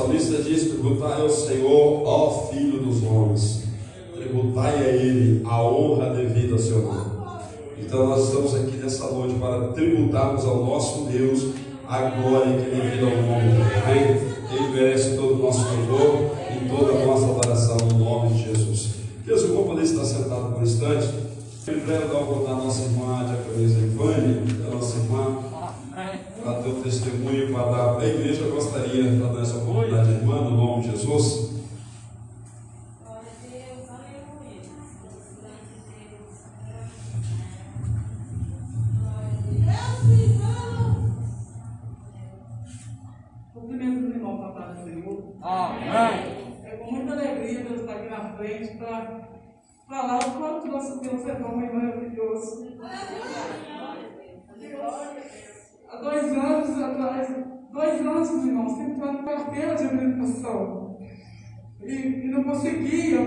salmista 0.00 0.42
diz: 0.42 0.70
tributai 0.70 1.20
ao 1.20 1.28
Senhor, 1.28 2.02
ó 2.06 2.48
Filho 2.50 2.78
dos 2.78 3.02
homens, 3.02 3.64
tributai 4.14 4.74
a 4.78 4.88
Ele 4.88 5.42
a 5.44 5.62
honra 5.62 6.14
devida 6.14 6.54
ao 6.54 6.58
seu 6.58 6.82
nome. 6.82 7.20
Então 7.78 8.08
nós 8.08 8.28
estamos 8.28 8.54
aqui 8.54 8.76
nessa 8.76 9.10
noite 9.10 9.34
para 9.34 9.68
tributarmos 9.68 10.44
ao 10.44 10.64
nosso 10.64 11.04
Deus 11.04 11.48
a 11.86 12.02
glória 12.02 12.56
que 12.56 12.70
Ele 12.70 12.82
devida 12.82 13.06
ao 13.06 13.22
mundo. 13.22 13.62
Amém? 13.84 14.30
Ele 14.52 14.74
merece 14.74 15.16
todo 15.16 15.34
o 15.34 15.38
nosso 15.38 15.66
louvor 15.68 16.30
e 16.50 16.68
toda 16.68 16.92
a 16.92 17.06
nossa 17.06 17.26
adoração 17.26 17.76
no 17.88 17.98
nome 17.98 18.34
de 18.34 18.44
Jesus. 18.44 18.90
Deus, 19.24 19.42
eu 19.42 19.54
vou 19.54 19.64
poder 19.64 19.82
estar 19.82 20.04
sentado 20.04 20.52
por 20.52 20.60
um 20.60 20.62
instante. 20.62 21.08
Em 21.68 21.78
breve, 21.78 22.06
dar 22.06 22.52
a 22.52 22.56
nossa 22.56 22.82
irmã, 22.82 23.20
a 23.20 23.24
diaconisa 23.24 23.78
Ivane, 23.78 24.40
para 26.50 26.62
ter 26.62 26.70
o 26.70 26.82
testemunho 26.82 27.52
para 27.52 27.70
dar 27.70 27.94
para 27.94 28.04
a 28.04 28.08
igreja. 28.08 28.42
Eu 28.42 28.54
gostaria 28.54 29.04
de 29.04 29.16
dar 29.18 29.40
essa 29.40 29.58
oportunidade, 29.58 30.10
irmã, 30.10 30.42
no 30.42 30.50
nome 30.50 30.82
de 30.82 30.90
Jesus. 30.90 31.50
Cumprimento 43.54 44.16
irmão 44.16 44.38
para 44.38 44.64
a 44.64 44.72
do 44.72 44.84
Senhor. 44.84 45.34
Amém. 45.42 46.64
É 46.64 46.76
com 46.76 46.92
muita 46.92 47.12
alegria 47.12 47.64
Deus 47.64 47.80
estar 47.80 47.92
aqui 47.94 48.08
na 48.08 48.32
frente 48.36 48.76
para 48.76 49.28
falar 49.88 50.18
o 50.18 50.30
quanto 50.32 50.66
nosso 50.66 51.00
Deus 51.00 51.26
é 51.26 51.34
bom 51.34 51.60
e 51.60 51.72
maravilhoso. 51.72 52.70
Há 55.92 55.96
dois 55.96 56.22
anos 56.32 56.80
atrás, 56.80 57.28
dois 57.72 58.00
anos, 58.00 58.46
irmãos, 58.46 58.78
tentando 58.78 59.24
carteira 59.24 59.74
de 59.74 59.84
habilitação. 59.86 60.96
E, 61.82 61.92
e 61.92 62.30
não 62.30 62.44
conseguia. 62.44 63.20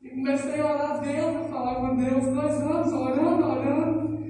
E 0.00 0.08
comecei 0.10 0.60
a 0.60 0.72
orar 0.72 0.90
a 0.92 0.96
Deus, 0.98 1.36
a 1.36 1.48
falar 1.48 1.74
com 1.74 1.96
Deus, 1.96 2.24
dois 2.26 2.60
anos 2.60 2.92
orando, 2.92 3.44
orando. 3.44 4.24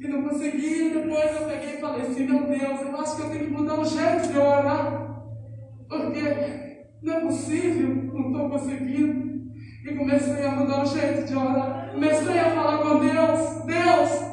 E 0.00 0.08
não 0.08 0.22
conseguia. 0.22 0.94
Depois 0.94 1.40
eu 1.40 1.46
peguei 1.46 1.74
e 1.74 1.80
falei 1.80 2.00
assim, 2.00 2.24
meu 2.24 2.46
Deus, 2.46 2.80
eu 2.80 3.00
acho 3.00 3.16
que 3.16 3.22
eu 3.22 3.30
tenho 3.30 3.44
que 3.44 3.50
mudar 3.50 3.80
o 3.80 3.84
jeito 3.84 4.32
de 4.32 4.38
orar. 4.38 5.24
Porque 5.90 6.88
não 7.02 7.14
é 7.14 7.20
possível, 7.20 8.12
não 8.14 8.28
estou 8.28 8.48
conseguindo. 8.48 9.52
E 9.84 9.94
comecei 9.94 10.46
a 10.46 10.52
mudar 10.52 10.82
o 10.82 10.86
jeito 10.86 11.26
de 11.26 11.36
orar. 11.36 11.90
Comecei 11.92 12.38
a 12.38 12.50
falar 12.54 12.78
com 12.78 12.98
Deus, 12.98 13.64
Deus, 13.66 14.27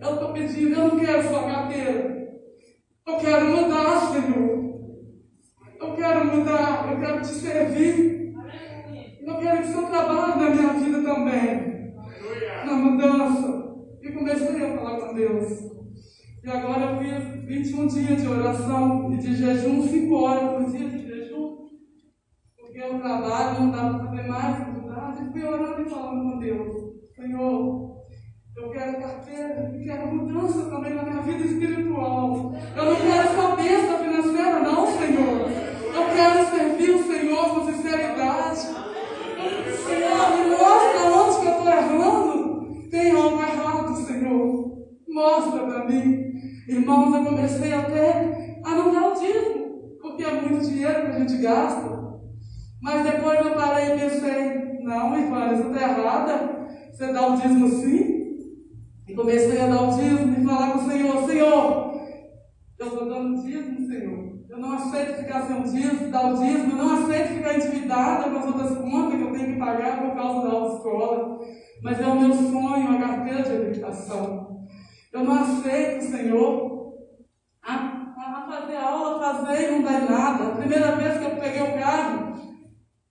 eu 0.00 0.14
estou 0.14 0.32
pedindo, 0.32 0.74
eu 0.74 0.88
não 0.88 0.98
quero 0.98 1.22
só 1.22 1.42
carteira. 1.42 2.20
Eu 3.06 3.16
quero 3.18 3.46
mudar, 3.46 4.12
Senhor. 4.12 4.60
Eu 5.80 5.94
quero 5.94 6.24
mudar, 6.26 6.92
eu 6.92 7.00
quero 7.00 7.20
te 7.20 7.28
servir. 7.28 8.34
Eu 9.22 9.38
quero 9.38 9.62
que 9.62 9.68
o 9.68 9.72
Senhor 9.72 9.90
trabalhe 9.90 10.42
na 10.42 10.50
minha 10.50 10.72
vida 10.72 11.02
também. 11.02 11.94
Na 12.64 12.72
mudança. 12.74 13.76
E 14.02 14.12
comecei 14.12 14.64
a 14.64 14.76
falar 14.76 15.00
com 15.00 15.14
Deus. 15.14 15.70
E 16.42 16.48
agora 16.48 16.92
eu 16.92 16.98
fiz 16.98 17.46
21 17.46 17.86
dias 17.86 18.22
de 18.22 18.28
oração 18.28 19.12
e 19.12 19.18
de 19.18 19.34
jejum, 19.34 19.82
5 19.86 20.14
horas 20.14 20.64
por 20.64 20.70
dia 20.70 20.88
de 20.88 21.06
jejum. 21.06 21.56
Porque 22.58 22.82
o 22.82 22.98
trabalho 22.98 23.60
não 23.60 23.70
dá 23.70 23.90
para 23.90 24.06
fazer 24.06 24.28
mais, 24.28 24.58
faculdade. 24.58 25.24
E 25.24 25.32
fui 25.32 25.44
orando 25.44 25.82
e 25.82 25.90
falando 25.90 26.32
com 26.32 26.38
Deus. 26.38 26.74
Senhor, 27.14 27.99
eu 28.62 28.70
quero 28.70 29.00
carteira 29.00 29.72
e 29.74 29.84
quero 29.84 30.14
mudança 30.14 30.68
também 30.68 30.94
na 30.94 31.02
minha 31.02 31.22
vida 31.22 31.44
espiritual. 31.44 32.54
Eu 32.76 32.84
não 32.84 32.96
quero 32.96 33.28
só 33.34 33.56
financeira, 33.56 34.60
não, 34.60 34.86
Senhor. 34.86 35.50
Eu 35.94 36.14
quero 36.14 36.46
servir 36.50 36.90
o 36.90 37.02
Senhor 37.04 37.54
com 37.54 37.72
sinceridade. 37.72 38.60
Senhor, 39.86 40.30
me 40.36 40.50
mostra 40.50 41.00
onde 41.14 41.40
que 41.40 41.46
eu 41.46 41.52
estou 41.52 41.68
errando. 41.68 42.90
Tem 42.90 43.10
algo 43.12 43.40
errado, 43.40 43.96
Senhor. 43.96 44.78
Mostra 45.08 45.64
para 45.64 45.84
mim. 45.86 46.32
Irmãos, 46.68 47.14
eu 47.14 47.24
comecei 47.24 47.72
até 47.72 48.60
a 48.62 48.70
não 48.74 48.92
dar 48.92 49.08
o 49.08 49.14
dízimo, 49.14 49.98
porque 50.02 50.22
é 50.22 50.32
muito 50.32 50.68
dinheiro 50.68 51.06
que 51.06 51.12
a 51.12 51.18
gente 51.18 51.36
gasta. 51.38 52.00
Mas 52.82 53.02
depois 53.04 53.38
eu 53.38 53.52
parei 53.52 53.94
e 53.94 53.98
pensei, 53.98 54.80
não, 54.82 55.18
irmã, 55.18 55.48
você 55.48 55.68
está 55.68 55.82
errada. 55.82 56.68
Você 56.92 57.12
dá 57.12 57.26
o 57.26 57.36
dízimo 57.36 57.68
sim? 57.68 58.09
Comecei 59.20 59.60
a 59.60 59.66
dar 59.66 59.82
o 59.82 59.96
dízimo 59.98 60.40
e 60.40 60.46
falar 60.46 60.72
com 60.72 60.78
o 60.78 60.90
Senhor, 60.90 61.26
Senhor, 61.26 62.00
eu 62.78 62.86
estou 62.86 63.06
dando 63.06 63.42
dízimo, 63.42 63.86
Senhor. 63.86 64.40
Eu 64.48 64.58
não 64.58 64.72
aceito 64.72 65.18
ficar 65.18 65.42
sem 65.42 65.60
o 65.60 65.62
dízimo, 65.62 66.10
dar 66.10 66.32
o 66.32 66.38
dízimo, 66.38 66.72
eu 66.72 66.84
não 66.84 66.94
aceito 66.94 67.34
ficar 67.34 67.54
endividada 67.54 68.30
com 68.30 68.38
as 68.38 68.46
outras 68.46 68.78
contas 68.78 69.18
que 69.18 69.22
eu 69.22 69.32
tenho 69.32 69.52
que 69.52 69.58
pagar 69.58 70.00
por 70.00 70.14
causa 70.14 70.48
da 70.48 70.54
autoescola. 70.54 71.38
Mas 71.82 72.00
é 72.00 72.06
o 72.06 72.18
meu 72.18 72.32
sonho, 72.32 72.92
a 72.92 72.98
carteira 72.98 73.42
de 73.42 73.52
habilitação. 73.52 74.64
Eu 75.12 75.24
não 75.24 75.34
aceito, 75.34 76.04
Senhor, 76.04 76.94
a, 77.62 77.74
a 77.74 78.46
fazer 78.50 78.76
aula, 78.76 79.34
fazer 79.34 79.68
e 79.68 79.70
não 79.72 79.82
dar 79.82 80.00
nada. 80.10 80.44
A 80.44 80.56
primeira 80.56 80.92
vez 80.92 81.18
que 81.18 81.24
eu 81.24 81.36
peguei 81.36 81.60
o 81.60 81.78
carro, 81.78 82.32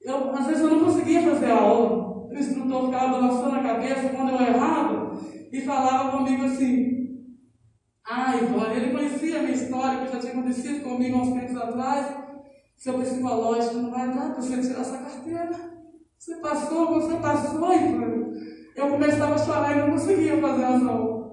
eu, 0.02 0.31
às 0.31 0.47
vezes 0.47 0.64
eu 0.64 0.72
não 0.72 0.86
conseguia 0.86 1.22
fazer 1.22 1.52
a 1.52 1.62
aula. 1.62 2.28
O 2.28 2.34
instrutor 2.34 2.86
ficava 2.86 3.12
balançando 3.12 3.56
a 3.58 3.64
cabeça 3.64 4.09
quando 4.09 4.31
eu 4.31 4.41
errava 4.41 5.09
e 5.52 5.62
falava 5.62 6.18
comigo 6.18 6.46
assim. 6.46 7.00
Ah, 8.06 8.36
Ivone, 8.36 8.76
ele 8.76 8.92
conhecia 8.92 9.40
a 9.40 9.44
minha 9.44 9.56
história, 9.56 10.06
que 10.06 10.14
já 10.14 10.20
tinha 10.20 10.34
acontecido 10.34 10.84
comigo 10.84 11.18
há 11.18 11.22
uns 11.22 11.34
tempos 11.34 11.58
atrás. 11.58 12.08
Seu 12.76 12.94
psicológico 12.94 13.76
não 13.76 13.92
vai 13.92 14.08
dar 14.08 14.32
para 14.32 14.42
você 14.42 14.58
tirar 14.62 14.82
essa 14.82 14.98
carteira. 14.98 15.52
Você 16.18 16.36
passou, 16.38 17.02
você 17.02 17.16
passou, 17.18 17.74
Ivone. 17.74 18.40
Eu 18.76 18.90
começava 18.90 19.36
a 19.36 19.38
chorar 19.38 19.78
e 19.78 19.82
não 19.82 19.92
conseguia 19.92 20.40
fazer 20.40 20.64
aulas. 20.64 21.30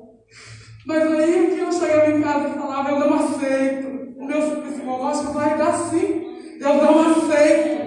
Mas 0.86 1.02
aí 1.02 1.54
dia 1.54 1.64
eu 1.64 1.72
chegava 1.72 2.10
em 2.10 2.22
casa 2.22 2.48
e 2.48 2.52
falava, 2.52 2.90
eu 2.90 3.00
não 3.00 3.14
aceito. 3.14 4.16
O 4.18 4.24
meu 4.24 4.62
psicológico 4.62 5.32
vai 5.32 5.56
dar 5.56 5.72
sim. 5.72 6.26
Eu 6.60 6.74
não 6.74 7.00
aceito. 7.10 7.86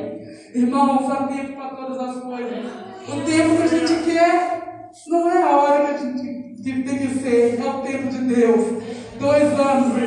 Há 1.12 1.28
tempo 1.28 1.54
para 1.54 1.76
todas 1.76 1.98
as 2.00 2.24
coisas. 2.24 2.66
O 3.08 3.26
tempo 3.26 3.58
que 3.58 3.64
a 3.64 3.68
gente 3.68 4.06
quer 4.06 4.90
não 5.08 5.30
é 5.30 5.44
a 5.44 5.58
hora 5.58 5.86
que 5.86 5.94
a 5.94 5.98
gente 5.98 6.84
tem 6.84 6.98
que 6.98 7.20
ser, 7.20 7.60
é 7.60 7.70
o 7.70 7.82
tempo 7.82 8.10
de 8.10 8.18
Deus. 8.20 8.84
Dois 9.20 9.54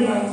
anos, 0.07 0.32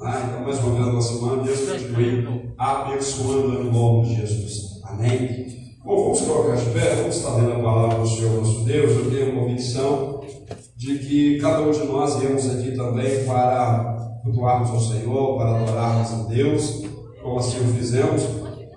Ah, 0.00 0.22
então 0.26 0.44
mais 0.44 0.58
uma 0.62 0.92
vez 0.92 1.10
irmã, 1.10 1.42
Deus 1.42 1.60
continue 1.68 2.54
abençoando 2.56 3.48
no 3.64 3.72
nome 3.72 4.08
de 4.08 4.16
Jesus. 4.16 4.80
Amém? 4.84 5.46
Bom, 5.84 6.04
vamos 6.04 6.20
colocar 6.20 6.54
de 6.54 6.70
pé, 6.70 6.94
vamos 6.96 7.16
estar 7.16 7.34
lendo 7.36 7.52
a 7.52 7.62
palavra 7.62 7.98
do 7.98 8.06
Senhor 8.06 8.32
nosso 8.36 8.64
Deus. 8.64 8.92
Eu 8.92 9.10
tenho 9.10 9.34
convicção 9.34 10.20
de 10.76 10.98
que 10.98 11.38
cada 11.38 11.62
um 11.62 11.70
de 11.70 11.84
nós 11.84 12.16
viemos 12.20 12.48
aqui 12.50 12.76
também 12.76 13.24
para 13.24 14.20
cultuarmos 14.22 14.70
ao 14.70 14.80
Senhor, 14.80 15.36
para 15.36 15.60
adorarmos 15.60 16.12
a 16.12 16.28
Deus, 16.28 16.82
como 17.20 17.38
assim 17.38 17.58
o 17.60 17.74
fizemos, 17.74 18.22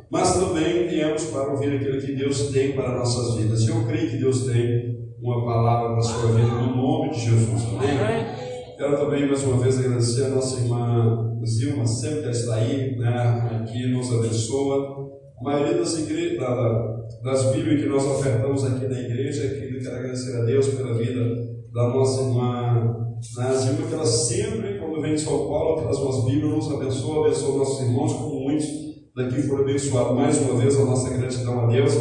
mas 0.09 0.33
também 0.33 0.87
viemos 0.87 1.25
para 1.25 1.51
ouvir 1.51 1.75
aquilo 1.75 2.01
que 2.01 2.13
Deus 2.13 2.49
tem 2.49 2.71
para 2.71 2.97
nossas 2.97 3.35
vidas. 3.35 3.61
E 3.63 3.69
eu 3.69 3.85
creio 3.85 4.09
que 4.09 4.17
Deus 4.17 4.45
tem 4.45 4.95
uma 5.21 5.45
palavra 5.45 5.89
para 5.89 5.99
a 5.99 6.01
sua 6.01 6.31
vida 6.31 6.47
no 6.47 6.75
nome 6.75 7.11
de 7.11 7.21
Jesus. 7.21 7.63
Amém? 7.73 8.44
Quero 8.85 8.97
também 8.97 9.27
mais 9.27 9.43
uma 9.43 9.57
vez 9.57 9.79
agradecer 9.79 10.25
a 10.25 10.29
nossa 10.29 10.59
irmã 10.61 11.39
Zilma, 11.43 11.87
sempre 11.87 12.21
que 12.21 12.29
está 12.29 12.53
aí, 12.53 12.95
né, 12.95 13.59
aqui 13.59 13.91
nos 13.91 14.13
abençoa. 14.13 15.09
A 15.39 15.43
maioria 15.43 15.79
das, 15.79 15.97
das 17.23 17.45
Bíblias 17.51 17.81
que 17.81 17.89
nós 17.89 18.05
ofertamos 18.05 18.63
aqui 18.63 18.87
na 18.87 18.99
igreja. 18.99 19.49
Querido, 19.49 19.83
quero 19.83 19.95
agradecer 19.95 20.37
a 20.37 20.45
Deus 20.45 20.67
pela 20.67 20.93
vida 20.93 21.19
da 21.73 21.87
nossa 21.89 22.21
irmã 22.21 23.15
Nazilma, 23.35 23.87
que 23.87 23.93
ela 23.95 24.05
sempre, 24.05 24.77
quando 24.77 25.01
vem 25.01 25.15
de 25.15 25.21
São 25.21 25.47
Paulo, 25.47 25.81
traz 25.81 25.97
umas 25.97 26.25
Bíblias, 26.25 26.53
nos 26.53 26.71
abençoa, 26.71 27.25
abençoa 27.25 27.57
nossos 27.57 27.87
irmãos, 27.87 28.13
como 28.13 28.39
muitos 28.41 28.67
daqui 29.15 29.41
foram 29.41 29.63
abençoados. 29.63 30.15
Mais 30.15 30.39
uma 30.41 30.61
vez, 30.61 30.79
a 30.79 30.85
nossa 30.85 31.09
gratidão 31.09 31.59
a 31.59 31.65
Deus 31.65 31.91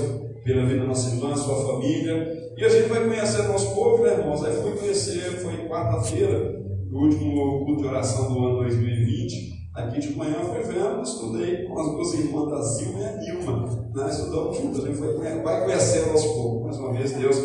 pela 0.45 0.67
vida 0.67 0.81
da 0.81 0.87
nossa 0.89 1.15
irmã, 1.15 1.35
sua 1.35 1.67
família. 1.67 2.53
E 2.59 2.63
a 2.63 2.69
gente 2.69 2.91
vai 2.91 3.09
conhecendo 3.09 3.53
aos 3.53 3.65
poucos, 3.65 4.03
né, 4.03 4.19
irmãos? 4.19 4.45
Aí 4.45 4.53
fui 4.53 4.73
conhecer, 4.73 5.41
foi 5.41 5.67
quarta-feira, 5.67 6.54
no 6.94 7.00
último 7.00 7.64
culto 7.64 7.82
de 7.82 7.88
oração 7.88 8.32
do 8.32 8.38
ano 8.38 8.58
2020. 8.58 9.52
Aqui 9.75 9.99
de 9.99 10.17
manhã 10.17 10.38
foi 10.44 10.62
vendo, 10.62 11.02
estudei 11.02 11.64
com 11.64 11.81
as 11.81 11.91
duas 11.91 12.14
irmãs 12.14 12.50
da 12.50 12.62
Zilma 12.62 13.00
e 13.00 13.05
a 13.05 13.17
Nilma. 13.17 13.91
Né? 13.93 14.08
Estudamos 14.08 14.56
juntas, 14.56 14.85
a 14.85 14.87
gente 14.87 14.99
foi, 14.99 15.43
vai 15.43 15.64
conhecendo 15.64 16.12
aos 16.12 16.25
poucos. 16.25 16.62
Mais 16.62 16.76
uma 16.79 16.93
vez, 16.93 17.12
Deus 17.14 17.37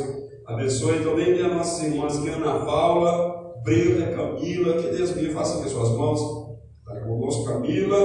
abençoe 0.45 1.03
também 1.03 1.41
as 1.41 1.51
nossas 1.51 1.83
irmãs 1.83 2.17
aqui, 2.17 2.29
Ana 2.29 2.63
Paula, 2.63 3.61
Brenda, 3.63 4.15
Camila, 4.15 4.73
que 4.73 4.95
Deus 4.95 5.15
me 5.15 5.29
faça 5.29 5.63
com 5.63 5.67
suas 5.67 5.97
mãos. 5.97 6.21
Está 6.77 7.01
conosco, 7.03 7.45
Camila, 7.45 7.97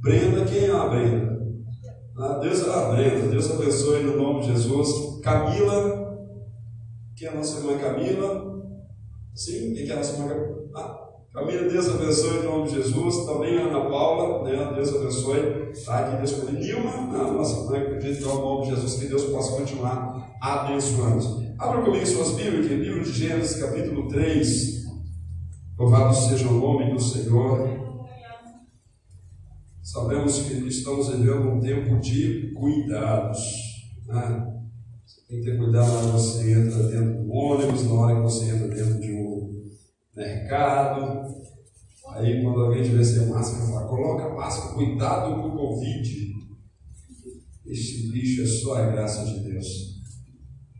Brenda, 0.00 0.44
quem 0.44 0.66
é 0.66 0.70
a 0.70 0.86
Brenda? 0.86 1.38
Ah, 2.16 2.38
Deus, 2.40 2.68
ah, 2.68 2.92
Brenda, 2.92 3.26
Deus 3.26 3.50
abençoe 3.50 4.04
no 4.04 4.16
nome 4.16 4.42
de 4.42 4.52
Jesus. 4.52 5.20
Camila, 5.20 6.16
quem 7.16 7.26
é 7.26 7.30
a 7.32 7.34
nossa 7.34 7.58
irmã 7.58 7.76
Camila? 7.76 8.47
Sim, 9.38 9.72
quem 9.72 9.88
é 9.88 9.92
a 9.92 9.96
nossa 9.96 10.14
irmã 10.14 10.28
Camila? 10.28 10.68
Ah, 10.74 11.08
Família, 11.32 11.68
Deus 11.68 11.88
abençoe 11.88 12.38
em 12.38 12.42
nome 12.42 12.68
de 12.68 12.74
Jesus. 12.74 13.24
Também 13.24 13.56
a 13.56 13.66
Ana 13.66 13.88
Paula, 13.88 14.42
né? 14.42 14.72
Deus 14.74 14.96
abençoe. 14.96 15.72
Tá 15.84 16.00
aqui, 16.00 16.16
Deus 16.16 16.42
abençoe. 16.42 16.58
Nilma, 16.58 16.90
né? 17.12 17.30
nossa 17.30 17.70
mãe, 17.70 17.80
acredito 17.82 18.18
que 18.18 18.24
é 18.24 18.32
o 18.32 18.40
nome 18.40 18.64
de 18.64 18.74
Jesus, 18.74 18.94
que 18.94 19.06
Deus 19.06 19.24
possa 19.26 19.56
continuar 19.56 20.36
abençoando. 20.40 21.54
Abra 21.56 21.82
comigo 21.82 22.04
suas 22.04 22.32
Bíblias, 22.32 22.66
aqui, 22.66 22.74
livro 22.74 23.04
de 23.04 23.12
Gênesis, 23.12 23.62
capítulo 23.62 24.08
3. 24.08 24.86
Louvado 25.78 26.16
seja 26.16 26.48
o 26.48 26.54
nome 26.54 26.92
do 26.92 27.00
Senhor. 27.00 27.78
Sabemos 29.80 30.40
que 30.40 30.54
estamos 30.66 31.10
vivendo 31.10 31.48
um 31.48 31.60
tempo 31.60 32.00
de 32.00 32.52
cuidados. 32.54 33.38
Né? 34.08 34.58
Você 35.08 35.20
tem 35.26 35.40
que 35.40 35.44
ter 35.46 35.56
cuidado 35.56 35.86
na 35.86 35.98
hora 35.98 36.06
que 36.06 36.12
você 36.12 36.52
entra 36.52 36.82
dentro 36.82 37.24
do 37.24 37.32
ônibus, 37.32 37.84
na 37.86 37.92
hora 37.94 38.16
que 38.16 38.20
você 38.20 38.44
entra 38.50 38.68
dentro 38.68 39.00
de 39.00 39.10
um 39.10 39.17
mercado. 40.18 41.34
Aí 42.14 42.42
quando 42.42 42.60
alguém 42.60 42.82
tiver 42.82 43.04
sem 43.04 43.26
máscara, 43.26 43.66
fala, 43.66 43.86
coloca 43.86 44.34
máscara, 44.34 44.74
cuidado 44.74 45.40
com 45.40 45.48
o 45.48 45.56
Covid. 45.56 46.38
Esse 47.66 48.10
bicho 48.10 48.42
é 48.42 48.46
só 48.46 48.74
a 48.74 48.86
graça 48.90 49.24
de 49.24 49.40
Deus. 49.40 49.66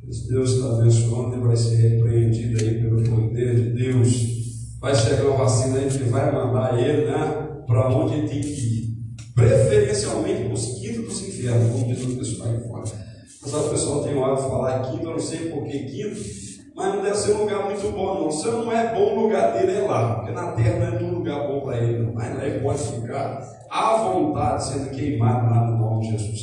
Esse 0.09 0.29
Deus 0.29 0.53
está 0.53 0.71
abençoando 0.71 1.37
e 1.37 1.41
vai 1.41 1.57
ser 1.57 1.77
repreendido 1.77 2.65
aí 2.65 2.81
pelo 2.81 3.03
poder 3.05 3.55
de 3.55 3.85
Deus. 3.85 4.39
Vai 4.81 4.95
chegar 4.95 5.25
uma 5.25 5.37
vacina 5.37 5.79
aí 5.79 5.89
que 5.89 6.05
vai 6.05 6.33
mandar 6.33 6.79
ele 6.79 7.07
né, 7.07 7.63
para 7.67 7.95
onde 7.95 8.15
ele 8.15 8.29
tem 8.29 8.41
que 8.41 8.49
ir. 8.49 8.99
Preferencialmente 9.35 10.45
para 10.45 10.55
os 10.55 10.67
quintos 10.81 11.05
dos 11.05 11.29
infernos, 11.29 11.73
como 11.73 11.95
diz 11.95 12.05
o 12.05 12.17
pessoal 12.17 12.49
aí 12.49 12.61
fora. 12.61 13.09
Mas 13.43 13.55
o 13.55 13.71
pessoal 13.71 14.05
tem 14.05 14.17
hora 14.17 14.37
de 14.37 14.49
falar 14.49 14.91
quinto, 14.91 15.05
eu 15.05 15.11
não 15.11 15.19
sei 15.19 15.51
por 15.51 15.65
que 15.65 15.79
quinto 15.79 16.48
mas 16.79 16.95
não 16.95 17.03
deve 17.03 17.17
ser 17.17 17.33
um 17.33 17.41
lugar 17.41 17.65
muito 17.65 17.91
bom, 17.91 18.21
não. 18.21 18.31
Se 18.31 18.49
não 18.49 18.71
é 18.71 18.95
bom, 18.95 19.17
o 19.17 19.23
lugar 19.25 19.53
dele 19.53 19.79
é 19.79 19.81
lá, 19.81 20.15
porque 20.15 20.31
na 20.31 20.53
terra 20.53 20.91
não 20.91 20.99
é 20.99 21.03
um 21.03 21.15
lugar 21.17 21.49
bom 21.49 21.61
para 21.63 21.77
ele, 21.79 22.07
não. 22.07 22.15
mas 22.15 22.37
lá 22.37 22.45
ele 22.45 22.61
pode 22.61 22.79
ficar 22.79 23.43
à 23.69 23.97
vontade 23.97 24.65
sendo 24.65 24.91
queimado 24.91 25.51
lá 25.51 25.67
no 25.67 25.77
nome 25.77 26.03
de 26.03 26.13
Jesus. 26.13 26.41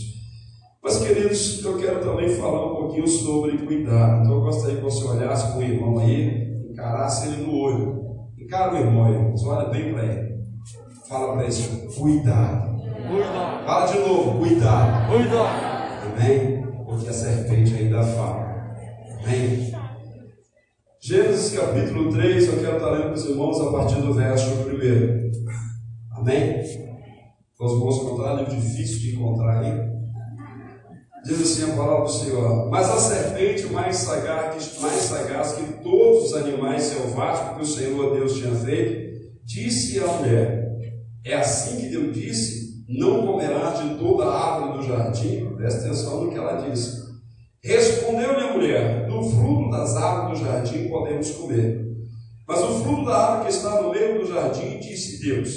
Mas, 0.83 0.97
queridos, 0.97 1.63
eu 1.63 1.77
quero 1.77 2.01
também 2.01 2.29
falar 2.29 2.65
um 2.65 2.75
pouquinho 2.75 3.07
sobre 3.07 3.57
cuidado. 3.59 4.23
Então, 4.23 4.33
eu 4.35 4.41
gostaria 4.41 4.75
que 4.75 4.83
você 4.83 5.07
olhasse 5.07 5.53
para 5.53 5.59
o 5.59 5.63
irmão 5.63 5.99
aí, 5.99 6.69
encarasse 6.69 7.29
ele 7.29 7.47
no 7.47 7.57
olho. 7.57 8.05
Encara 8.37 8.73
o 8.73 8.77
irmão, 8.77 9.11
irmãos, 9.11 9.43
olha 9.45 9.69
bem 9.69 9.93
para 9.93 10.03
ele. 10.03 10.35
Fala 11.07 11.33
para 11.33 11.45
ele, 11.45 11.53
cuidado. 11.97 12.81
cuidado. 12.81 13.65
Fala 13.65 13.85
de 13.85 13.99
novo, 13.99 14.39
cuidado. 14.39 15.11
Cuidado. 15.11 16.11
Amém? 16.13 16.67
Porque 16.85 17.07
a 17.07 17.13
serpente 17.13 17.73
ainda 17.73 18.03
fala. 18.03 18.45
Amém? 19.23 19.74
Gênesis 21.07 21.55
capítulo 21.55 22.11
3, 22.11 22.47
eu 22.47 22.59
quero 22.61 22.77
estar 22.77 22.89
lendo 22.89 23.03
para 23.03 23.13
os 23.13 23.25
irmãos 23.25 23.61
a 23.61 23.71
partir 23.71 24.01
do 24.01 24.11
verso 24.11 24.49
1. 24.49 26.17
Amém? 26.17 26.63
Os 27.59 27.73
irmãos 27.73 27.97
encontraram, 27.97 28.39
livro 28.39 28.55
difícil 28.55 28.97
de 28.97 29.15
encontrar 29.15 29.59
aí. 29.59 29.87
Diz 31.23 31.41
assim 31.43 31.71
a 31.71 31.75
palavra 31.75 32.05
do 32.05 32.11
Senhor: 32.11 32.71
Mas 32.71 32.89
a 32.89 32.97
serpente 32.97 33.67
mais 33.67 33.97
sagaz, 33.97 34.79
mais 34.81 34.95
sagaz 34.95 35.51
que 35.51 35.73
todos 35.83 36.23
os 36.23 36.33
animais 36.33 36.81
selváticos 36.81 37.55
que 37.55 37.61
o 37.61 37.67
Senhor 37.67 38.15
Deus 38.15 38.39
tinha 38.39 38.55
feito, 38.55 39.29
disse 39.43 39.99
à 39.99 40.07
mulher: 40.07 40.75
É 41.23 41.35
assim 41.35 41.81
que 41.81 41.89
Deus 41.89 42.15
disse: 42.15 42.83
Não 42.89 43.27
comerás 43.27 43.79
de 43.79 43.95
toda 43.99 44.23
a 44.25 44.55
árvore 44.55 44.79
do 44.79 44.87
jardim. 44.87 45.53
Presta 45.55 45.85
atenção 45.85 46.23
no 46.23 46.31
que 46.31 46.37
ela 46.39 46.67
disse. 46.67 47.05
Respondeu-lhe 47.63 48.41
a 48.41 48.53
mulher: 48.53 49.04
Do 49.15 49.29
fruto 49.29 49.71
das 49.71 49.95
árvores 49.95 50.39
do 50.39 50.45
jardim 50.45 50.89
podemos 50.89 51.31
comer. 51.31 51.85
Mas 52.45 52.61
o 52.61 52.83
fruto 52.83 53.05
da 53.05 53.15
árvore 53.15 53.47
que 53.47 53.55
está 53.55 53.81
no 53.81 53.91
meio 53.91 54.19
do 54.19 54.27
jardim, 54.27 54.77
disse 54.79 55.21
Deus: 55.21 55.53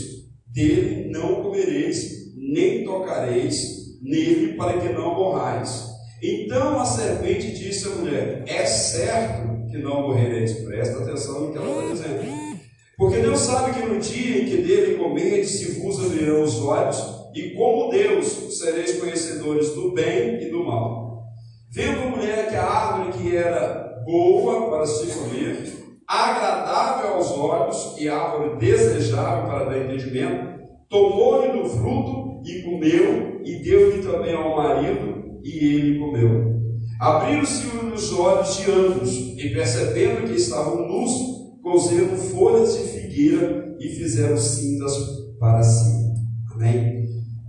Dele 0.46 1.10
não 1.10 1.42
comereis, 1.42 2.32
nem 2.36 2.84
tocareis 2.84 3.98
nele, 4.00 4.54
para 4.54 4.78
que 4.78 4.92
não 4.92 5.12
morrais. 5.12 5.88
Então 6.22 6.78
a 6.78 6.84
serpente 6.84 7.52
disse 7.52 7.88
à 7.88 7.90
mulher: 7.96 8.44
É 8.46 8.64
certo 8.64 9.68
que 9.68 9.78
não 9.78 10.02
morrereis. 10.02 10.52
Presta 10.60 11.02
atenção 11.02 11.40
no 11.40 11.52
que 11.52 11.58
ela 11.58 11.92
está 11.92 11.94
dizendo. 11.94 12.38
Porque 12.96 13.18
Deus 13.18 13.40
sabe 13.40 13.72
que 13.72 13.86
no 13.86 13.98
dia 13.98 14.42
em 14.42 14.44
que 14.46 14.56
dele 14.58 14.98
comerdes, 14.98 15.50
se 15.50 15.80
vos 15.80 16.04
abrirão 16.04 16.42
os 16.42 16.60
olhos, 16.60 16.96
e 17.34 17.50
como 17.50 17.90
Deus 17.90 18.26
sereis 18.56 19.00
conhecedores 19.00 19.70
do 19.74 19.92
bem 19.92 20.42
e 20.42 20.48
do 20.48 20.64
mal. 20.64 21.07
Vendo 21.70 22.00
a 22.00 22.16
mulher 22.16 22.48
que 22.48 22.56
a 22.56 22.64
árvore 22.64 23.18
que 23.18 23.36
era 23.36 24.02
boa 24.04 24.70
para 24.70 24.86
se 24.86 25.06
comer, 25.06 25.78
agradável 26.06 27.14
aos 27.14 27.30
olhos 27.32 27.94
e 27.98 28.08
árvore 28.08 28.56
desejável 28.58 29.46
para 29.46 29.64
dar 29.66 29.84
entendimento, 29.84 30.60
tomou-lhe 30.88 31.52
do 31.52 31.68
fruto 31.68 32.42
e 32.46 32.62
comeu, 32.62 33.42
e 33.44 33.62
deu-lhe 33.62 34.02
também 34.02 34.34
ao 34.34 34.56
marido, 34.56 35.40
e 35.44 35.74
ele 35.74 35.98
comeu. 35.98 36.58
Abriram-se 36.98 37.66
os 37.66 38.12
olhos 38.14 38.56
de 38.56 38.70
ambos, 38.70 39.18
e 39.36 39.50
percebendo 39.52 40.26
que 40.26 40.36
estavam 40.36 40.88
nus, 40.88 41.10
cozeram 41.62 42.16
folhas 42.16 42.78
de 42.78 42.84
figueira 42.88 43.76
e 43.78 43.88
fizeram 43.88 44.38
cintas 44.38 44.92
para 45.38 45.62
si. 45.62 45.92
Amém? 46.54 47.07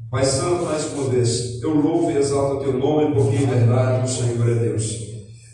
Pai 0.09 0.25
Santo, 0.25 0.65
mais 0.65 0.91
uma 0.91 1.03
vez, 1.03 1.61
eu 1.61 1.69
louvo 1.69 2.09
e 2.09 2.17
exalto 2.17 2.55
o 2.55 2.59
teu 2.61 2.73
nome, 2.73 3.13
porque 3.13 3.43
em 3.43 3.45
verdade 3.45 4.05
o 4.05 4.11
Senhor 4.11 4.49
é 4.49 4.55
Deus. 4.55 4.97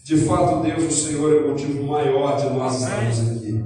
De 0.06 0.16
fato, 0.16 0.64
Deus, 0.64 0.82
o 0.86 0.92
Senhor 0.92 1.34
é 1.34 1.40
o 1.40 1.50
motivo 1.50 1.84
maior 1.84 2.38
de 2.38 2.58
nós 2.58 2.76
estarmos 2.76 3.20
aqui. 3.20 3.62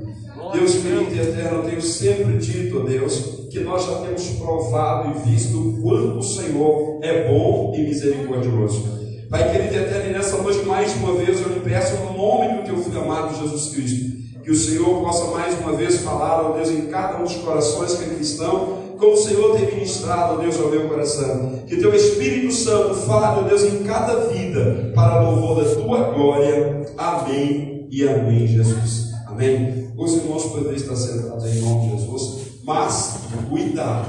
Deus 0.52 0.74
querido 0.74 1.14
e 1.14 1.20
eterno, 1.20 1.60
eu 1.60 1.64
tenho 1.70 1.82
sempre 1.84 2.38
dito, 2.40 2.80
Deus, 2.80 3.48
que 3.52 3.60
nós 3.60 3.86
já 3.86 3.98
temos 3.98 4.30
provado 4.30 5.12
e 5.12 5.30
visto 5.30 5.60
o 5.60 5.80
quanto 5.80 6.18
o 6.18 6.24
Senhor 6.24 7.00
é 7.04 7.30
bom 7.30 7.72
e 7.76 7.84
misericordioso. 7.84 8.84
Pai 9.30 9.52
querido 9.52 9.76
e 9.76 9.78
eterno, 9.78 10.10
e 10.10 10.14
nessa 10.14 10.42
noite, 10.42 10.66
mais 10.66 10.96
uma 10.96 11.14
vez, 11.14 11.40
eu 11.40 11.50
lhe 11.50 11.60
peço 11.60 11.98
no 11.98 12.18
nome 12.18 12.58
do 12.58 12.64
teu 12.64 12.78
Filho 12.78 13.02
amado 13.02 13.38
Jesus 13.38 13.76
Cristo, 13.76 14.42
que 14.44 14.50
o 14.50 14.56
Senhor 14.56 15.04
possa 15.04 15.26
mais 15.26 15.54
uma 15.60 15.74
vez 15.74 15.98
falar, 15.98 16.50
ó 16.50 16.54
Deus, 16.54 16.72
em 16.72 16.88
cada 16.88 17.20
um 17.20 17.26
dos 17.26 17.36
corações 17.36 17.94
que 17.94 18.06
aqui 18.06 18.24
estão, 18.24 18.79
como 19.00 19.14
o 19.14 19.18
Senhor 19.18 19.56
tem 19.56 19.74
ministrado, 19.74 20.42
Deus, 20.42 20.60
ao 20.60 20.70
meu 20.70 20.90
coração. 20.90 21.64
Que 21.66 21.78
teu 21.78 21.94
Espírito 21.96 22.54
Santo 22.54 22.94
fale, 22.96 23.40
ó 23.40 23.48
Deus, 23.48 23.64
em 23.64 23.84
cada 23.84 24.28
vida, 24.28 24.92
para 24.94 25.22
louvor 25.22 25.64
da 25.64 25.76
tua 25.76 26.12
glória. 26.12 26.86
Amém 26.98 27.88
e 27.90 28.08
amém, 28.08 28.46
Jesus. 28.46 29.12
Amém. 29.26 29.92
Os 29.98 30.14
irmãos 30.14 30.46
podem 30.46 30.76
estar 30.76 30.96
sentados 30.96 31.46
em 31.46 31.62
nome 31.62 31.90
de 31.90 32.02
Jesus, 32.02 32.42
mas 32.64 33.20
cuidado. 33.50 34.08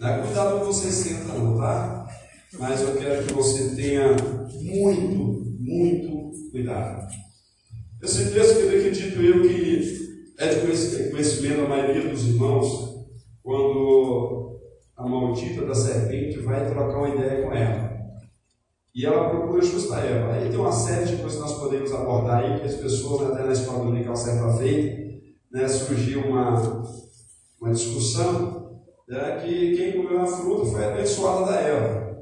Não 0.00 0.08
é 0.08 0.18
cuidado 0.18 0.60
que 0.60 0.66
você 0.66 0.90
senta, 0.90 1.32
não, 1.32 1.58
tá? 1.58 2.06
Mas 2.58 2.80
eu 2.80 2.94
quero 2.94 3.24
que 3.24 3.32
você 3.32 3.74
tenha 3.74 4.16
muito, 4.62 5.44
muito 5.58 6.50
cuidado. 6.52 7.08
Esse 8.02 8.30
texto 8.30 8.56
que 8.56 8.62
eu 8.62 8.78
acredito 8.78 9.20
eu 9.20 9.42
que 9.42 10.08
é 10.38 10.54
de 10.54 11.10
conhecimento 11.10 11.62
da 11.62 11.68
maioria 11.68 12.08
dos 12.08 12.24
irmãos, 12.24 12.87
quando 13.48 14.60
a 14.94 15.08
maldita 15.08 15.64
da 15.64 15.74
serpente 15.74 16.38
vai 16.40 16.68
trocar 16.68 16.98
uma 16.98 17.08
ideia 17.08 17.42
com 17.42 17.54
ela. 17.54 17.98
E 18.94 19.06
ela 19.06 19.30
procura 19.30 19.62
justa 19.62 19.96
Eva. 19.96 20.34
Aí 20.34 20.50
tem 20.50 20.58
uma 20.58 20.70
série 20.70 21.06
de 21.06 21.16
coisas 21.16 21.36
que 21.36 21.40
nós 21.40 21.58
podemos 21.58 21.90
abordar 21.94 22.44
aí, 22.44 22.60
que 22.60 22.66
as 22.66 22.74
pessoas, 22.74 23.30
até 23.30 23.44
na 23.44 23.52
escola 23.52 23.86
dominical 23.86 24.14
certa 24.14 24.52
feita, 24.52 25.02
né, 25.50 25.66
surgiu 25.66 26.26
uma, 26.26 26.60
uma 27.58 27.72
discussão 27.72 28.82
né, 29.08 29.40
que 29.42 29.76
quem 29.76 29.92
comeu 29.92 30.20
a 30.20 30.26
fruta 30.26 30.66
foi 30.66 30.84
abençoada 30.84 31.46
da 31.46 31.58
Eva. 31.58 32.18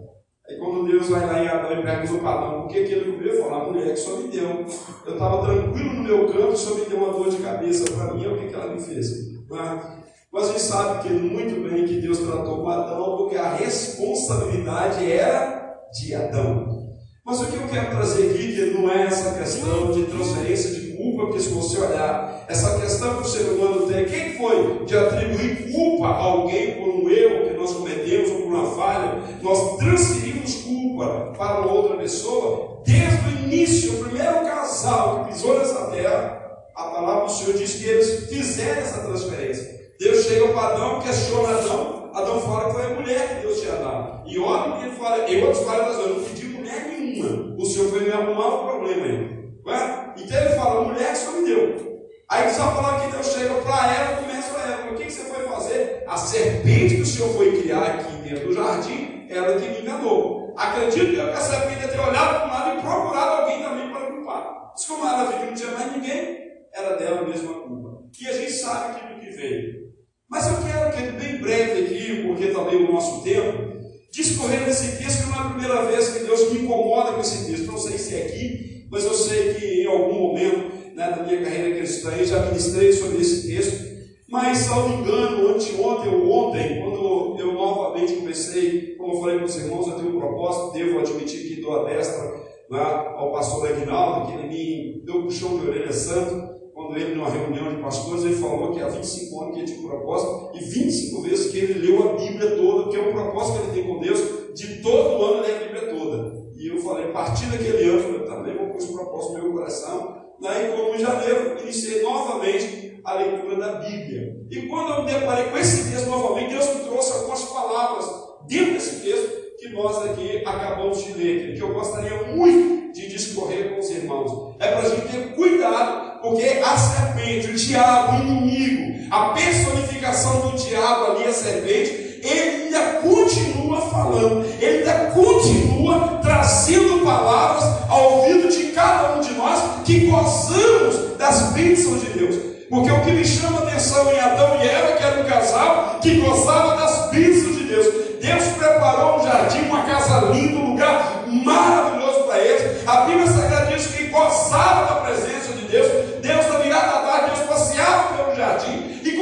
Aí 0.49 0.56
quando 0.59 0.87
Deus 0.87 1.09
vai 1.09 1.26
lá 1.26 1.42
em 1.42 1.49
Adão 1.49 1.80
e 1.80 1.83
pergunta 1.83 2.21
para 2.21 2.30
Adão 2.30 2.62
por 2.62 2.68
que, 2.68 2.85
que 2.85 2.92
ele 2.92 3.12
comeu, 3.16 3.42
fala, 3.42 3.64
a 3.64 3.66
mulher 3.66 3.95
que 3.95 3.97
só 3.97 4.16
me 4.18 4.28
deu. 4.28 4.64
Eu 5.04 5.12
estava 5.12 5.45
tranquilo 5.45 5.92
no 5.92 6.04
meu 6.04 6.28
canto, 6.28 6.56
só 6.56 6.76
me 6.76 6.85
deu 6.85 6.99
uma 6.99 7.12
dor 7.12 7.30
de 7.30 7.38
cabeça 7.38 7.90
para 7.90 8.14
mim, 8.14 8.28
o 8.28 8.38
que, 8.38 8.47
que 8.47 8.54
ela 8.54 8.73
me 8.73 8.80
fez? 8.80 9.09
Mas 9.49 9.96
a 10.38 10.45
gente 10.45 10.61
sabe 10.61 11.02
que 11.02 11.12
muito 11.12 11.66
bem 11.69 11.87
que 11.87 12.00
Deus 12.00 12.19
tratou 12.19 12.62
com 12.62 12.69
Adão, 12.69 13.16
porque 13.16 13.37
a 13.37 13.55
responsabilidade 13.55 15.11
era 15.11 15.78
de 15.93 16.14
Adão. 16.14 16.76
Mas 17.25 17.40
o 17.40 17.47
que 17.47 17.57
eu 17.57 17.69
quero 17.69 17.90
trazer 17.90 18.31
aqui, 18.31 18.55
que 18.55 18.78
não 18.78 18.90
é 18.90 19.07
essa 19.07 19.37
questão 19.38 19.90
de 19.90 20.05
transferência 20.05 20.71
de 20.71 20.97
culpa, 20.97 21.25
porque 21.25 21.40
se 21.40 21.49
você 21.49 21.81
olhar, 21.81 22.45
essa 22.49 22.78
questão 22.78 23.16
que 23.16 23.23
o 23.23 23.31
ser 23.31 23.50
humano 23.50 23.87
tem, 23.87 24.05
quem 24.05 24.35
foi 24.37 24.85
de 24.85 24.97
atribuir 24.97 25.73
culpa 25.73 26.07
a 26.07 26.16
alguém 26.19 26.76
por 26.76 26.88
um 26.88 27.11
erro 27.11 27.49
que 27.49 27.57
nós 27.57 27.73
cometemos 27.73 28.31
ou 28.31 28.43
por 28.43 28.52
uma 28.52 28.76
falha? 28.76 29.23
Nós 29.43 29.76
transferimos 29.78 30.55
culpa 30.62 31.33
para 31.37 31.66
outra 31.66 31.97
pessoa 31.97 32.83
desde 32.85 33.26
o 33.26 33.45
início, 33.45 33.95
o 33.95 34.05
primeiro 34.05 34.40
casal 34.47 35.25
que 35.25 35.33
pisou 35.33 35.59
nessa 35.59 35.87
terra, 35.87 36.43
a 36.76 36.85
palavra 36.85 37.25
do 37.25 37.33
Senhor 37.33 37.57
diz 37.57 37.75
que 37.75 37.87
eles 37.87 38.28
fizeram 38.28 38.83
essa 38.83 39.00
transferência. 39.00 39.75
Deus 39.99 40.25
chega 40.25 40.49
para 40.49 40.75
Adão, 40.75 41.00
questiona 41.00 41.59
Adão, 41.59 42.11
Adão 42.17 42.41
fala 42.41 42.67
que 42.67 42.73
foi 42.73 42.85
a 42.85 43.00
mulher 43.00 43.29
que 43.29 43.47
Deus 43.47 43.61
tinha 43.61 43.76
dado. 43.76 44.23
E 44.26 44.38
olha 44.38 44.73
que 44.73 44.87
ele 44.87 44.97
fala, 44.97 45.19
eu 45.31 45.47
outros 45.47 45.65
falam, 45.65 46.00
eu 46.00 46.09
não 46.15 46.25
pedi 46.25 46.47
mulher 46.47 46.87
nenhuma. 46.88 47.55
O 47.59 47.65
Senhor 47.67 47.91
foi 47.91 48.00
me 48.00 48.11
arrumar 48.11 48.47
o 48.47 48.69
problema 48.69 49.05
aí. 49.05 49.37
É? 49.69 50.23
Então 50.23 50.41
ele 50.41 50.55
fala, 50.55 50.85
mulher 50.85 51.12
que 51.12 51.19
só 51.19 51.33
me 51.33 51.47
deu. 51.47 51.87
Aí 52.29 52.49
a 52.49 52.71
palavra 52.71 53.07
que 53.07 53.12
Deus 53.12 53.26
chega 53.26 53.55
para 53.57 53.95
ela 53.95 54.12
e 54.12 54.25
começa 54.25 54.59
a 54.59 54.62
ela, 54.62 54.93
o 54.93 54.97
que, 54.97 55.11
você 55.11 55.25
foi 55.25 55.45
fazer? 55.45 56.05
A 56.09 56.17
serpente 56.17 56.97
que 56.97 57.03
o 57.03 57.07
Senhor 57.07 57.29
foi 57.35 57.61
criar 57.61 57.83
aqui 57.83 58.17
dentro 58.17 58.49
do 58.49 58.55
jardim, 58.55 59.26
ela 59.29 59.61
que 59.61 59.69
me 59.69 59.81
enganou. 59.81 60.55
Acredito 60.57 61.11
que 61.11 61.21
a 61.21 61.37
serpente 61.37 61.83
ia 61.83 61.88
ter 61.88 62.00
olhado 62.00 62.41
para 62.41 62.47
um 62.47 62.50
lado 62.50 62.79
e 62.79 62.83
procurado 62.83 63.43
alguém 63.43 63.62
também 63.62 63.91
para 63.91 64.11
culpar. 64.11 64.71
Mas 64.73 64.87
como 64.87 65.07
ela 65.07 65.31
viu 65.31 65.47
não 65.47 65.55
tinha 65.55 65.71
mais 65.73 65.93
ninguém, 65.93 66.38
era 66.73 66.97
dela 66.97 67.29
mesma 67.29 67.53
culpa. 67.53 68.03
E 68.21 68.26
a 68.26 68.33
gente 68.33 68.53
sabe 68.53 68.97
aquilo 68.97 69.21
que 69.21 69.31
veio. 69.31 69.86
Mas 70.28 70.47
eu 70.47 70.56
quero 70.64 70.97
que 70.97 71.25
bem 71.25 71.40
breve 71.40 71.85
aqui, 71.85 72.23
porque 72.26 72.49
também 72.49 72.76
o 72.76 72.92
nosso 72.92 73.23
tempo, 73.23 73.76
discorrer 74.12 74.66
nesse 74.66 74.97
texto, 74.97 75.25
que 75.25 75.30
não 75.30 75.37
é 75.37 75.40
a 75.40 75.50
primeira 75.50 75.85
vez 75.87 76.09
que 76.09 76.25
Deus 76.25 76.52
me 76.52 76.61
incomoda 76.61 77.12
com 77.12 77.21
esse 77.21 77.47
texto. 77.47 77.66
Não 77.66 77.78
sei 77.78 77.99
se 77.99 78.14
é 78.14 78.23
aqui, 78.23 78.87
mas 78.90 79.04
eu 79.04 79.14
sei 79.14 79.54
que 79.54 79.83
em 79.83 79.87
algum 79.87 80.14
momento 80.14 80.95
né, 80.95 81.11
da 81.11 81.23
minha 81.23 81.42
carreira 81.42 81.76
cristã 81.76 82.11
eu 82.11 82.26
já 82.26 82.47
ministrei 82.47 82.92
sobre 82.92 83.21
esse 83.21 83.47
texto. 83.47 83.87
Mas, 84.28 84.59
salvo 84.59 85.00
engano, 85.00 85.50
anteontem 85.50 86.12
ou 86.12 86.30
ontem, 86.30 86.80
quando 86.80 87.37
eu 87.38 87.52
novamente 87.52 88.14
comecei, 88.14 88.97
como 88.97 89.14
eu 89.14 89.21
falei 89.21 89.37
para 89.37 89.47
os 89.47 89.56
irmãos, 89.56 89.87
eu 89.87 89.95
tenho 89.95 90.16
um 90.16 90.18
propósito, 90.18 90.73
devo 90.73 90.99
admitir 90.99 91.47
que 91.47 91.61
dou 91.61 91.80
a 91.80 91.88
destra 91.88 92.35
né, 92.68 92.80
ao 93.16 93.30
pastor 93.30 93.68
Aguinaldo, 93.68 94.26
que 94.26 94.38
ele 94.38 94.49
me 94.49 95.02
deu 95.04 95.18
um 95.18 95.23
puxão 95.25 95.59
de 95.59 95.68
orelha 95.68 95.92
santo, 95.92 96.46
quando 96.87 96.99
ele, 96.99 97.14
numa 97.14 97.28
reunião 97.28 97.75
de 97.75 97.83
pastores, 97.83 98.25
ele 98.25 98.37
falou 98.37 98.73
que 98.73 98.81
há 98.81 98.88
25 98.88 99.40
anos 99.40 99.55
que 99.55 99.61
ele 99.61 99.66
tinha 99.66 99.81
um 99.81 99.88
propósito, 99.88 100.50
e 100.55 100.64
25 100.64 101.23
vezes 101.23 101.50
que 101.50 101.59
ele 101.59 101.87
leu 101.87 102.11
a 102.11 102.12
Bíblia 102.14 102.57
toda, 102.57 102.90
que 102.90 102.97
é 102.97 103.00
um 103.00 103.12
propósito 103.12 103.59
que 103.59 103.64
ele 103.64 103.83
tem 103.83 103.93
com 103.93 104.00
Deus, 104.00 104.21
de 104.55 104.83
todo 104.83 105.25
ano 105.25 105.43
ler 105.43 105.57
a 105.57 105.59
Bíblia 105.59 105.95
toda. 105.95 106.47
E 106.57 106.69
eu 106.69 106.81
falei, 106.81 107.07
a 107.07 107.12
partir 107.12 107.47
daquele 107.47 107.85
ano, 107.90 108.14
eu 108.14 108.26
também 108.26 108.57
vou 108.57 108.69
pôr 108.69 108.76
esse 108.78 108.93
propósito 108.93 109.33
no 109.35 109.43
meu 109.43 109.52
coração. 109.52 110.16
Daí, 110.40 110.73
como 110.73 110.95
em 110.95 110.99
janeiro, 110.99 111.61
iniciei 111.62 112.02
novamente 112.02 113.00
a 113.05 113.14
leitura 113.14 113.57
da 113.57 113.73
Bíblia. 113.75 114.37
E 114.50 114.62
quando 114.62 114.93
eu 114.93 115.02
me 115.05 115.12
deparei 115.12 115.47
com 115.47 115.59
esse 115.59 115.90
texto 115.90 116.09
novamente, 116.09 116.50
Deus 116.50 116.75
me 116.75 116.85
trouxe 116.85 117.12
algumas 117.12 117.45
palavras 117.45 118.07
dentro 118.49 118.75
desse 118.75 119.00
texto 119.05 119.47
que 119.59 119.69
nós 119.71 120.05
aqui 120.05 120.43
acabamos 120.45 121.02
de 121.02 121.12
ler, 121.14 121.55
que 121.55 121.61
eu 121.61 121.73
gostaria 121.73 122.35
muito 122.35 122.93
de 122.93 123.09
discorrer 123.09 123.75
com 123.75 123.81
os 123.81 123.90
irmãos. 123.90 124.55
É 124.59 124.69
para 124.69 124.81
a 124.81 124.88
gente 124.88 125.09
ter 125.09 125.35
cuidado, 125.35 126.06
porque 126.23 126.61
a 126.64 126.76
serpente, 126.76 127.49
o 127.49 127.54
diabo, 127.54 128.18
o 128.18 128.23
inimigo, 128.23 129.06
a 129.11 129.28
personificação 129.30 130.40
do 130.40 130.56
diabo 130.56 131.12
ali, 131.12 131.25
a 131.25 131.32
serpente, 131.32 132.20
ele 132.23 132.64
ainda 132.64 132.80
continua 133.00 133.80
falando, 133.82 134.44
ele 134.61 134.78
ainda 134.78 135.11
continua 135.12 136.18
trazendo 136.23 137.04
palavras 137.04 137.64
ao 137.88 138.18
ouvido 138.18 138.49
de 138.49 138.64
cada 138.73 139.16
um 139.16 139.20
de 139.20 139.32
nós 139.35 139.61
que 139.85 140.06
gozamos 140.06 141.16
das 141.16 141.52
bênçãos 141.52 142.00
de 142.00 142.06
Deus. 142.18 142.56
Porque 142.68 142.90
o 142.90 143.00
que 143.02 143.12
me 143.12 143.25
chama 143.25 143.61
a 143.61 143.62
atenção 143.62 144.12
em 144.12 144.18
Adão 144.18 144.58
e 144.61 144.66
Eva, 144.66 144.96
que 144.96 145.02
era 145.02 145.20
um 145.20 145.25
casal 145.25 145.99
que 146.02 146.20
gozava 146.20 146.76
das 146.76 147.11
bênçãos 147.12 147.56
de 147.56 147.64
Deus. 147.64 147.87
Deus 148.20 148.44
preparou 148.58 149.20
um 149.20 149.23
jardim, 149.23 149.61
uma 149.68 149.82
casa 149.82 150.26
linda, 150.32 150.58
um 150.58 150.70
lugar 150.73 151.25
maravilhoso 151.26 152.25
para 152.25 152.38
eles. 152.38 152.88
A 152.88 153.02
Bíblia 153.02 153.28
Sagrada 153.28 153.66
diz 153.66 153.87
que 153.87 154.04
gozava 154.04 154.87
da 154.87 155.00
presença 155.00 155.52
de 155.52 155.66
Deus. 155.66 155.87
Deus, 156.20 156.46
na 156.49 156.58
virada 156.58 156.87
da 156.87 156.99
tarde, 157.02 157.37
Deus 157.37 157.49
passeava 157.49 158.14
pelo 158.14 158.37
jardim 158.37 159.00
e 159.04 159.12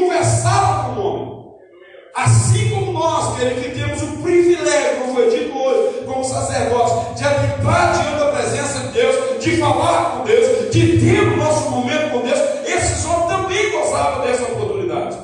conversava 0.44 0.94
com 0.94 1.00
o 1.00 1.04
homem. 1.04 1.44
Assim 2.14 2.70
como 2.70 2.92
nós, 2.92 3.36
queridos, 3.36 3.64
que 3.64 3.70
temos 3.70 4.02
o 4.02 4.22
privilégio, 4.22 5.00
como 5.00 5.14
foi 5.14 5.30
dito 5.30 5.58
hoje, 5.58 6.04
como 6.06 6.24
sacerdotes, 6.24 7.20
de 7.20 7.24
entrar 7.24 7.92
diante 7.92 8.18
da 8.18 8.30
presença 8.30 8.78
de 8.80 8.88
Deus, 8.88 9.42
de 9.42 9.56
falar 9.56 10.10
com 10.12 10.24
Deus, 10.24 10.70
de 10.70 11.00
ter 11.00 11.20
o 11.20 11.36
nosso 11.36 11.70
momento 11.70 12.12
com 12.12 12.20
Deus, 12.20 12.38
esses 12.66 13.04
homens 13.04 13.28
também 13.28 13.72
gozavam 13.72 14.24
dessa 14.24 14.44
oportunidade. 14.44 15.16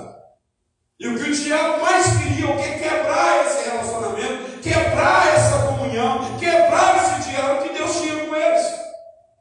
E 0.99 1.07
o 1.07 1.17
que 1.17 1.31
o 1.31 1.35
diabo 1.35 1.81
mais 1.81 2.07
queria, 2.17 2.51
o 2.51 2.57
que 2.57 2.63
é 2.63 2.73
quebrar 2.73 3.47
esse 3.47 3.71
relacionamento, 3.71 4.61
quebrar 4.61 5.35
essa 5.35 5.59
comunhão, 5.59 6.39
quebrar 6.39 6.97
esse 6.97 7.31
diálogo 7.31 7.63
que 7.63 7.79
Deus 7.79 8.01
tinha 8.01 8.17
com 8.17 8.35
eles. 8.35 8.67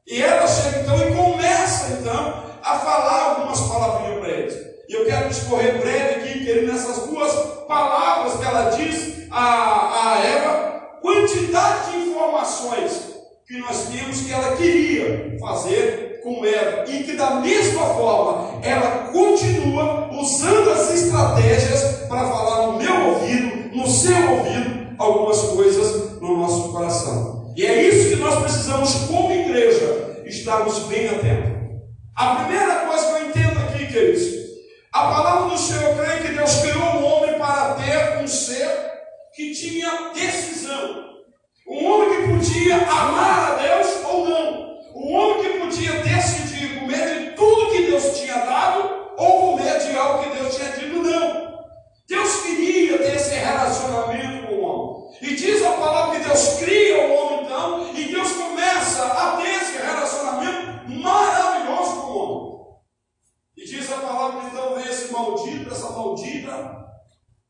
E 0.07 0.21
ela 0.21 0.48
chega 0.48 0.81
então 0.81 0.98
e 1.00 1.15
começa 1.15 1.93
então 2.00 2.43
a 2.63 2.77
falar 2.77 3.24
algumas 3.24 3.59
palavrinhas 3.62 4.19
para 4.19 4.29
eles. 4.29 4.69
E 4.89 4.93
eu 4.93 5.05
quero 5.05 5.29
discorrer 5.29 5.79
breve 5.79 6.15
aqui, 6.15 6.43
querido, 6.43 6.71
nessas 6.71 7.05
duas 7.05 7.31
palavras 7.67 8.39
que 8.39 8.43
ela 8.43 8.71
diz 8.71 9.27
a, 9.29 10.15
a 10.15 10.25
Eva, 10.25 10.98
quantidade 11.00 11.91
de 11.91 12.09
informações 12.09 13.13
que 13.45 13.59
nós 13.59 13.86
temos 13.89 14.21
que 14.21 14.33
ela 14.33 14.55
queria 14.55 15.38
fazer 15.39 16.21
com 16.24 16.43
Eva, 16.43 16.89
e 16.89 17.03
que 17.03 17.13
da 17.13 17.36
mesma 17.36 17.86
forma 17.86 18.59
ela 18.63 19.12
continua 19.12 20.09
usando 20.12 20.71
as 20.71 20.91
estratégias 20.91 22.07
para 22.07 22.27
falar 22.27 22.65
no 22.65 22.79
meu 22.79 23.09
ouvido, 23.09 23.77
no 23.77 23.88
seu 23.88 24.31
ouvido, 24.31 24.95
algumas 24.98 25.39
coisas 25.39 26.19
no 26.19 26.36
nosso 26.36 26.71
coração. 26.71 27.53
E 27.55 27.63
é 27.63 27.83
isso 27.83 28.09
que 28.09 28.15
nós 28.15 28.41
precisamos, 28.41 28.91
como 29.07 29.31
igreja, 29.31 30.24
estarmos 30.25 30.79
bem 30.86 31.09
atentos. 31.09 31.59
A 32.15 32.38
primeira 32.38 32.88
coisa 32.88 33.05
que 33.05 33.12
eu 33.12 33.27
entendo 33.27 33.59
aqui, 33.59 33.86
queridos, 33.86 34.39
a 34.91 35.01
palavra 35.03 35.50
do 35.50 35.57
Senhor 35.57 35.95
crê 35.95 36.17
que 36.17 36.33
Deus 36.33 36.55
criou 36.62 36.95
o 36.95 37.03
homem 37.03 37.38
para 37.38 37.75
ter 37.75 38.24
um 38.24 38.27
ser 38.27 38.67
que 39.36 39.53
tinha 39.53 40.09
decisão. 40.15 41.05
Um 41.69 41.85
homem 41.85 42.09
que 42.09 42.33
podia 42.33 42.75
amar 42.75 43.51
a 43.51 43.55
Deus 43.55 44.03
ou 44.03 44.27
não. 44.27 44.79
Um 44.95 45.13
homem 45.13 45.43
que 45.43 45.59
podia 45.59 45.91
decidir 46.01 46.79
comer 46.79 47.19
de 47.19 47.35
tudo 47.35 47.69
que 47.69 47.83
Deus 47.83 48.17
tinha 48.17 48.33
dado 48.33 49.13
ou 49.15 49.51
comer 49.51 49.77
de 49.77 49.95
algo 49.95 50.24
que 50.24 50.35
Deus 50.35 50.55
tinha 50.55 50.72
dito 50.72 51.03
não. 51.03 51.59
Deus 52.07 52.41
queria 52.41 52.98
ter 52.98 53.15
esse 53.15 53.35
relacionamento 53.35 54.48
com 54.48 54.55
o 54.55 54.62
homem. 54.62 55.19
E 55.22 55.35
diz 55.35 55.63
a 55.63 55.74
palavra 55.74 56.17
que 56.17 56.25
Deus 56.25 56.55
cria 56.57 57.05
o 57.05 57.13
homem 57.13 57.45
então, 57.45 57.91
e 57.93 58.05
Deus 58.05 58.31
começa 58.31 59.05
a 59.05 59.38
ter 59.38 59.50
esse 59.50 59.77
relacionamento 59.77 60.89
maravilhoso 60.89 62.01
com 62.01 62.07
o 62.07 62.17
homem. 62.17 62.50
E 63.59 63.65
diz 63.65 63.91
a 63.91 63.98
palavra 63.98 64.39
que 64.39 64.48
então 64.48 64.75
vem 64.75 64.85
esse 64.85 65.12
maldito, 65.12 65.69
essa 65.69 65.89
maldita 65.89 66.85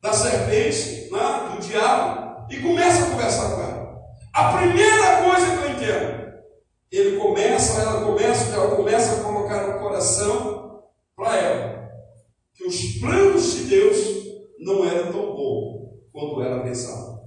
da 0.01 0.11
serpente, 0.11 1.07
né, 1.11 1.55
do 1.55 1.61
diabo, 1.61 2.47
e 2.49 2.59
começa 2.59 3.05
a 3.05 3.11
conversar 3.11 3.55
com 3.55 3.61
ela. 3.61 3.99
A 4.33 4.57
primeira 4.57 5.21
coisa 5.21 5.45
que 5.45 5.63
eu 5.63 5.69
entendo, 5.69 6.33
ele 6.91 7.17
começa, 7.19 7.81
ela 7.81 8.01
começa, 8.03 8.55
ela 8.55 8.75
começa 8.75 9.19
a 9.19 9.23
colocar 9.23 9.67
no 9.67 9.79
coração 9.79 10.83
para 11.15 11.35
ela 11.35 11.89
que 12.55 12.63
os 12.63 12.99
planos 12.99 13.53
de 13.53 13.63
Deus 13.65 13.97
não 14.59 14.83
eram 14.83 15.11
tão 15.11 15.35
bons 15.35 15.91
quanto 16.11 16.41
ela 16.41 16.63
pensava. 16.63 17.19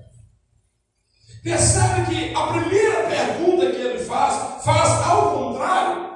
Percebe 1.44 2.06
que 2.06 2.34
a 2.34 2.46
primeira 2.48 3.06
pergunta 3.06 3.70
que 3.70 3.80
ele 3.80 3.98
faz, 4.00 4.64
faz 4.64 5.08
ao 5.08 5.34
contrário 5.36 6.12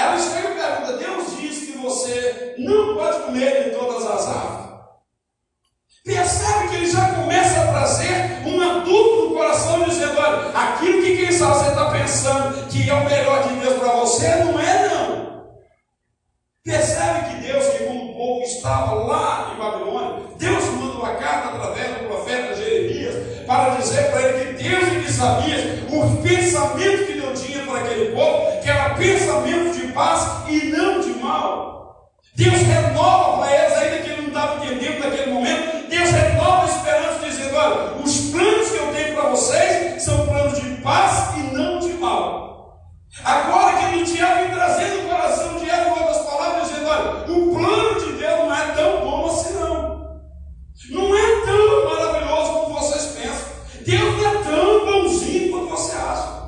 ela 0.00 0.18
chega 0.18 0.50
e 0.50 0.54
pergunta: 0.54 0.96
Deus 0.96 1.36
disse 1.38 1.72
que 1.72 1.78
você 1.78 2.39
não 2.58 2.96
pode 2.96 3.18
comer 3.24 3.64
de 3.64 3.70
todas 3.70 4.06
as 4.06 4.28
árvores. 4.28 4.70
Percebe 6.04 6.68
que 6.68 6.74
ele 6.76 6.90
já 6.90 7.14
começa 7.14 7.60
a 7.60 7.66
trazer 7.68 8.42
uma 8.46 8.80
dúvida 8.80 9.28
no 9.28 9.34
coração, 9.34 9.84
dizendo: 9.84 10.18
olha, 10.18 10.48
aquilo 10.54 11.02
que 11.02 11.16
quem 11.16 11.32
sabe 11.32 11.58
você 11.58 11.70
está 11.70 11.90
pensando 11.90 12.68
que 12.68 12.88
é 12.88 12.94
o 12.94 13.04
melhor 13.04 13.48
de 13.48 13.54
Deus 13.56 13.78
para 13.78 13.92
você, 13.92 14.28
não 14.36 14.58
é 14.58 14.88
não. 14.88 15.30
Percebe 16.64 17.30
que 17.30 17.46
Deus, 17.46 17.66
que 17.68 17.84
como 17.84 18.10
o 18.10 18.14
povo 18.14 18.42
estava 18.42 18.94
lá 18.94 19.52
em 19.54 19.58
Babilônia, 19.58 20.26
Deus 20.38 20.64
manda 20.64 20.98
uma 20.98 21.14
carta 21.14 21.48
através 21.48 21.98
do 21.98 22.06
profeta 22.06 22.54
Jeremias 22.54 23.46
para 23.46 23.74
dizer 23.76 24.10
Deus 24.60 24.92
e 24.92 25.00
de 25.00 25.12
Sabias, 25.12 25.62
o 25.90 26.22
pensamento 26.22 27.06
que 27.06 27.14
Deus 27.14 27.40
tinha 27.40 27.64
para 27.64 27.80
aquele 27.80 28.14
povo, 28.14 28.60
que 28.62 28.68
era 28.68 28.94
pensamento 28.94 29.74
de 29.74 29.92
paz 29.92 30.48
e 30.48 30.66
não 30.66 31.00
de. 31.00 31.09
Deus 32.40 32.62
renova 32.62 33.36
para 33.36 33.54
eles, 33.54 33.76
ainda 33.76 33.98
que 33.98 34.08
ele 34.08 34.22
não 34.22 34.28
estava 34.28 34.64
entendendo 34.64 35.00
naquele 35.00 35.30
momento, 35.30 35.90
Deus 35.90 36.08
renova 36.08 36.62
a 36.62 36.66
esperança, 36.74 37.26
dizendo: 37.26 37.54
olha, 37.54 38.02
os 38.02 38.30
planos 38.30 38.70
que 38.70 38.76
eu 38.78 38.92
tenho 38.94 39.14
para 39.14 39.28
vocês 39.28 40.02
são 40.02 40.26
planos 40.26 40.58
de 40.58 40.70
paz 40.76 41.36
e 41.36 41.54
não 41.54 41.78
de 41.78 41.92
mal. 41.98 42.80
Agora 43.22 43.76
que 43.76 43.84
ele 43.94 44.06
tinha 44.06 44.36
vindo 44.36 44.54
trazendo 44.54 45.04
o 45.04 45.08
coração 45.10 45.58
de 45.58 45.68
Eva, 45.68 45.90
outras 45.90 46.18
palavras, 46.24 46.68
dizendo: 46.70 46.88
olha, 46.88 47.30
o 47.30 47.54
plano 47.54 48.00
de 48.00 48.12
Deus 48.12 48.38
não 48.38 48.54
é 48.54 48.72
tão 48.72 49.00
bom 49.02 49.26
assim, 49.26 49.52
não. 49.52 50.00
Não 50.92 51.18
é 51.18 51.44
tão 51.44 51.90
maravilhoso 51.90 52.52
como 52.52 52.80
vocês 52.80 53.04
pensam. 53.18 53.48
Deus 53.84 54.16
não 54.16 54.30
é 54.30 54.42
tão 54.44 54.86
bonzinho 54.86 55.50
quanto 55.52 55.68
você 55.68 55.94
acha. 55.94 56.40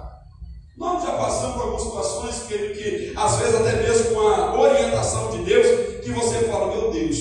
Nós 0.79 1.03
já 1.03 1.13
passamos 1.13 1.55
por 1.55 1.63
algumas 1.63 1.83
situações 1.83 2.43
que, 2.49 2.59
que 2.71 3.13
às 3.15 3.37
vezes, 3.37 3.55
até 3.55 3.83
mesmo 3.83 4.15
com 4.15 4.21
a 4.21 4.59
orientação 4.59 5.31
de 5.31 5.45
Deus, 5.45 6.01
que 6.03 6.11
você 6.11 6.39
fala: 6.49 6.75
meu 6.75 6.91
Deus, 6.91 7.17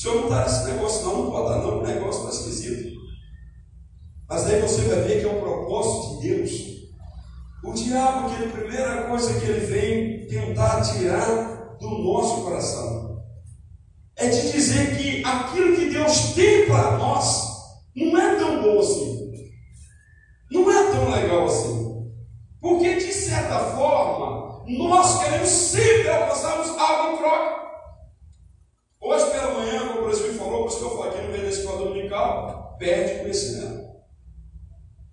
o 0.00 0.02
senhor 0.02 0.16
não 0.16 0.22
está 0.24 0.44
nesse 0.44 0.64
negócio, 0.64 1.04
não, 1.04 1.24
não 1.24 1.30
pode 1.30 1.48
dar, 1.50 1.58
não, 1.58 1.78
o 1.78 1.82
negócio 1.82 2.26
está 2.26 2.40
esquisito. 2.40 2.98
Mas 4.26 4.46
aí 4.46 4.62
você 4.62 4.80
vai 4.84 5.02
ver 5.02 5.20
que 5.20 5.28
é 5.28 5.30
o 5.30 5.40
propósito 5.40 6.22
de 6.22 6.28
Deus. 6.28 6.50
O 7.62 7.74
diabo, 7.74 8.30
que 8.30 8.44
a 8.44 8.48
primeira 8.48 9.02
coisa 9.08 9.38
que 9.38 9.44
ele 9.44 9.60
vem 9.60 10.26
tentar 10.26 10.80
tirar 10.80 11.76
do 11.78 11.90
nosso 11.98 12.44
coração 12.44 13.22
é 14.16 14.30
de 14.30 14.52
dizer 14.52 14.96
que 14.96 15.22
aquilo 15.22 15.76
que 15.76 15.90
Deus 15.90 16.32
tem 16.32 16.66
para 16.66 16.96
nós 16.96 17.50
não 17.94 18.18
é 18.18 18.36
tão 18.36 18.62
bom 18.62 18.80
assim, 18.80 19.32
não 20.50 20.70
é 20.70 20.92
tão 20.92 21.10
legal 21.10 21.44
assim, 21.44 22.10
porque 22.58 22.94
de 22.94 23.12
certa 23.12 23.58
forma 23.76 24.64
nós 24.66 25.22
queremos 25.22 25.48
sempre 25.50 26.08
alcançarmos 26.08 26.68
algo 26.78 27.12
em 27.12 27.18
troca. 27.18 27.60
Hoje 29.02 29.30
pela 29.30 29.54
manhã, 29.54 29.88
como 29.88 30.00
o 30.00 30.04
presidente 30.04 30.38
falou, 30.38 30.60
por 30.60 30.68
isso 30.68 30.69
que 30.80 30.86
eu 30.86 30.96
falei 30.96 31.12
aqui 31.12 31.26
no 31.26 31.32
meio 31.32 31.42
da 31.42 31.48
escola 31.50 31.84
dominical, 31.84 32.76
perde 32.78 33.20
conhecimento. 33.20 33.90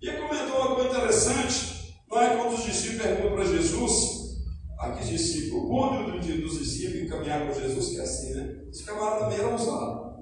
E 0.00 0.08
ele 0.08 0.22
comentou 0.22 0.56
uma 0.56 0.74
coisa 0.74 0.90
interessante, 0.90 1.94
não 2.10 2.22
é 2.22 2.36
quando 2.36 2.54
os 2.54 2.64
discípulos 2.64 3.02
perguntam 3.02 3.32
para 3.32 3.44
Jesus, 3.44 4.18
aqui 4.78 5.04
discípulo, 5.04 5.64
o 5.64 5.68
bom 5.68 6.10
dos 6.20 6.58
discípulos 6.58 7.10
caminhar 7.10 7.46
com 7.46 7.60
Jesus, 7.60 7.88
que 7.88 7.98
é 7.98 8.02
assim, 8.02 8.34
né? 8.34 8.64
Esse 8.70 8.84
camarada 8.84 9.20
também 9.20 9.38
era 9.38 9.54
usado. 9.54 10.18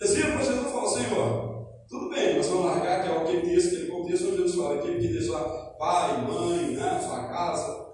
Eles 0.00 0.24
para 0.24 0.42
Jesus 0.42 0.66
e 0.66 0.70
falaram, 0.70 0.88
Senhor, 0.88 1.68
tudo 1.88 2.10
bem, 2.10 2.36
nós 2.36 2.46
vamos 2.46 2.66
largar 2.66 3.02
que 3.02 3.08
é 3.08 3.16
aquele 3.16 3.54
texto, 3.54 3.68
aquele 3.68 3.90
contexto 3.90 4.28
onde 4.28 4.36
Jesus 4.36 4.54
fala, 4.54 4.74
aquele 4.76 5.00
que 5.00 5.08
deixar 5.08 5.40
pai, 5.78 6.22
mãe, 6.22 6.76
né, 6.76 7.00
sua 7.02 7.28
casa. 7.28 7.86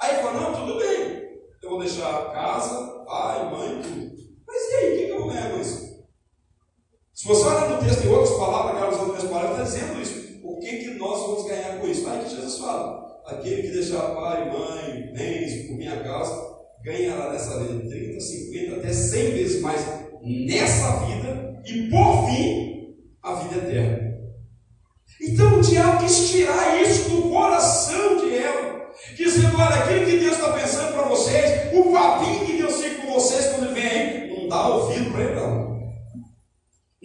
Aí 0.00 0.14
ele 0.14 0.22
falou, 0.22 0.40
não, 0.40 0.60
tudo 0.60 0.78
bem, 0.78 1.40
eu 1.62 1.70
vou 1.70 1.78
deixar 1.78 2.32
casa, 2.32 3.04
pai, 3.04 3.50
mãe, 3.50 3.82
tudo. 3.82 4.14
Mas 4.46 4.62
e 4.70 4.74
aí, 4.76 4.94
o 4.94 4.96
que, 4.96 5.06
que 5.06 5.12
eu 5.12 5.26
ganhar 5.26 5.50
com 5.50 5.60
isso? 5.60 5.83
Se 7.14 7.28
você 7.28 7.46
olhar 7.46 7.70
no 7.70 7.78
texto, 7.78 8.04
em 8.04 8.08
outras 8.08 8.36
palavras, 8.36 8.74
aquelas 8.74 9.00
outras 9.00 9.30
palavras, 9.30 9.68
está 9.68 9.78
dizendo 9.78 10.02
isso. 10.02 10.40
O 10.42 10.58
que, 10.58 10.78
que 10.78 10.90
nós 10.94 11.20
vamos 11.20 11.44
ganhar 11.46 11.78
com 11.78 11.86
isso? 11.86 12.08
Aí 12.08 12.24
que 12.24 12.30
Jesus 12.30 12.58
fala: 12.58 13.22
aquele 13.24 13.62
que 13.62 13.68
deixar 13.68 14.02
pai, 14.16 14.50
mãe, 14.50 15.12
bens 15.14 15.68
por 15.68 15.76
minha 15.76 16.02
causa, 16.02 16.34
ganhará 16.82 17.32
nessa 17.32 17.60
vida 17.60 17.88
30, 17.88 18.20
50, 18.20 18.76
até 18.76 18.92
100 18.92 19.30
vezes 19.30 19.62
mais 19.62 19.80
nessa 20.24 21.06
vida 21.06 21.62
e 21.64 21.88
por 21.88 22.26
fim 22.26 22.96
a 23.22 23.34
vida 23.34 23.64
eterna. 23.64 24.14
Então 25.22 25.58
o 25.58 25.60
diabo 25.60 26.04
quis 26.04 26.30
tirar 26.30 26.82
isso 26.82 27.10
do 27.10 27.30
coração 27.30 28.16
de 28.16 28.36
Eva, 28.36 28.88
dizendo: 29.16 29.56
olha, 29.56 29.76
aquilo 29.76 30.04
que 30.04 30.18
Deus 30.18 30.32
está 30.32 30.52
pensando 30.52 30.92
para 30.94 31.08
vocês, 31.08 31.72
o 31.72 31.92
papinho 31.92 32.44
que 32.44 32.56
Deus 32.56 32.74
tem 32.74 32.94
com 32.94 33.12
vocês 33.12 33.46
quando 33.54 33.72
vem 33.72 34.36
não 34.36 34.48
dá 34.48 34.66
ouvido. 34.66 34.93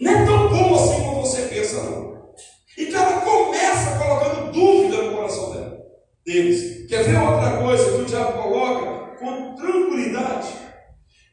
Não 0.00 0.10
é 0.10 0.24
tão 0.24 0.48
bom 0.48 0.74
assim 0.74 1.02
como 1.02 1.20
você 1.20 1.42
pensa, 1.42 1.82
não. 1.82 2.32
Então 2.78 3.02
ela 3.02 3.20
começa 3.20 3.98
colocando 3.98 4.52
dúvida 4.52 5.02
no 5.02 5.16
coração 5.16 5.52
dela, 5.52 5.78
deles. 6.24 6.88
Quer 6.88 7.04
ver 7.04 7.18
outra 7.18 7.58
coisa 7.58 7.84
que 7.84 8.02
o 8.02 8.04
diabo 8.06 8.42
coloca 8.42 9.16
com 9.18 9.54
tranquilidade? 9.56 10.48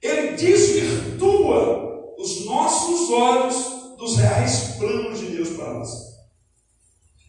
Ele 0.01 0.31
desvirtua 0.35 2.15
os 2.17 2.45
nossos 2.45 3.09
olhos 3.11 3.77
dos 3.97 4.17
reais 4.17 4.75
planos 4.77 5.19
de 5.19 5.27
Deus 5.27 5.49
para 5.51 5.73
nós. 5.73 5.89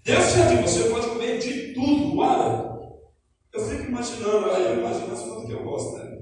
Deus 0.05 0.33
já 0.33 0.47
disse, 0.47 0.79
você 0.79 0.91
pode 0.91 1.07
comer 1.07 1.39
de 1.39 1.75
tudo, 1.75 2.19
olha. 2.19 2.69
Eu 3.53 3.65
fico 3.65 3.85
imaginando, 3.85 4.51
aí 4.51 4.65
eu 4.65 4.81
imagino 4.81 5.13
as 5.13 5.21
coisas 5.21 5.47
que 5.47 5.53
eu 5.53 5.63
gosto, 5.65 5.97
né? 5.97 6.19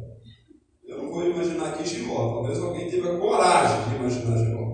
Eu 0.86 1.02
não 1.02 1.10
vou 1.10 1.24
imaginar 1.24 1.68
aqui 1.68 1.86
Giló, 1.86 2.34
talvez 2.34 2.58
alguém 2.58 2.90
tenha 2.90 3.16
coragem 3.18 3.88
de 3.88 3.96
imaginar 3.96 4.38
Giló. 4.38 4.65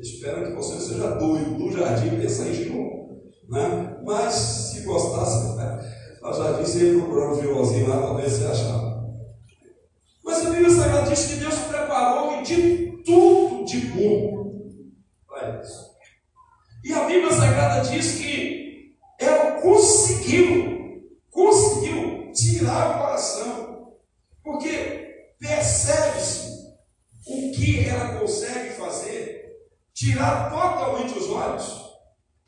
Espero 0.00 0.46
que 0.46 0.52
você 0.52 0.80
seja 0.80 1.16
doido 1.16 1.50
no 1.50 1.72
jardim 1.72 2.16
pensar 2.16 2.48
em 2.48 2.54
Giló. 2.54 3.00
Né? 3.48 4.00
Mas 4.04 4.34
se 4.34 4.80
gostasse, 4.80 5.58
a 6.22 6.32
jardim 6.32 6.64
sempre 6.64 7.00
procurando 7.00 7.36
um 7.36 7.40
violãozinho 7.40 7.88
lá, 7.88 8.00
talvez 8.00 8.38
você. 8.38 8.90
Mas 10.24 10.46
a 10.46 10.50
Bíblia 10.50 10.70
Sagrada 10.70 11.10
diz 11.10 11.26
que 11.26 11.34
Deus 11.36 11.54
preparou 11.54 12.42
de 12.42 13.02
tudo 13.04 13.64
de 13.64 13.78
bom 13.88 14.60
para 15.26 15.60
isso. 15.60 15.90
E 16.84 16.92
a 16.92 17.04
Bíblia 17.04 17.32
Sagrada 17.32 17.88
diz 17.88 18.14
que 18.14 18.94
ela 19.18 19.60
conseguiu, 19.60 21.02
conseguiu 21.30 22.32
tirar 22.32 22.90
o 22.90 22.98
coração, 23.00 23.92
porque 24.42 25.34
percebe-se 25.38 26.50
o 27.26 27.52
que 27.52 27.88
ela 27.88 28.18
consegue 28.18 28.70
fazer, 28.70 29.58
tirar 29.94 30.50
totalmente 30.50 31.18
os 31.18 31.28
olhos. 31.28 31.90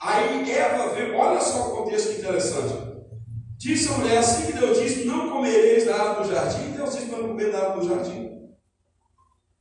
Aí 0.00 0.50
Eva 0.50 0.94
vê, 0.94 1.12
olha 1.12 1.40
só 1.40 1.68
o 1.68 1.76
contexto 1.76 2.12
interessante. 2.12 2.74
Disse 3.58 3.88
a 3.88 3.98
mulher, 3.98 4.18
assim 4.18 4.46
que 4.46 4.58
Deus 4.58 4.80
disse, 4.80 5.04
não 5.04 5.30
comereis 5.30 5.84
da 5.84 5.94
árvore 5.94 6.28
do 6.28 6.34
jardim, 6.34 6.72
Deus 6.72 6.94
disse 6.94 7.06
para 7.06 7.18
não 7.18 7.28
comer 7.28 7.52
da 7.52 7.58
árvore 7.58 7.86
do 7.86 7.94
jardim. 7.94 8.32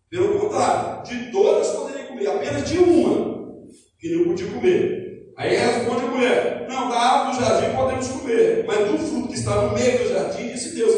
Pelo 0.09 0.39
contrário, 0.39 1.03
de 1.03 1.31
todas 1.31 1.67
poderia 1.69 2.03
comer, 2.05 2.27
apenas 2.27 2.67
de 2.67 2.79
uma, 2.79 3.63
que 3.97 4.13
não 4.13 4.25
podia 4.25 4.51
comer. 4.51 5.31
Aí 5.37 5.55
responde 5.55 6.03
a 6.03 6.07
mulher, 6.07 6.67
não, 6.67 6.89
da 6.89 6.97
árvore 6.97 7.37
do 7.37 7.45
jardim 7.45 7.75
podemos 7.77 8.07
comer, 8.09 8.65
mas 8.67 8.91
do 8.91 8.97
fruto 8.97 9.27
que 9.29 9.35
está 9.35 9.61
no 9.61 9.73
meio 9.73 9.99
do 9.99 10.09
jardim, 10.09 10.47
disse 10.51 10.75
Deus, 10.75 10.93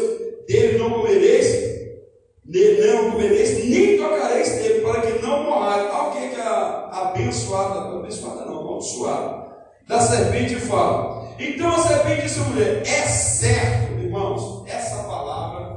dele 0.48 0.78
não 0.78 0.90
comereis, 0.90 1.74
não 2.44 3.12
comereis, 3.12 3.64
nem 3.64 3.98
tocareis 3.98 4.48
dele, 4.56 4.80
para 4.80 5.00
que 5.02 5.22
não 5.22 5.44
morrais. 5.44 5.88
Olha 5.92 6.08
o 6.08 6.12
que, 6.12 6.18
é 6.18 6.28
que 6.30 6.40
a 6.40 6.88
abençoada, 6.92 7.98
abençoada 7.98 8.44
não, 8.46 8.72
abençoada, 8.72 9.54
da 9.86 10.00
serpente 10.00 10.56
fala. 10.56 11.32
Então 11.38 11.72
a 11.72 11.78
serpente 11.78 12.22
disse 12.22 12.40
à 12.40 12.42
mulher: 12.44 12.82
É 12.82 13.06
certo, 13.06 13.92
irmãos, 14.00 14.64
essa 14.66 15.04
palavra. 15.04 15.74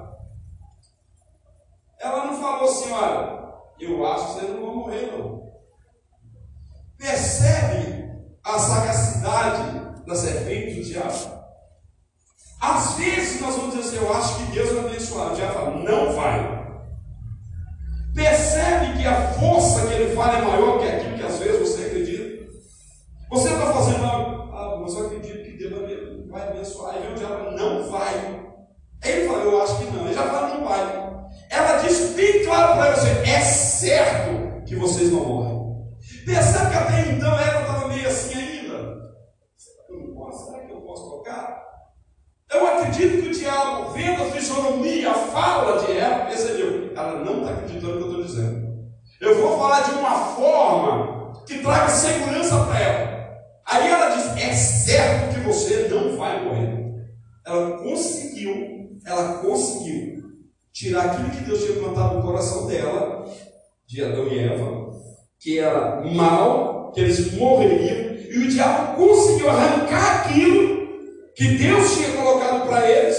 Ela 1.99 2.25
não 2.27 2.39
falou 2.39 2.69
assim, 2.69 2.91
olha, 2.91 3.43
eu 3.79 4.05
acho 4.05 4.27
que 4.27 4.33
vocês 4.33 4.51
não 4.53 4.61
vão 4.61 4.75
morrer, 4.75 5.11
não. 5.11 5.47
Percebe 6.97 8.11
a 8.43 8.59
sagacidade 8.59 10.05
da 10.05 10.15
serpente 10.15 10.75
do 10.75 10.83
diabo? 10.83 11.37
Às 12.61 12.93
vezes 12.93 13.41
nós 13.41 13.55
vamos 13.55 13.75
dizer 13.75 13.87
assim, 13.87 14.05
eu 14.05 14.13
acho 14.13 14.37
que 14.37 14.51
Deus 14.51 14.71
vai 14.71 14.85
abençoar. 14.85 15.31
O 15.31 15.35
diabo 15.35 15.53
fala, 15.53 15.83
não 15.83 16.13
vai. 16.13 16.57
Percebe 18.15 18.97
que 18.97 19.07
a 19.07 19.33
força 19.33 19.87
que 19.87 19.93
ele 19.93 20.15
fala 20.15 20.39
é 20.39 20.41
maior 20.41 20.79
que 20.79 20.87
aquilo 20.87 21.17
que 21.17 21.23
às 21.23 21.37
vezes 21.37 21.59
você 21.59 21.85
acredita. 21.85 22.47
Você 23.29 23.49
está 23.49 23.73
fazendo 23.73 24.03
algo, 24.05 24.55
ah, 24.55 24.79
mas 24.81 24.93
eu 24.93 25.05
acredito 25.05 25.43
que 25.43 25.57
Deus 25.57 26.31
vai 26.31 26.47
abençoar. 26.47 26.95
Aí 26.95 27.01
vem 27.01 27.11
o 27.11 27.15
diabo, 27.15 27.51
não 27.51 27.91
vai. 27.91 28.47
Ele 29.03 29.27
fala, 29.27 29.43
eu 29.43 29.61
acho 29.61 29.77
que 29.77 29.91
não. 29.91 30.05
Ele 30.05 30.13
já 30.15 30.23
fala, 30.23 30.55
não 30.55 30.65
vai. 30.67 31.07
Ela 31.49 31.81
disse 31.83 32.13
bem 32.13 32.43
claro 32.43 32.73
para 32.73 32.95
você, 32.95 33.09
é 33.29 33.41
certo 33.41 34.63
que 34.65 34.75
vocês 34.75 35.11
não 35.11 35.25
morrem. 35.25 35.57
Percebe 36.25 36.71
que 36.71 36.76
até 36.87 37.11
então 37.11 37.37
ela 37.37 37.61
estava 37.61 37.87
meio 37.89 38.07
assim 38.07 38.33
ainda. 38.33 38.97
Será 39.57 40.59
que 40.65 40.71
eu 40.71 40.81
posso 40.81 41.09
tocar? 41.09 41.63
Eu 42.49 42.65
acredito 42.65 43.21
que 43.21 43.27
o 43.27 43.33
diabo, 43.33 43.91
vendo 43.91 44.23
a 44.23 44.31
fisionomia, 44.31 45.11
a 45.11 45.13
fala 45.13 45.85
de 45.85 45.97
ela, 45.97 46.25
percebeu, 46.25 46.93
ela 46.95 47.23
não 47.23 47.41
está 47.41 47.51
acreditando 47.51 47.99
no 47.99 48.07
que 48.07 48.15
eu 48.15 48.21
estou 48.21 48.23
dizendo. 48.23 48.67
Eu 49.19 49.41
vou 49.41 49.57
falar 49.59 49.81
de 49.81 49.91
uma 49.91 50.15
forma 50.35 51.43
que 51.45 51.59
traga 51.59 51.89
segurança 51.89 52.65
para 52.65 52.79
ela. 52.79 53.27
Aí 53.65 53.87
ela 53.89 54.15
diz: 54.15 54.37
É 54.37 54.53
certo 54.53 55.33
que 55.33 55.41
você 55.41 55.87
não 55.89 56.17
vai 56.17 56.43
morrer. 56.43 57.07
Ela 57.45 57.77
conseguiu, 57.77 58.97
ela 59.05 59.39
conseguiu 59.39 60.23
tirar 60.71 61.05
aquilo 61.05 61.31
que 61.31 61.43
Deus 61.43 61.63
tinha 61.63 61.79
plantado 61.79 62.15
no 62.15 62.21
coração 62.21 62.67
dela, 62.67 63.25
de 63.87 64.03
Adão 64.03 64.27
e 64.27 64.39
Eva, 64.39 64.87
que 65.39 65.59
era 65.59 66.01
mal, 66.03 66.76
que 66.93 67.01
eles 67.01 67.33
morreriam, 67.33 68.17
e 68.29 68.37
o 68.39 68.47
diabo 68.49 68.95
conseguiu 68.97 69.49
arrancar 69.49 70.25
aquilo 70.25 70.87
que 71.35 71.57
Deus 71.57 71.95
tinha 71.95 72.11
colocado 72.11 72.67
para 72.67 72.89
eles 72.89 73.17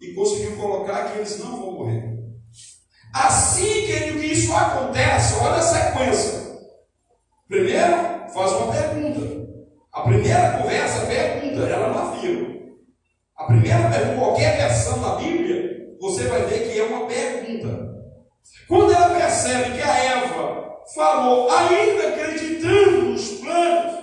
e 0.00 0.14
conseguiu 0.14 0.56
colocar 0.56 1.10
que 1.10 1.18
eles 1.18 1.38
não 1.38 1.60
vão 1.60 1.72
morrer. 1.72 2.12
Assim 3.14 3.86
que 3.86 3.92
isso 4.26 4.54
acontece, 4.54 5.34
olha 5.40 5.56
a 5.56 5.62
sequência. 5.62 6.42
Primeiro, 7.48 8.28
faz 8.32 8.52
uma 8.52 8.72
pergunta. 8.72 9.42
A 9.92 10.00
primeira 10.02 10.58
conversa 10.58 11.06
pergunta, 11.06 11.62
ela 11.68 11.88
não 11.88 12.12
afirma. 12.12 12.48
A 13.36 13.44
primeira 13.44 13.90
pergunta, 13.90 14.18
qualquer 14.18 14.56
versão 14.56 15.00
da 15.02 15.16
Bíblia, 15.16 15.96
você 16.00 16.24
vai 16.24 16.42
ver 16.46 16.70
que 16.70 16.80
é 16.80 16.84
uma 16.84 17.06
pergunta. 17.06 17.92
Quando 18.66 18.92
ela 18.92 19.14
percebe 19.14 19.76
que 19.76 19.82
a 19.82 20.04
Eva 20.04 20.71
falou, 20.94 21.50
ainda 21.50 22.08
acreditando 22.08 23.02
nos 23.02 23.28
planos, 23.38 24.02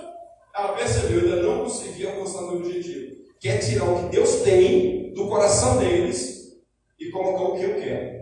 ela 0.54 0.72
percebeu, 0.72 1.20
ainda 1.20 1.42
não 1.42 1.64
conseguia 1.64 2.10
alcançar 2.10 2.42
o 2.42 2.56
objetivo. 2.56 3.16
Quer 3.40 3.58
tirar 3.58 3.84
o 3.84 4.04
que 4.04 4.16
Deus 4.16 4.30
tem 4.42 5.12
do 5.14 5.28
coração 5.28 5.78
deles 5.78 6.58
e 6.98 7.10
colocar 7.10 7.42
o 7.44 7.56
que 7.56 7.64
eu 7.64 7.80
quero. 7.80 8.20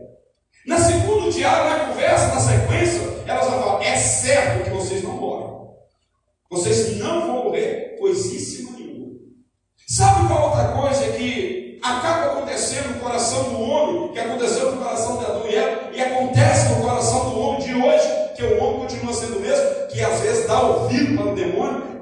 Na 0.67 0.79
segundo 0.79 1.33
diálogo, 1.33 1.71
na 1.71 1.85
conversa, 1.87 2.35
na 2.35 2.41
sequência, 2.41 3.01
elas 3.27 3.47
vão 3.47 3.63
falar: 3.63 3.85
é 3.85 3.97
certo 3.97 4.65
que 4.65 4.71
vocês 4.71 5.03
não 5.03 5.13
morrem. 5.13 5.49
Vocês 6.51 6.97
não 6.99 7.27
vão 7.27 7.45
morrer 7.45 7.97
coisíssima 7.99 8.73
nenhuma. 8.73 9.17
Sabe 9.87 10.29
qual 10.29 10.51
outra 10.51 10.73
coisa 10.73 11.13
que 11.13 11.79
acaba 11.83 12.33
acontecendo 12.33 12.95
no 12.95 13.01
coração 13.01 13.45
do 13.45 13.61
homem, 13.61 14.13
que 14.13 14.19
aconteceu 14.19 14.73
no 14.73 14.79
coração 14.79 14.88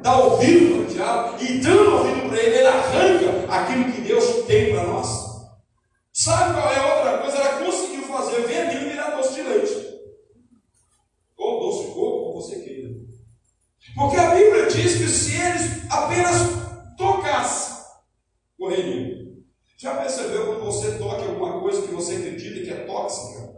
dá 0.07 0.19
ouvido 0.19 0.77
para 0.77 0.83
o 0.83 0.87
diabo, 0.87 1.43
e 1.43 1.59
dando 1.59 1.97
ouvido 1.97 2.29
para 2.29 2.39
ele, 2.41 2.59
ele 2.59 2.67
arranca 2.69 3.53
aquilo 3.53 3.93
que 3.93 4.01
Deus 4.03 4.47
tem 4.47 4.71
para 4.71 4.87
nós. 4.87 5.09
Sabe 6.13 6.55
qual 6.55 6.73
é 6.73 6.79
a 6.79 6.97
outra 6.97 7.19
coisa? 7.19 7.37
Ela 7.39 7.65
conseguiu 7.65 8.05
fazer 8.05 8.43
veneno 8.43 8.89
virar 8.89 9.17
doce 9.17 9.35
de 9.35 9.43
leite. 9.43 9.75
Ou 11.37 11.59
doce 11.61 11.89
de 11.89 11.95
coco, 11.95 12.21
como 12.21 12.41
você 12.41 12.61
queira. 12.61 12.89
Porque 13.97 14.17
a 14.17 14.33
Bíblia 14.33 14.67
diz 14.67 14.97
que 14.97 15.09
se 15.09 15.35
eles 15.35 15.91
apenas 15.91 16.37
tocassem, 16.97 17.85
morreriam. 18.57 19.27
Já 19.77 19.97
percebeu 19.97 20.47
quando 20.47 20.67
você 20.67 20.93
toca 20.99 21.23
alguma 21.25 21.61
coisa 21.61 21.83
que 21.83 21.93
você 21.93 22.15
acredita 22.15 22.61
que 22.61 22.71
é 22.71 22.87
tóxica? 22.87 23.57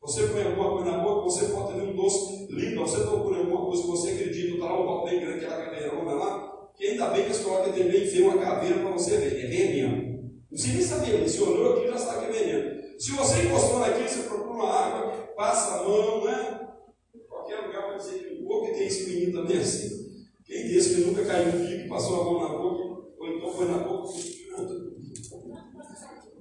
Você 0.00 0.28
põe 0.28 0.44
alguma 0.44 0.70
coisa 0.70 0.92
na 0.92 1.02
boca, 1.02 1.22
você 1.22 1.46
pode 1.46 1.74
ter 1.74 1.82
um 1.82 1.96
doce 1.96 2.39
lindo, 2.50 2.80
você 2.80 3.00
procura 3.00 3.38
alguma 3.38 3.66
coisa 3.66 3.82
que 3.82 3.88
você 3.88 4.10
acredita, 4.10 4.54
está 4.54 4.66
lá 4.66 4.80
um 4.80 4.86
copo 4.86 5.06
bem 5.06 5.20
grande, 5.20 5.44
aquela 5.44 5.64
caveirona 5.64 6.12
lá, 6.12 6.70
que 6.74 6.86
ainda 6.86 7.06
bem 7.08 7.22
que 7.22 7.28
eles 7.28 7.38
colocam 7.38 7.72
também 7.72 8.04
enfia 8.04 8.28
uma 8.28 8.38
caveira 8.38 8.78
para 8.78 8.90
você 8.90 9.16
ver, 9.16 9.44
é 9.44 9.46
veneno. 9.46 10.20
Não 10.20 10.48
precisa 10.50 10.74
nem 10.74 10.82
saber, 10.82 11.28
se 11.28 11.42
olhou 11.42 11.76
aqui 11.76 11.88
já 11.88 11.98
sabe 11.98 12.26
que 12.26 12.38
é 12.38 12.44
veneno. 12.44 12.80
Se 12.98 13.12
você 13.12 13.42
encostou 13.42 13.78
naquilo, 13.78 14.08
você 14.08 14.22
procura 14.22 14.50
uma 14.50 14.72
água, 14.72 15.12
passa 15.36 15.80
a 15.80 15.82
mão, 15.84 16.24
né? 16.24 16.68
Qualquer 17.28 17.66
lugar 17.66 17.86
pode 17.86 18.04
dizer 18.04 18.18
que 18.18 18.42
o 18.42 18.46
corpo 18.46 18.74
tem 18.74 19.06
menino 19.06 19.42
também 19.42 19.58
assim. 19.58 20.00
Quem 20.44 20.66
disse 20.66 20.94
que 20.96 21.00
nunca 21.02 21.24
caiu 21.24 21.52
no 21.52 21.66
pico, 21.66 21.88
passou 21.88 22.20
a 22.20 22.24
mão 22.24 22.40
na 22.40 22.58
boca, 22.58 23.12
ou 23.18 23.28
então 23.28 23.52
foi 23.52 23.68
na 23.68 23.78
boca 23.78 24.10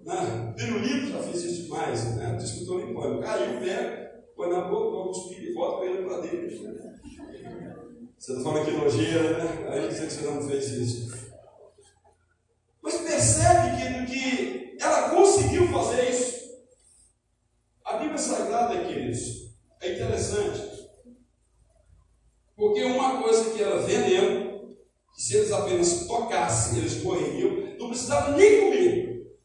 né? 0.09 0.53
Pirulito 0.57 1.11
já 1.11 1.19
fez 1.23 1.43
isso 1.43 1.63
demais, 1.63 2.15
né? 2.15 2.35
Diz 2.39 2.51
que 2.51 2.59
estou 2.61 2.79
limpando. 2.79 3.21
Caiu, 3.21 3.59
pega, 3.59 4.08
põe 4.39 4.47
na 4.47 4.61
boca, 4.61 4.91
vamos 4.91 5.17
cuspir 5.17 5.49
e 5.49 5.53
volta 5.53 5.79
com 5.79 5.83
ele 5.83 6.03
para 6.03 6.21
dentro. 6.21 6.63
Né? 6.63 6.99
Você 8.17 8.31
está 8.31 8.43
falando 8.43 8.65
que 8.65 8.71
nojeira, 8.71 9.37
né? 9.37 9.67
Aí 9.69 9.89
dizer 9.89 10.07
que 10.07 10.13
você 10.13 10.25
não 10.25 10.47
fez 10.47 10.71
isso. 10.71 11.29
Mas 12.81 13.01
percebe, 13.01 13.81
querido, 13.81 14.05
que 14.05 14.77
ela 14.79 15.09
conseguiu 15.09 15.67
fazer 15.67 16.09
isso. 16.09 16.39
A 17.83 17.97
Bíblia 17.97 18.17
Sagrada, 18.17 18.81
queridos, 18.85 19.51
é 19.81 19.95
interessante. 19.95 20.89
Porque 22.55 22.81
uma 22.83 23.21
coisa 23.21 23.51
que 23.51 23.61
era 23.61 23.81
veneno, 23.81 24.77
que 25.13 25.21
se 25.21 25.35
eles 25.35 25.51
apenas 25.51 26.07
tocassem, 26.07 26.79
eles 26.79 27.03
morreriam, 27.03 27.75
não 27.77 27.89
precisavam 27.89 28.37
nem 28.37 28.61
comer. 28.61 29.37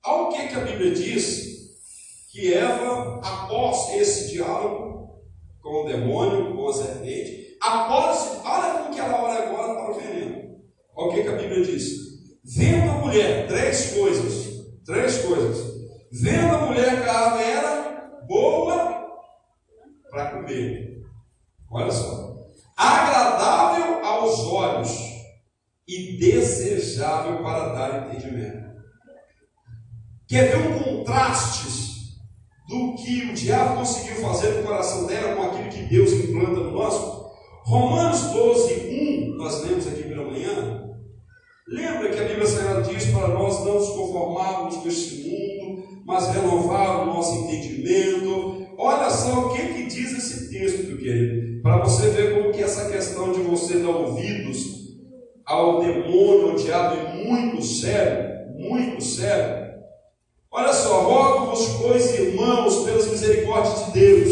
Ao 0.00 0.28
que, 0.28 0.46
que 0.46 0.54
a 0.54 0.60
Bíblia 0.60 0.94
diz? 0.94 1.49
Que 2.30 2.54
Eva, 2.54 3.20
após 3.24 3.92
esse 3.94 4.30
diálogo 4.30 5.20
com 5.60 5.82
o 5.82 5.88
demônio, 5.88 6.54
com 6.54 6.68
a 6.68 6.72
serpente, 6.72 7.56
após, 7.60 8.40
olha 8.44 8.72
como 8.74 8.94
que 8.94 9.00
ela 9.00 9.22
olha 9.24 9.42
agora 9.42 9.74
para 9.74 9.90
o 9.90 9.94
veneno. 9.94 10.60
Olha 10.94 11.10
o 11.10 11.14
que, 11.14 11.22
que 11.24 11.28
a 11.28 11.36
Bíblia 11.36 11.64
diz? 11.64 11.90
Vendo 12.44 12.88
a 12.88 12.94
mulher, 12.94 13.48
três 13.48 13.94
coisas, 13.94 14.64
três 14.86 15.18
coisas. 15.24 15.74
Vendo 16.12 16.54
a 16.54 16.66
mulher 16.66 17.02
que 17.02 17.08
a 17.08 17.18
árvore 17.18 17.44
era 17.44 18.10
boa 18.28 19.06
para 20.08 20.30
comer. 20.30 21.02
Olha 21.68 21.90
só. 21.90 22.46
Agradável 22.76 24.04
aos 24.04 24.38
olhos 24.40 24.90
e 25.86 26.16
desejável 26.16 27.42
para 27.42 27.72
dar 27.72 28.06
entendimento. 28.06 28.70
Quer 30.28 30.56
ver 30.56 30.58
um 30.58 30.78
contraste 30.78 31.89
do 32.70 32.94
que 32.94 33.24
o 33.24 33.34
diabo 33.34 33.78
conseguiu 33.78 34.14
fazer 34.22 34.50
no 34.50 34.62
coração 34.62 35.04
dela 35.04 35.34
com 35.34 35.42
aquilo 35.42 35.68
que 35.68 35.82
Deus 35.92 36.12
implanta 36.12 36.60
no 36.60 36.70
nosso? 36.70 37.28
Romanos 37.64 38.20
12, 38.30 38.74
1, 39.32 39.36
nós 39.36 39.64
lemos 39.64 39.88
aqui 39.88 40.04
pela 40.04 40.30
manhã. 40.30 40.88
Lembra 41.66 42.10
que 42.10 42.20
a 42.20 42.24
Bíblia 42.24 42.46
Sagrada 42.46 42.82
diz 42.82 43.06
para 43.06 43.28
nós 43.28 43.64
não 43.64 43.74
nos 43.74 43.88
conformarmos 43.88 44.76
com 44.76 44.88
este 44.88 45.28
mundo, 45.28 45.82
mas 46.06 46.28
renovar 46.28 47.02
o 47.02 47.06
nosso 47.06 47.44
entendimento. 47.44 48.66
Olha 48.78 49.10
só 49.10 49.46
o 49.46 49.52
que, 49.52 49.62
que 49.62 49.86
diz 49.86 50.12
esse 50.12 50.50
texto, 50.50 50.96
querido, 50.96 51.60
para 51.62 51.82
você 51.82 52.08
ver 52.10 52.34
como 52.34 52.52
que 52.52 52.62
essa 52.62 52.88
questão 52.88 53.32
de 53.32 53.40
você 53.40 53.80
dar 53.80 53.90
ouvidos 53.90 54.80
ao 55.44 55.80
demônio, 55.80 56.50
ao 56.50 56.56
diabo 56.56 56.96
é 56.96 57.24
muito 57.24 57.62
sério, 57.64 58.54
muito 58.56 59.02
sério. 59.02 59.59
Olha 60.52 60.72
só, 60.72 61.02
rogo-vos, 61.02 61.64
pois, 61.80 62.12
irmãos, 62.12 62.84
pelas 62.84 63.06
misericórdias 63.06 63.86
de 63.86 63.92
Deus, 63.92 64.30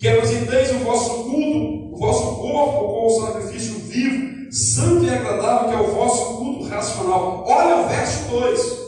que 0.00 0.08
apresenteis 0.08 0.70
o 0.70 0.78
vosso 0.78 1.24
culto, 1.24 1.94
o 1.94 1.98
vosso 1.98 2.36
corpo 2.36 2.88
com 2.88 3.06
o 3.06 3.20
sacrifício 3.20 3.74
vivo, 3.80 4.50
santo 4.50 5.04
e 5.04 5.10
agradável, 5.10 5.68
que 5.68 5.74
é 5.74 5.78
o 5.78 5.92
vosso 5.92 6.38
culto 6.38 6.68
racional. 6.68 7.44
Olha 7.46 7.84
o 7.84 7.88
verso 7.88 8.30
2. 8.30 8.78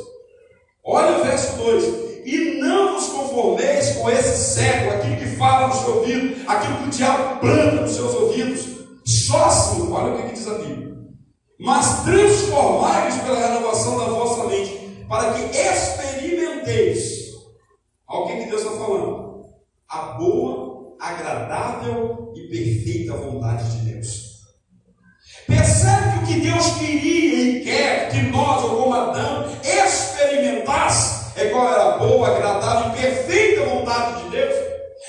Olha 0.86 1.18
o 1.18 1.24
verso 1.24 1.54
2. 1.58 1.84
E 2.24 2.58
não 2.58 2.94
vos 2.94 3.08
conformeis 3.08 3.96
com 3.96 4.08
esse 4.08 4.54
século, 4.54 4.92
aquilo 4.92 5.16
que 5.16 5.36
fala 5.36 5.68
no 5.68 5.74
seu 5.74 5.96
ouvido, 5.98 6.34
aquilo 6.46 6.78
que 6.78 6.88
o 6.88 6.90
diabo 6.90 7.40
planta 7.40 7.82
nos 7.82 7.90
seus 7.90 8.14
ouvidos. 8.14 8.64
Só 9.04 9.44
assim, 9.44 9.92
olha 9.92 10.14
o 10.14 10.16
que, 10.16 10.28
que 10.28 10.34
diz 10.34 10.48
a 10.48 10.54
Bíblia. 10.54 10.94
Mas 11.60 12.04
transformai-vos 12.04 13.20
pela 13.20 13.48
renovação 13.48 13.98
da 13.98 14.04
vossa 14.06 14.44
mente, 14.44 15.04
para 15.06 15.34
que 15.34 15.42
experimenteis. 15.58 16.23
Olha 18.08 18.24
o 18.24 18.26
que, 18.26 18.46
Deus 18.46 18.62
está 18.62 18.76
falando. 18.76 19.44
A 19.88 19.98
boa, 20.18 20.96
agradável 21.00 22.32
e 22.34 22.48
perfeita 22.48 23.16
vontade 23.16 23.78
de 23.78 23.92
Deus. 23.92 24.34
Percebe 25.46 26.18
que 26.18 26.18
o 26.18 26.26
que 26.26 26.40
Deus 26.40 26.66
queria 26.78 27.42
e 27.42 27.64
quer 27.64 28.10
que 28.10 28.22
nós, 28.30 28.62
como 28.62 28.94
Adão, 28.94 29.46
experimentasse 29.62 31.38
é 31.38 31.50
qual 31.50 31.72
era 31.72 31.94
a 31.94 31.98
boa, 31.98 32.28
agradável 32.28 32.92
e 32.92 33.02
perfeita 33.02 33.64
vontade 33.66 34.24
de 34.24 34.30
Deus. 34.30 34.54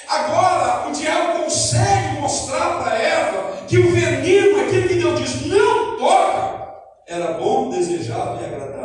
Agora, 0.10 0.88
o 0.88 0.92
diabo 0.92 1.44
consegue 1.44 2.20
mostrar 2.20 2.84
para 2.84 2.98
Eva 2.98 3.66
que 3.68 3.78
o 3.78 3.92
veneno, 3.92 4.62
aquilo 4.62 4.88
que 4.88 4.96
Deus 4.96 5.20
diz, 5.20 5.46
não 5.46 5.98
toca, 5.98 6.76
era 7.08 7.34
bom, 7.34 7.70
desejável 7.70 8.42
e 8.42 8.46
agradável. 8.46 8.76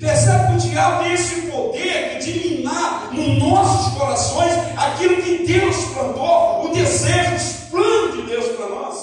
Percebe 0.00 0.46
que 0.46 0.52
o 0.52 0.70
diabo 0.70 1.04
tem 1.04 1.12
esse 1.12 1.42
poder 1.42 2.18
de 2.18 2.32
minar 2.32 3.12
nos 3.12 3.38
nossos 3.38 3.98
corações 3.98 4.52
aquilo 4.76 5.22
que 5.22 5.46
Deus 5.46 5.76
plantou, 5.92 6.64
o 6.64 6.72
desejo, 6.72 7.36
os 7.36 7.70
planos 7.70 8.16
de 8.16 8.22
Deus 8.22 8.56
para 8.56 8.68
nós. 8.68 8.96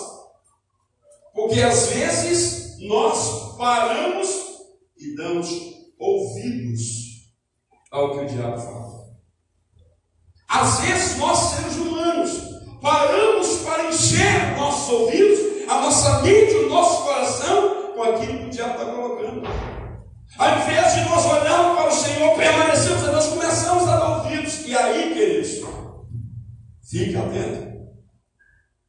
Porque 1.34 1.62
às 1.62 1.88
vezes 1.88 2.80
nós 2.80 3.56
paramos 3.58 4.28
e 4.98 5.16
damos 5.16 5.50
ouvidos 6.00 6.82
ao 7.92 8.12
que 8.12 8.26
o 8.26 8.28
diabo 8.28 8.60
fala. 8.60 8.90
Às 10.48 10.80
vezes 10.80 11.18
nós, 11.18 11.38
seres 11.38 11.76
humanos, 11.76 12.32
paramos 12.82 13.58
para 13.60 13.90
encher 13.90 14.58
nossos 14.58 14.90
ouvidos, 14.90 15.40
a 15.70 15.82
nossa 15.82 16.22
mente, 16.24 16.56
o 16.56 16.70
nosso 16.70 17.04
coração 17.04 17.94
com 17.94 18.04
aquilo 18.04 18.40
que 18.40 18.46
o 18.46 18.50
diabo 18.50 18.72
está 18.72 18.86
colocando. 18.86 19.09
Ao 20.40 20.58
invés 20.58 20.96
de 20.96 21.02
nós 21.02 21.26
olharmos 21.26 21.78
para 21.78 21.90
o 21.90 21.92
Senhor, 21.92 22.38
permanecemos, 22.38 23.02
nós 23.02 23.28
começamos 23.28 23.90
a 23.90 23.98
dar 23.98 24.20
ouvidos. 24.20 24.66
E 24.66 24.74
aí, 24.74 25.14
queridos, 25.14 25.62
fique 26.90 27.18
atento. 27.18 27.68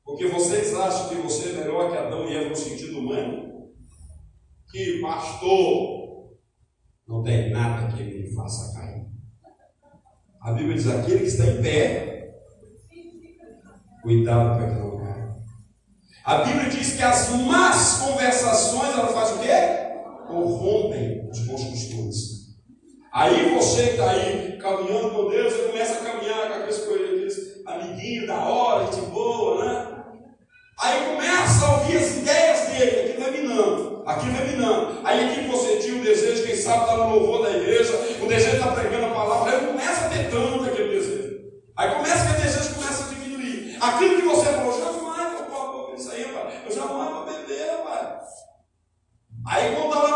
Porque 0.05 0.29
vocês 0.29 0.73
acham 0.77 1.09
que 1.09 1.17
você 1.17 1.49
é 1.49 1.53
melhor 1.55 1.91
que 1.91 1.99
Adão 1.99 2.25
e 2.29 2.37
Eva 2.37 2.51
no 2.51 2.55
sentido 2.55 3.01
humano? 3.01 3.69
Que 4.71 5.01
pastor 5.01 6.37
não 7.09 7.25
tem 7.25 7.51
nada 7.51 7.97
que 7.97 8.01
ele 8.01 8.33
faça 8.33 8.79
cair. 8.79 9.07
A 10.41 10.53
Bíblia 10.53 10.77
diz: 10.77 10.87
aquele 10.87 11.19
que 11.19 11.27
está 11.27 11.47
em 11.47 11.61
pé, 11.61 12.33
cuidado 14.03 14.57
para 14.57 14.69
que 14.73 14.79
não 14.79 14.99
caia. 14.99 15.35
A 16.25 16.45
Bíblia 16.45 16.71
diz 16.71 16.95
que 16.97 17.03
as 17.03 17.29
más 17.31 17.99
conversações, 17.99 18.93
ela 18.93 19.09
faz 19.09 19.33
o 19.33 19.41
quê? 19.41 19.80
Corrompem 20.31 21.29
os 21.31 21.41
bons 21.41 21.65
costumes. 21.65 22.17
Aí 23.13 23.53
você 23.55 23.83
que 23.83 23.91
está 23.91 24.11
aí 24.11 24.59
caminhando 24.61 25.11
com 25.11 25.29
Deus, 25.29 25.53
você 25.53 25.63
começa 25.69 25.95
a 25.95 26.05
caminhar 26.05 26.49
com 26.49 26.55
aqueles, 26.55 26.79
aqueles 26.79 27.67
amiguinhos 27.67 28.27
da 28.29 28.39
hora, 28.39 28.91
de 28.91 29.01
boa, 29.03 29.65
né? 29.65 30.05
Aí 30.81 31.05
começa 31.07 31.67
a 31.67 31.81
ouvir 31.81 31.97
as 31.97 32.17
ideias 32.17 32.61
dele, 32.69 33.11
aqui 33.11 33.21
vai 33.21 33.31
minando, 33.33 34.03
aqui 34.07 34.31
vai 34.31 34.49
minando. 34.49 35.01
Aí 35.05 35.31
aqui 35.31 35.49
você 35.49 35.77
tinha 35.79 36.01
o 36.01 36.05
desejo, 36.05 36.47
quem 36.47 36.57
sabe 36.57 36.85
está 36.85 36.97
no 36.97 37.17
louvor 37.17 37.43
da 37.43 37.57
igreja, 37.57 37.93
o 38.23 38.27
desejo 38.27 38.57
está 38.57 38.73
pregando 38.73 39.07
a 39.07 39.11
palavra, 39.11 39.57
aí 39.57 39.67
começa 39.67 40.07
a 40.07 40.09
ter 40.09 40.31
tanto 40.31 40.65
aquele 40.65 41.01
desejo. 41.01 41.41
Aí 41.77 41.95
começa 41.95 42.27
que 42.27 42.41
o 42.41 42.45
desejo 42.45 42.75
começa 42.77 43.05
a 43.05 43.09
diminuir. 43.09 43.77
Aquilo 43.81 44.17
que 44.17 44.29
você 44.29 44.47
falou, 44.47 44.71
aí, 46.13 46.25
pai. 46.33 46.63
Eu 46.67 46.73
jamais 46.73 47.11
vou 47.11 47.25
beber, 47.25 47.83
pai. 47.85 48.21
Aí 49.47 49.75
quando 49.75 49.95
está 49.95 50.10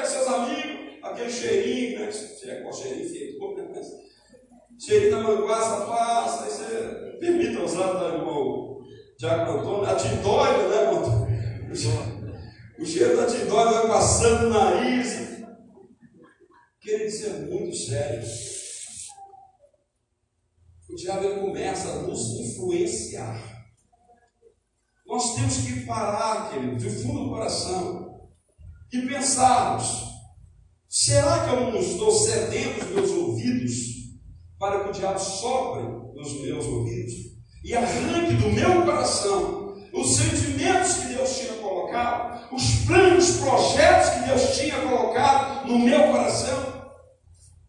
com 0.00 0.06
seus 0.06 0.26
amigos, 0.26 0.98
aquele 1.02 1.30
cheirinho, 1.30 2.00
né? 2.00 2.10
Você 2.10 2.50
é 2.50 2.62
com 2.62 2.72
cheirinho 2.72 3.08
feito, 3.08 3.38
cheirinho 4.78 5.10
da 5.10 5.22
manguaça 5.22 5.86
passa, 5.86 6.44
aí 6.44 6.50
você 6.50 7.18
permita 7.18 7.62
usar 7.62 7.90
o 7.90 8.84
Diaco 9.18 9.52
Antônio, 9.52 9.90
a 9.90 9.94
tindóia, 9.94 10.68
né, 10.68 10.90
Antônio? 10.90 11.30
O 12.78 12.86
cheiro 12.86 13.16
da 13.16 13.26
tindóia 13.26 13.80
vai 13.80 13.88
passando 13.88 14.44
no 14.44 14.54
nariz. 14.54 15.40
Querido, 16.80 17.04
isso 17.04 17.26
é 17.26 17.32
muito 17.40 17.76
sério. 17.76 18.26
O 20.88 20.96
diabo 20.96 21.24
ele 21.24 21.40
começa 21.40 21.90
a 21.90 22.02
nos 22.02 22.40
influenciar. 22.40 23.38
Nós 25.06 25.34
temos 25.34 25.58
que 25.58 25.84
parar, 25.84 26.50
querido, 26.50 26.82
do 26.82 26.90
fundo 26.90 27.24
do 27.24 27.30
coração 27.30 28.09
e 28.92 29.02
pensarmos: 29.02 29.86
será 30.88 31.44
que 31.44 31.54
eu 31.54 31.72
não 31.72 31.80
estou 31.80 32.12
cedendo 32.12 32.82
os 32.82 32.90
meus 32.90 33.10
ouvidos 33.10 33.72
para 34.58 34.84
que 34.84 34.90
o 34.90 34.92
diabo 34.92 35.18
sopre 35.18 35.82
nos 36.14 36.40
meus 36.42 36.66
ouvidos 36.66 37.14
e 37.64 37.74
arranque 37.74 38.34
do 38.34 38.50
meu 38.50 38.82
coração 38.84 39.74
os 39.92 40.16
sentimentos 40.16 40.94
que 40.94 41.14
Deus 41.14 41.38
tinha 41.38 41.54
colocado, 41.54 42.54
os 42.54 42.84
planos, 42.86 43.38
projetos 43.38 44.10
que 44.10 44.28
Deus 44.28 44.56
tinha 44.56 44.80
colocado 44.80 45.66
no 45.66 45.78
meu 45.78 46.12
coração? 46.12 46.70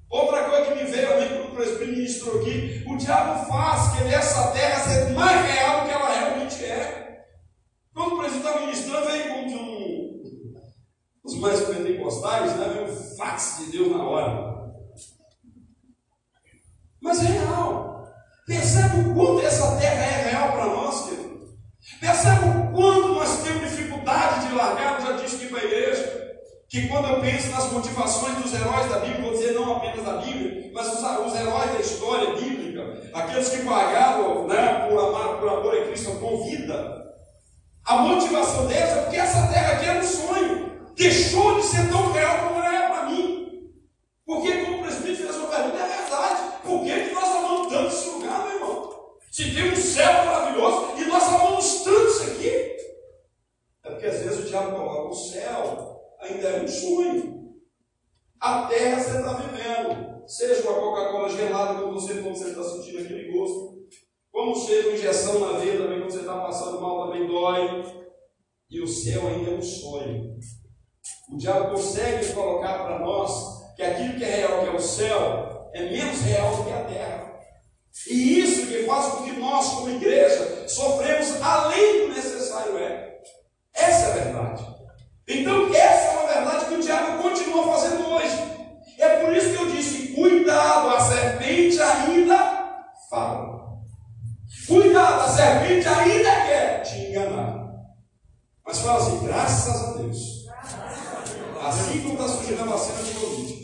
Outra 0.09 0.43
coisa 0.43 0.71
que 0.71 0.83
me 0.83 0.91
veio 0.91 1.13
a 1.13 1.21
mim 1.21 1.55
quando 1.55 1.81
o 1.81 1.85
ministrou 1.87 2.41
aqui, 2.41 2.83
o 2.85 2.97
diabo 2.97 3.45
faz 3.45 3.95
que 3.95 4.13
essa 4.13 4.51
terra 4.51 4.79
seja 4.83 5.09
mais 5.11 5.45
real 5.53 5.81
do 5.81 5.87
que 5.87 5.93
ela 5.93 6.13
realmente 6.13 6.65
é. 6.65 7.25
Quando 7.93 8.15
o 8.15 8.17
presbítero 8.17 8.49
está 8.49 8.59
ministrando, 8.61 9.07
vem 9.07 9.29
como 9.29 9.47
de 9.47 9.55
um, 9.55 9.70
os 11.31 11.39
mais 11.39 11.61
pentecostais, 11.61 12.55
né? 12.57 12.73
vem 12.73 12.83
um 12.83 13.15
fax 13.15 13.57
de 13.59 13.71
Deus 13.71 13.91
na 13.91 14.03
hora. 14.03 14.71
Mas 17.01 17.23
é 17.23 17.27
real. 17.27 18.05
Percebe 18.45 19.09
o 19.09 19.13
quanto 19.15 19.45
essa 19.45 19.77
terra 19.77 20.03
é 20.03 20.29
real 20.29 20.51
para 20.51 20.65
nós, 20.65 21.05
querido? 21.05 21.31
Percebe 21.99 22.45
o 22.45 22.71
quanto 22.73 23.07
nós 23.09 23.43
temos 23.43 23.69
dificuldade 23.69 24.47
de 24.47 24.55
largar, 24.55 24.99
eu 24.99 25.07
já 25.07 25.11
disse 25.13 25.35
aqui 25.35 25.47
para 25.47 25.59
a 25.59 25.65
igreja 25.65 26.21
que 26.69 26.87
quando 26.87 27.07
eu 27.09 27.21
penso 27.21 27.49
nas 27.51 27.71
motivações 27.71 28.37
dos 28.37 28.53
heróis 28.53 28.89
da 28.89 28.99
Bíblia, 28.99 29.21
vou 29.21 29.31
dizer 29.31 29.53
não 29.53 29.75
apenas 29.75 30.05
da 30.05 30.17
Bíblia, 30.17 30.71
mas 30.73 30.87
os, 30.87 30.99
os 30.99 31.35
heróis 31.35 31.71
da 31.71 31.79
história 31.79 32.35
bíblica, 32.35 33.09
aqueles 33.13 33.49
que 33.49 33.65
pagaram 33.65 34.47
né, 34.47 34.87
por 34.87 34.97
amar, 34.97 35.37
por 35.37 35.49
amor 35.49 35.77
a 35.77 35.85
Cristo 35.87 36.11
com 36.11 36.43
vida, 36.45 37.01
a 37.83 37.97
motivação 37.97 38.67
deles 38.67 38.89
é 38.89 39.01
porque 39.01 39.17
essa 39.17 39.47
terra 39.47 39.73
aqui 39.73 39.85
era 39.85 39.99
um 39.99 40.03
sonho, 40.03 40.71
deixou 40.95 41.55
de 41.59 41.65
ser 41.65 41.89
tão 41.89 42.11
real 42.11 42.47
como 42.47 42.61
era 42.61 42.89
para 42.89 43.09
mim. 43.09 43.71
Porque, 44.25 44.65
como 44.65 44.77
o 44.77 44.81
presbítero 44.81 45.27
fez 45.27 45.35
uma 45.37 45.47
pergunta, 45.47 45.77
é 45.77 46.01
verdade. 46.01 46.57
Por 46.63 46.83
que, 46.83 47.05
que 47.05 47.13
nós 47.13 47.23
amamos 47.23 47.69
tanto 47.69 47.87
esse 47.87 48.09
lugar, 48.09 48.45
meu 48.45 48.55
irmão? 48.55 48.91
Se 49.31 49.55
tem 49.55 49.71
um 49.71 49.75
céu 49.75 50.13
maravilhoso 50.25 50.97
e 50.97 51.05
nós 51.05 51.23
amamos 51.23 51.83
tanto 51.83 52.07
isso 52.07 52.23
aqui. 52.23 52.49
É 53.83 53.89
porque 53.89 54.05
às 54.05 54.19
vezes 54.19 54.39
o 54.39 54.49
diabo 54.49 54.75
coloca 54.75 55.09
o 55.09 55.15
céu 55.15 55.91
ainda 56.21 56.47
é 56.47 56.63
um 56.63 56.67
sonho. 56.67 57.41
A 58.39 58.67
terra 58.67 58.99
você 58.99 59.17
está 59.17 59.33
vivendo, 59.33 60.27
seja 60.27 60.61
uma 60.63 60.79
Coca-Cola 60.79 61.29
gelada 61.29 61.81
como 61.81 61.93
você, 61.93 62.21
quando 62.21 62.35
você 62.35 62.49
está 62.49 62.63
sentindo 62.63 62.99
aquele 62.99 63.31
gosto, 63.31 63.87
como 64.31 64.55
seja 64.55 64.87
uma 64.87 64.97
injeção 64.97 65.39
na 65.39 65.59
veia 65.59 65.77
também, 65.77 65.99
quando 65.99 66.11
você 66.11 66.21
está 66.21 66.39
passando 66.39 66.81
mal, 66.81 67.07
também 67.07 67.27
dói. 67.27 68.01
E 68.69 68.81
o 68.81 68.87
céu 68.87 69.27
ainda 69.27 69.51
é 69.51 69.53
um 69.53 69.61
sonho. 69.61 70.39
O 71.31 71.37
diabo 71.37 71.71
consegue 71.71 72.33
colocar 72.33 72.79
para 72.79 72.99
nós 72.99 73.61
que 73.75 73.83
aquilo 73.83 74.17
que 74.17 74.23
é 74.23 74.35
real, 74.35 74.59
que 74.61 74.67
é 74.67 74.71
o 74.71 74.81
céu, 74.81 75.69
é 75.73 75.81
menos 75.89 76.21
real 76.21 76.55
do 76.55 76.63
que 76.65 76.73
a 76.73 76.83
terra. 76.83 77.31
E 78.07 78.39
isso 78.39 78.67
que 78.67 78.85
faz 78.85 79.05
com 79.13 79.23
que 79.23 79.33
nós, 79.33 79.69
como 79.69 79.89
igreja, 79.89 80.67
sofremos 80.67 81.41
além 81.41 82.07
do 82.07 82.13
necessário 82.13 82.77
é. 82.77 83.19
Essa 83.73 84.07
é 84.07 84.11
a 84.11 84.23
verdade. 84.23 84.65
Então, 85.27 85.73
essa 85.73 86.07
é 86.07 86.17
uma 86.17 86.33
verdade 86.33 86.65
que 86.65 86.73
o 86.75 86.81
diabo 86.81 87.21
continua 87.21 87.73
fazendo 87.73 88.07
hoje. 88.09 88.51
É 88.99 89.23
por 89.23 89.35
isso 89.35 89.55
que 89.55 89.63
eu 89.63 89.71
disse: 89.71 90.07
cuidado, 90.09 90.89
a 90.89 90.99
serpente 90.99 91.81
ainda 91.81 92.85
fala. 93.09 93.61
Cuidado, 94.67 95.21
a 95.21 95.29
serpente 95.29 95.87
ainda 95.87 96.31
quer 96.41 96.81
te 96.83 96.97
enganar. 96.97 97.67
Mas 98.65 98.79
fala 98.79 98.97
assim: 98.99 99.25
graças 99.25 99.83
a 99.83 99.93
Deus. 99.97 100.40
Assim 101.63 102.01
como 102.01 102.13
está 102.13 102.27
surgindo 102.27 102.61
a 102.61 102.65
vacina 102.65 103.03
de 103.03 103.13
Covid. 103.19 103.61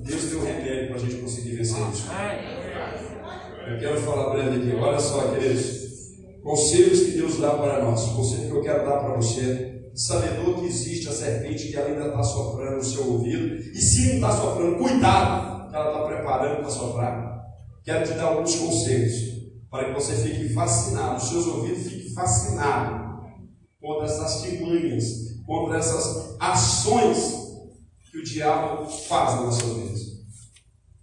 Deus 0.00 0.22
deu 0.24 0.42
remédio 0.42 0.88
para 0.88 0.96
a 0.96 0.98
gente 0.98 1.16
conseguir 1.16 1.56
vencer 1.56 1.78
isso. 1.92 2.08
Eu 3.66 3.78
quero 3.78 4.00
falar 4.00 4.38
ele 4.38 4.70
aqui: 4.70 4.76
olha 4.76 4.98
só, 4.98 5.28
queridos. 5.28 5.88
Conselhos 6.42 7.00
que 7.00 7.10
Deus 7.12 7.38
dá 7.38 7.50
para 7.50 7.84
nós. 7.84 8.04
Conselho 8.10 8.50
que 8.50 8.56
eu 8.56 8.62
quero 8.62 8.86
dar 8.86 8.98
para 8.98 9.16
você. 9.16 9.90
Sabedor 9.94 10.60
que 10.60 10.66
existe 10.66 11.08
a 11.08 11.12
serpente 11.12 11.68
que 11.68 11.76
ainda 11.76 12.06
está 12.06 12.22
soprando 12.22 12.76
no 12.76 12.84
seu 12.84 13.12
ouvido. 13.12 13.56
E 13.56 13.80
se 13.80 14.06
não 14.06 14.14
está 14.14 14.32
soprando, 14.32 14.78
cuidado, 14.78 15.68
que 15.70 15.76
ela 15.76 15.88
está 15.88 16.06
preparando 16.06 16.60
para 16.60 16.70
soprar. 16.70 17.44
Quero 17.84 18.06
te 18.06 18.14
dar 18.14 18.24
alguns 18.24 18.54
conselhos 18.54 19.38
para 19.70 19.86
que 19.86 19.94
você 19.94 20.14
fique 20.16 20.52
fascinado, 20.54 21.16
os 21.16 21.28
seus 21.28 21.46
ouvidos 21.46 21.84
fiquem 21.84 22.14
fascinados 22.14 23.08
contra 23.80 24.06
essas 24.06 24.42
timanhas, 24.42 25.04
contra 25.48 25.78
essas 25.78 26.36
ações 26.38 27.38
que 28.12 28.18
o 28.18 28.22
diabo 28.22 28.84
faz 28.86 29.36
na 29.36 29.42
nossa 29.44 29.64
vida. 29.64 29.98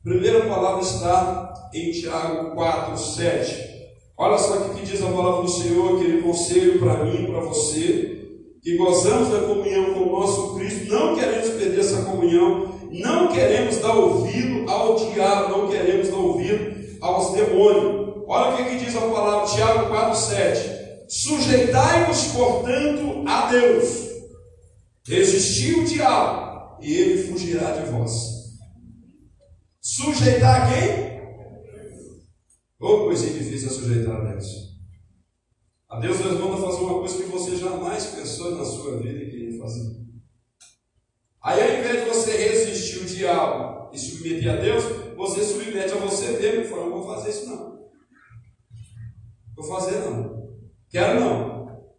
Primeira 0.04 0.46
palavra 0.46 0.84
está 0.84 1.72
em 1.74 1.92
Tiago 1.92 2.52
4, 2.54 2.96
7. 2.96 3.76
Olha 4.16 4.38
só 4.38 4.54
o 4.54 4.76
que 4.76 4.86
diz 4.86 5.02
a 5.02 5.08
palavra 5.08 5.42
do 5.42 5.50
Senhor, 5.50 5.96
aquele 5.96 6.22
conselho 6.22 6.78
para 6.78 7.04
mim 7.04 7.24
e 7.24 7.26
para 7.26 7.40
você, 7.40 8.28
que 8.62 8.78
gozamos 8.78 9.30
da 9.30 9.48
comunhão 9.48 9.96
com 9.96 10.02
o 10.02 10.20
nosso 10.20 10.54
Cristo, 10.56 10.94
não 10.94 11.16
queremos 11.16 11.50
perder 11.50 11.80
essa 11.80 12.04
comunhão, 12.04 12.70
não 12.92 13.30
queremos 13.30 13.78
dar 13.78 13.96
ouvido 13.96 14.70
ao 14.70 14.96
diabo, 14.96 15.58
não 15.58 15.68
queremos 15.70 16.10
dar 16.10 16.18
ouvido 16.18 17.00
aos 17.02 17.34
demônios. 17.34 18.24
Olha 18.28 18.54
o 18.54 18.58
que, 18.58 18.64
que 18.66 18.86
diz 18.86 18.96
a 18.96 19.02
palavra, 19.02 19.48
Tiago 19.48 19.92
4,7. 19.92 21.10
Sujeitai-vos, 21.10 22.26
portanto, 22.28 23.28
a 23.28 23.48
Deus. 23.48 24.05
Resistir 25.08 25.80
o 25.80 25.86
diabo, 25.86 26.80
e 26.82 26.94
ele 26.94 27.24
fugirá 27.24 27.72
de 27.74 27.92
vós. 27.92 28.12
Sujeitar 29.80 30.68
quem? 30.74 31.16
Ô 32.80 33.06
coisa 33.06 33.30
difícil 33.30 33.70
é 33.70 33.72
sujeitar 33.72 34.16
a 34.16 34.32
Deus. 34.32 34.46
A 35.88 36.00
Deus 36.00 36.20
nos 36.20 36.40
manda 36.40 36.58
fazer 36.58 36.84
uma 36.84 37.00
coisa 37.00 37.24
que 37.24 37.30
você 37.30 37.56
jamais 37.56 38.06
pensou 38.08 38.56
na 38.56 38.66
sua 38.66 39.00
vida 39.00 39.20
que 39.30 39.52
ia 39.52 39.60
fazer. 39.60 40.06
Aí 41.44 41.62
ao 41.62 41.80
invés 41.80 42.04
de 42.04 42.10
você 42.10 42.36
resistir 42.36 43.00
o 43.00 43.06
diabo 43.06 43.92
e 43.94 44.00
submeter 44.00 44.52
a 44.52 44.56
Deus, 44.56 44.84
você 45.16 45.44
submete 45.44 45.94
a 45.94 45.98
você 45.98 46.32
mesmo 46.32 46.62
e 46.62 46.68
fala, 46.68 46.86
não 46.86 47.04
vou 47.04 47.16
fazer 47.16 47.30
isso 47.30 47.48
não. 47.48 47.90
Vou 49.56 49.66
fazer 49.68 50.00
não. 50.00 50.58
Quero 50.90 51.20
não. 51.20 51.94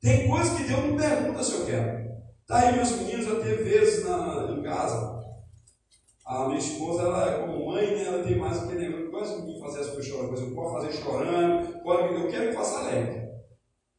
Tem 0.00 0.28
coisas 0.28 0.56
que 0.56 0.64
Deus 0.64 0.80
não 0.84 0.96
pergunta 0.96 1.42
se 1.42 1.52
eu 1.52 1.66
quero. 1.66 2.03
Tá 2.46 2.58
aí 2.58 2.76
meus 2.76 2.90
meninos 2.92 3.24
já 3.24 3.36
teve 3.36 3.62
vezes 3.64 4.04
na, 4.04 4.54
em 4.56 4.62
casa. 4.62 5.14
A 6.26 6.46
minha 6.46 6.58
esposa, 6.58 7.02
ela, 7.02 7.38
como 7.38 7.72
mãe, 7.72 7.94
né, 7.94 8.04
ela 8.04 8.22
tem 8.22 8.36
mais 8.36 8.62
aquele 8.62 8.88
negócio, 8.88 9.10
gosta 9.10 9.42
de 9.42 9.60
fazer 9.60 9.80
as 9.80 9.86
coisas 9.88 10.06
chorando, 10.06 10.40
eu 10.40 10.54
posso 10.54 10.74
fazer 10.74 10.92
chorando, 10.92 11.82
pode, 11.82 12.14
eu 12.14 12.28
quero 12.28 12.48
que 12.48 12.56
faça 12.56 12.78
alegre. 12.78 13.28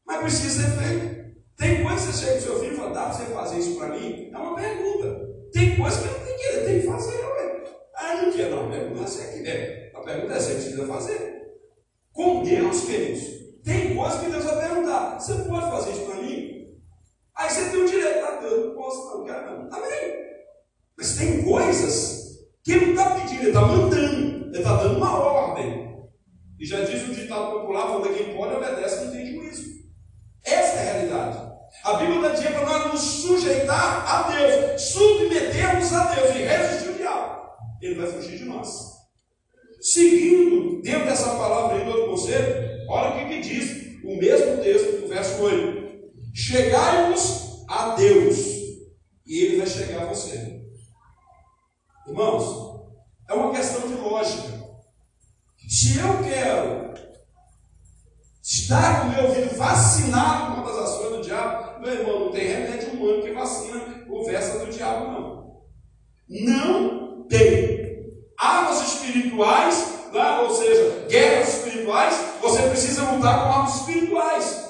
Mas 0.06 0.22
precisa 0.22 0.62
ser 0.62 0.78
feito. 0.78 1.26
Tem 1.58 1.84
coisa 1.84 2.08
que 2.08 2.14
você 2.14 2.26
chega 2.26 2.34
pro 2.34 2.42
seu 2.42 2.60
filho 2.60 2.74
e 2.74 2.76
fala, 2.76 2.94
dá 2.94 3.04
para 3.06 3.14
você 3.14 3.26
fazer 3.26 3.58
isso 3.60 3.78
para 3.78 3.90
mim? 3.90 4.30
É 4.32 4.38
uma 4.38 4.56
pergunta. 4.56 5.36
Tem 5.52 5.78
coisa 5.78 6.02
que 6.02 6.08
não 6.08 6.26
tem 6.26 6.38
que 6.38 6.66
tem 6.66 6.82
que 6.82 6.88
fazer, 6.88 7.26
ué. 7.26 7.64
Ah, 7.96 8.22
não 8.22 8.32
quer, 8.32 8.50
não. 8.52 8.68
A 8.68 8.70
pergunta 8.70 9.04
é 9.04 9.08
se 9.08 9.44
quer. 9.44 9.92
A 9.96 10.00
pergunta 10.02 10.34
é 10.34 10.40
se 10.40 10.54
precisa 10.54 10.86
fazer. 10.86 11.36
Com 12.12 12.44
Deus, 12.44 12.82
queridos, 12.82 13.24
tem 13.64 13.96
coisa 13.96 14.20
que 14.20 14.30
Deus 14.30 14.44
vai 14.44 14.68
perguntar. 14.68 15.20
Você 15.20 15.34
pode 15.44 15.72
fazer 15.72 15.92
isso 15.92 16.06
para 16.06 16.16
mim? 16.16 16.45
Aí 17.38 17.50
você 17.50 17.70
tem 17.70 17.82
o 17.82 17.88
direito, 17.88 18.26
ah, 18.26 18.40
Deus, 18.42 18.66
não 18.66 18.76
posso, 18.76 19.18
não, 19.18 19.26
quero 19.26 19.46
não. 19.46 19.74
Amém. 19.74 20.26
Mas 20.98 21.18
tem 21.18 21.44
coisas 21.44 22.26
que 22.64 22.72
ele 22.72 22.86
não 22.88 22.92
está 22.94 23.20
pedindo, 23.20 23.42
ele 23.42 23.48
está 23.50 23.62
mandando, 23.62 24.46
ele 24.48 24.58
está 24.58 24.78
dando 24.78 24.98
uma 24.98 25.20
ordem. 25.20 25.86
E 26.60 26.66
já 26.66 26.82
diz 26.82 27.04
o 27.04 27.14
ditado 27.14 27.52
popular: 27.52 27.88
quando 27.88 28.16
quem 28.16 28.36
pode 28.36 28.56
obedece, 28.56 29.06
não 29.06 29.12
tem 29.12 29.26
juízo. 29.26 29.66
Essa 30.44 30.78
é 30.78 30.80
a 30.80 30.94
realidade. 30.94 31.56
A 31.84 31.94
Bíblia 31.96 32.18
está 32.18 32.30
dizendo 32.30 32.54
para 32.54 32.66
nós 32.66 32.94
nos 32.94 33.02
sujeitar 33.02 34.08
a 34.08 34.32
Deus, 34.32 34.82
submetermos 34.82 35.94
a 35.94 36.16
Deus 36.16 36.36
e 36.36 36.40
resistir 36.40 36.90
o 36.90 36.94
diabo. 36.94 37.42
Ele 37.82 37.96
vai 37.96 38.08
fugir 38.08 38.38
de 38.38 38.46
nós. 38.46 38.96
Seguindo 39.82 40.82
dentro 40.82 41.06
dessa 41.06 41.36
palavra 41.36 41.84
do 41.84 41.92
outro 41.92 42.10
conselho, 42.12 42.90
olha 42.90 43.10
o 43.10 43.20
que, 43.20 43.26
que 43.26 43.42
diz 43.42 44.04
o 44.04 44.18
mesmo 44.18 44.64
texto, 44.64 45.06
o 45.06 45.08
verso 45.08 45.44
8: 45.44 45.85
Chegai-vos 46.36 47.66
a 47.70 47.96
Deus, 47.96 48.38
e 49.26 49.40
Ele 49.40 49.58
vai 49.58 49.68
chegar 49.68 50.04
a 50.04 50.06
você. 50.08 50.62
Irmãos, 52.08 52.86
é 53.30 53.34
uma 53.34 53.54
questão 53.54 53.88
de 53.88 53.96
lógica. 53.96 54.54
Se 55.68 55.98
eu 55.98 56.24
quero 56.24 56.94
estar 58.44 59.02
com 59.02 59.08
o 59.08 59.12
meu 59.12 59.30
ouvido 59.30 59.58
vacinado 59.58 60.56
contra 60.56 60.74
as 60.74 60.90
ações 60.90 61.10
do 61.16 61.22
diabo, 61.22 61.80
meu 61.82 61.94
irmão, 61.94 62.20
não 62.20 62.32
tem 62.32 62.48
remédio 62.48 62.94
humano 62.94 63.24
que 63.24 63.32
vacina 63.32 64.06
conversa 64.08 64.60
do 64.60 64.72
diabo, 64.72 65.12
não. 65.12 65.62
Não 66.30 67.28
tem. 67.28 67.86
Armas 68.38 68.82
espirituais, 68.82 70.10
né? 70.14 70.40
ou 70.42 70.50
seja, 70.50 71.08
guerras 71.10 71.56
espirituais, 71.56 72.16
você 72.42 72.62
precisa 72.64 73.10
lutar 73.12 73.44
com 73.44 73.54
armas 73.54 73.76
espirituais. 73.76 74.66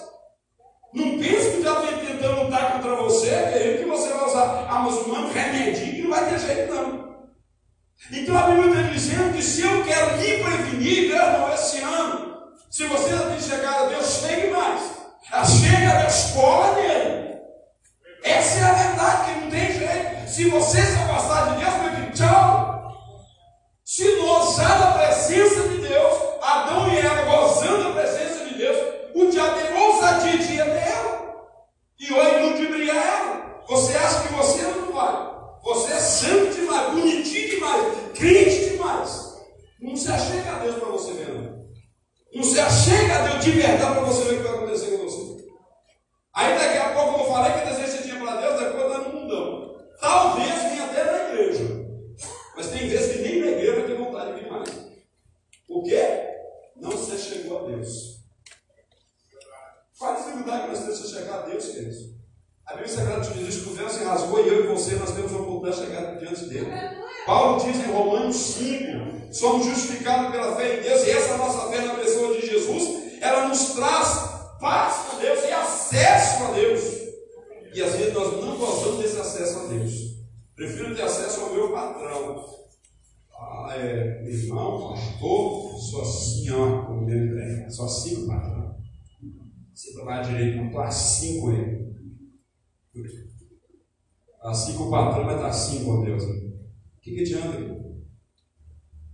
Não 0.94 1.20
pense 1.20 1.52
que 1.52 1.58
o 1.58 1.62
diabo 1.62 1.88
vem 1.88 2.06
tentando 2.06 2.44
lutar 2.44 2.74
contra 2.74 2.96
você, 2.96 3.28
querendo 3.28 3.80
que 3.80 3.90
você 3.90 4.10
vai 4.14 4.26
usar 4.26 4.66
armas 4.70 4.96
humanas, 4.96 5.34
remedinho, 5.34 5.96
que 5.96 6.02
não 6.04 6.10
vai 6.10 6.30
ter 6.30 6.40
jeito, 6.40 6.74
não. 6.74 7.06
Então 8.12 8.38
a 8.38 8.44
Bíblia 8.44 8.82
está 8.82 8.92
dizendo 8.92 9.36
que 9.36 9.42
se 9.42 9.62
eu 9.62 9.84
quero 9.84 10.18
me 10.18 10.44
prevenir, 10.44 11.08
meu 11.08 11.18
irmão, 11.18 11.54
esse 11.54 11.80
ano, 11.80 12.36
se 12.70 12.86
você 12.86 13.12
não 13.12 13.32
tem 13.32 13.42
chegado 13.42 13.86
a 13.86 13.88
Deus, 13.88 14.06
chegue 14.06 14.52
mais. 14.52 14.82
Chega 15.60 15.92
a 15.92 16.02
Deus, 16.02 16.32
cola 16.34 16.76
nele. 16.76 17.36
Essa 18.24 18.60
é 18.60 18.64
a 18.64 18.74
verdade, 18.74 19.34
que 19.34 19.40
não 19.40 19.50
tem 19.50 19.74
jeito. 19.74 20.30
Se 20.30 20.50
você 20.50 20.82
se 20.82 20.98
afastar 20.98 21.56
de 21.56 21.64
Deus, 21.64 21.74
meu 21.76 21.92
querido, 21.92 22.18
tchau. 22.18 22.92
Se 23.84 24.16
gozar 24.18 24.80
da 24.80 24.92
presença 24.92 25.68
de 25.68 25.78
Deus, 25.78 26.14
Adão 26.42 26.94
e 26.94 27.00
Eva 27.00 27.22
gozando 27.24 27.84
da 27.84 28.02
presença 28.02 28.46
de 28.46 28.56
Deus, 28.56 28.78
o 29.16 29.26
diabo 29.32 29.60
tem 29.60 29.78
ousadia 29.78 30.38
de 30.38 30.54
ir 30.54 30.62
até 30.62 30.90
ela. 30.90 31.36
E 32.00 32.14
hoje 32.14 32.40
ludibriar 32.40 32.98
ela. 32.98 33.64
Você 33.68 33.96
acha 33.96 34.28
que 34.28 34.34
você 34.34 34.62
não 34.64 34.92
vai. 34.92 35.36
Você 35.64 35.94
é 35.94 36.00
santo 36.00 36.54
demais, 36.54 36.92
bonitinho 36.92 37.50
demais, 37.50 38.12
crente 38.14 38.70
demais. 38.72 39.36
Não 39.82 39.96
se 39.96 40.12
achega 40.12 40.52
a 40.52 40.60
Deus 40.60 40.76
para 40.76 40.90
você 40.90 41.14
ver, 41.14 41.30
não. 41.30 41.66
Não 42.36 42.44
se 42.44 42.60
achega 42.60 43.16
a 43.16 43.28
Deus 43.28 43.46
de 43.46 43.52
verdade 43.52 43.94
para 43.94 44.04
você 44.04 44.24
ver 44.26 44.34
o 44.34 44.38
que 44.38 44.44
vai 44.44 44.58
acontecer 44.58 44.98
com 44.98 45.04
você. 45.04 45.46
Aí 46.36 46.58
daqui 46.60 46.78
a 46.78 46.94
pouco, 46.94 47.14
como 47.14 47.24
eu 47.24 47.32
falei, 47.32 47.54
que 47.54 47.70
desejo 47.70 47.92
você 47.92 48.04
tinha 48.04 48.20
para 48.20 48.42
Deus, 48.42 48.60
depois 48.60 48.86
está 48.86 48.98
no 49.00 49.22
mundão. 49.22 49.76
Talvez 50.00 50.54
venha 50.64 50.84
até 50.84 51.04
na 51.06 51.30
igreja. 51.30 51.86
Mas 52.56 52.68
tem 52.68 52.90
vezes 52.90 53.16
que 53.16 53.22
nem 53.22 53.40
na 53.40 53.48
igreja 53.48 53.74
vai 53.74 53.88
ter 53.88 53.98
vontade 53.98 54.34
de 54.34 54.42
vir 54.42 54.52
mais. 54.52 54.70
Por 55.66 55.84
quê? 55.84 56.28
Não 56.76 56.92
se 56.92 57.18
chegou 57.18 57.60
a 57.60 57.70
Deus. 57.70 58.16
Qual 59.98 60.12
a 60.12 60.16
dificuldade 60.18 60.64
que 60.64 60.68
nós 60.70 60.80
temos 60.80 61.02
de 61.02 61.08
chegar 61.08 61.40
a 61.40 61.42
Deus, 61.44 61.66
queridos? 61.68 62.16
A 62.66 62.74
Bíblia 62.74 62.96
Sagrada 62.96 63.22
diz 63.22 63.62
que 63.62 63.70
o 63.70 63.74
véu 63.74 63.90
se 63.90 64.04
rasgou 64.04 64.44
e 64.44 64.48
eu 64.48 64.66
e 64.66 64.68
você, 64.68 64.96
nós 64.96 65.12
temos 65.12 65.32
a 65.32 65.38
oportunidade 65.38 65.76
de 65.78 65.86
chegar 65.86 66.18
diante 66.18 66.46
dele. 66.50 66.68
Paulo 67.26 67.64
diz 67.64 67.78
em 67.78 67.92
Romanos 67.92 68.36
5, 68.36 69.34
somos 69.34 69.68
justificados 70.26 70.32
pela 70.32 70.56
fé 70.56 70.80
em 70.80 70.84
Deus, 70.84 71.06
e 71.06 71.12
essa 71.12 71.38
nossa 71.38 71.70
fé 71.70 71.82
na 71.86 71.96
pessoa 71.96 72.34
de 72.34 72.46
Jesus, 72.46 73.22
ela 73.22 73.48
nos 73.48 73.74
traz 73.74 74.58
paz 74.60 75.10
com 75.10 75.20
Deus 75.20 75.44
e 75.44 75.52
acesso 75.52 76.44
a 76.44 76.52
Deus. 76.52 76.84
E 77.74 77.82
às 77.82 77.96
vezes 77.96 78.14
nós 78.14 78.34
não 78.34 78.58
gostamos 78.58 79.02
desse 79.02 79.20
acesso 79.20 79.60
a 79.60 79.68
Deus. 79.68 79.94
Prefiro 80.56 80.96
ter 80.96 81.02
acesso 81.02 81.42
ao 81.42 81.54
meu 81.54 81.72
patrão. 81.72 82.46
Ah, 83.38 83.76
é, 83.76 84.24
irmão, 84.26 84.94
pastor, 84.94 85.78
sou 85.78 86.02
assim, 86.02 86.50
ó, 86.52 86.86
como 86.86 87.06
meu 87.06 87.26
emprego. 87.26 87.70
Sou 87.70 87.86
assim, 87.86 88.26
patrão. 88.26 88.76
Você 89.74 89.94
trabalha 89.94 90.24
direito, 90.24 90.58
não 90.58 90.68
estou 90.68 90.82
assim 90.82 91.42
com 91.42 91.52
ele. 91.52 91.86
Assim 94.42 94.78
com 94.78 94.84
o 94.84 94.92
patrão 94.92 95.26
vai 95.26 95.36
estar 95.36 95.48
assim 95.48 95.84
com 95.84 96.02
Deus. 96.02 96.24
O 96.24 97.02
que, 97.02 97.14
que 97.14 97.22
adianta? 97.22 97.85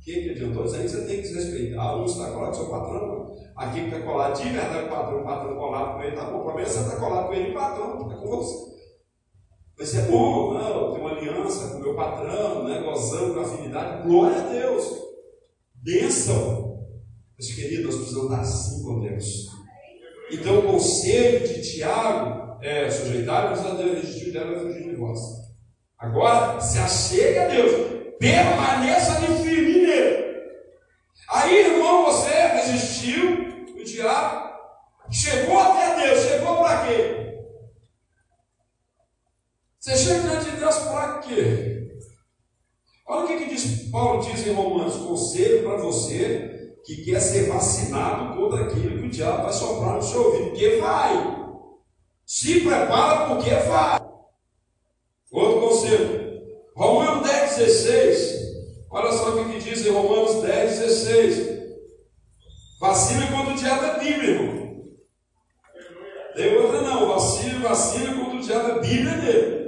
O 0.02 0.04
que, 0.04 0.32
adiantou? 0.32 0.66
Isso 0.66 0.76
aí 0.78 0.90
você 0.90 1.06
tem 1.06 1.22
que 1.22 1.28
se 1.28 1.36
respeitar. 1.36 1.96
Um 1.96 2.06
está 2.06 2.32
colado 2.32 2.48
com 2.48 2.54
seu 2.56 2.70
patrão. 2.70 3.36
Aqui 3.56 3.82
que 3.82 3.86
está 3.86 4.00
colado 4.02 4.42
de 4.42 4.50
verdade 4.50 4.80
com 4.80 4.88
o 4.88 4.90
patrão, 4.98 5.22
o 5.22 5.24
patrão 5.24 5.56
colado 5.56 5.94
com 5.94 6.02
ele, 6.02 6.16
está 6.16 6.26
bom. 6.26 6.40
O 6.40 6.44
problema 6.44 6.68
é 6.68 6.72
você 6.72 6.80
está 6.80 6.96
colado 6.96 7.28
com 7.28 7.34
ele 7.36 7.52
e 7.52 7.54
patrão 7.54 8.02
está 8.02 8.16
com 8.16 8.30
você. 8.30 8.72
Vai 9.78 9.86
ser 9.86 10.02
bom, 10.10 10.54
não, 10.56 10.92
tenho 10.92 11.06
uma 11.06 11.12
aliança 11.12 11.68
com 11.70 11.78
o 11.78 11.82
meu 11.82 11.96
patrão, 11.96 12.64
né, 12.64 12.82
gozando 12.82 13.36
da 13.36 13.42
afinidade. 13.42 14.08
Glória 14.08 14.38
a 14.38 14.48
Deus. 14.48 14.86
Bênção. 15.76 16.80
Mas, 17.38 17.54
querido, 17.54 17.84
nós 17.84 17.96
precisamos 17.96 18.32
estar 18.32 18.42
assim 18.42 18.84
com 18.84 19.02
Deus. 19.02 19.48
Então, 20.32 20.60
o 20.60 20.64
conselho 20.64 21.48
de 21.48 21.62
Tiago 21.62 22.58
é, 22.64 22.90
sujeitar-vos 22.90 23.64
a 23.64 23.76
Deus, 23.76 24.02
resistir 24.02 24.32
dela 24.32 24.60
fugir 24.60 24.84
de 24.84 24.96
vós. 24.96 25.20
Agora, 26.00 26.60
se 26.60 26.80
achega 26.80 27.44
a 27.44 27.48
Deus, 27.48 28.01
permaneça 28.22 29.18
ali 29.18 29.44
firme 29.44 29.82
nele. 29.82 30.42
Aí, 31.28 31.66
irmão, 31.66 32.06
você 32.06 32.30
resistiu, 32.30 33.66
o 33.76 33.84
diabo 33.84 34.52
chegou 35.10 35.60
até 35.60 36.06
Deus, 36.06 36.20
chegou 36.22 36.58
para 36.58 36.86
quê? 36.86 37.18
Você 39.80 39.98
chega 39.98 40.20
diante 40.20 40.52
de 40.52 40.58
Deus 40.58 40.78
para 40.78 41.18
quê? 41.20 41.98
Olha 43.08 43.26
o 43.26 43.28
que, 43.28 43.38
que 43.38 43.56
diz, 43.56 43.90
Paulo 43.90 44.22
diz 44.22 44.46
em 44.46 44.54
Romanos: 44.54 44.98
conselho 44.98 45.64
para 45.64 45.78
você 45.78 46.76
que 46.86 47.04
quer 47.04 47.20
ser 47.20 47.50
vacinado 47.50 48.36
contra 48.36 48.66
aquilo 48.66 49.00
que 49.00 49.08
o 49.08 49.10
diabo 49.10 49.44
vai 49.44 49.54
soprar 49.54 49.96
no 49.96 50.04
seu 50.04 50.28
ouvido, 50.28 50.50
porque 50.52 50.78
vai. 50.78 51.42
Se 52.26 52.62
prepara 52.62 53.28
porque 53.28 53.50
vai. 53.50 54.00
Outro 55.32 55.62
conselho. 55.62 56.21
Romanos 56.76 57.28
10, 57.28 57.58
16. 57.58 58.42
Olha 58.90 59.12
só 59.12 59.30
o 59.30 59.50
que 59.50 59.60
diz 59.60 59.86
em 59.86 59.92
Romanos 59.92 60.42
10, 60.44 60.80
16. 60.80 61.62
Vacina 62.80 63.28
quando 63.28 63.52
o 63.52 63.56
diabo 63.56 63.86
é 63.86 64.00
Bíblia, 64.00 64.30
irmão. 64.32 64.82
Tem 66.36 66.58
outra 66.58 66.82
não. 66.82 67.08
Vacina, 67.08 67.68
vacina 67.68 68.16
quando 68.16 68.40
o 68.40 68.42
diabo 68.42 68.70
é 68.70 68.80
Bíblia 68.80 69.18
dele. 69.18 69.62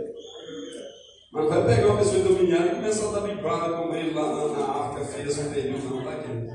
Mas 1.32 1.50
vai 1.50 1.66
pegar 1.66 1.88
uma 1.88 1.98
pessoa 1.98 2.24
dominada 2.24 2.68
e 2.68 2.76
começar 2.76 3.10
a 3.10 3.12
dar 3.12 3.28
bibrada 3.28 3.78
como 3.78 3.96
ele 3.96 4.14
lá 4.14 4.36
na, 4.36 4.48
na 4.50 4.66
África 4.66 5.06
fez 5.06 5.38
um 5.40 5.52
período, 5.52 5.90
não 5.90 6.00
está 6.00 6.12
aqui. 6.12 6.48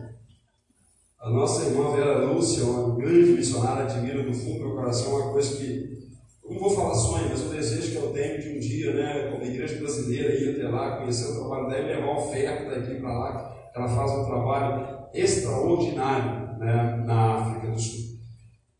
A 1.20 1.30
nossa 1.30 1.64
irmã 1.64 1.90
Vera 1.90 2.18
Lúcia, 2.18 2.64
uma 2.64 2.96
grande 2.96 3.32
missionária, 3.32 3.84
admira 3.84 4.22
do 4.22 4.32
fundo 4.32 4.60
do 4.60 4.66
meu 4.66 4.76
coração 4.76 5.16
uma 5.16 5.32
coisa 5.32 5.56
que 5.56 5.97
não 6.50 6.58
vou 6.58 6.70
falar 6.70 6.94
sonho, 6.94 7.28
mas 7.28 7.44
o 7.44 7.50
desejo 7.50 7.90
que 7.90 7.96
eu 7.96 8.12
tenho 8.12 8.40
de 8.40 8.48
um 8.56 8.60
dia, 8.60 8.92
né, 8.94 9.30
como 9.30 9.44
igreja 9.44 9.78
brasileira, 9.78 10.34
ir 10.34 10.56
até 10.56 10.68
lá, 10.68 10.96
conhecer 10.96 11.30
o 11.30 11.40
trabalho 11.40 11.68
dela 11.68 11.80
e 11.80 11.96
levar 11.96 12.16
oferta 12.16 12.70
daqui 12.70 12.94
para 13.00 13.18
lá, 13.18 13.70
ela 13.74 13.88
faz 13.88 14.12
um 14.12 14.24
trabalho 14.24 14.98
extraordinário 15.12 16.58
né, 16.58 17.02
na 17.04 17.34
África 17.34 17.72
do 17.72 17.78
Sul. 17.78 18.18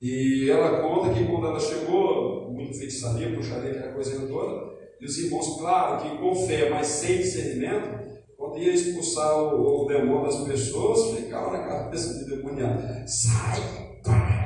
E 0.01 0.49
ela 0.49 0.81
conta 0.81 1.13
que 1.13 1.27
quando 1.27 1.47
ela 1.47 1.61
chegou, 1.61 2.51
muito 2.53 2.79
feitiçaria, 2.79 3.35
puxaria 3.35 3.71
aquela 3.73 3.93
coisa 3.93 4.27
toda, 4.27 4.79
e 5.01 5.05
os 5.05 5.19
irmãos, 5.19 5.59
claro, 5.59 6.03
que 6.03 6.19
com 6.19 6.35
fé, 6.35 6.71
mas 6.71 6.87
sem 6.87 7.19
discernimento, 7.19 8.09
quando 8.37 8.59
ia 8.59 8.73
expulsar 8.73 9.37
o, 9.37 9.85
o 9.85 9.87
demônio 9.87 10.25
das 10.25 10.43
pessoas, 10.43 11.19
ficava 11.19 11.57
na 11.57 11.65
cabeça 11.65 12.25
do 12.25 12.37
demoniado: 12.37 12.83
sai, 13.07 13.61
pai! 14.05 14.39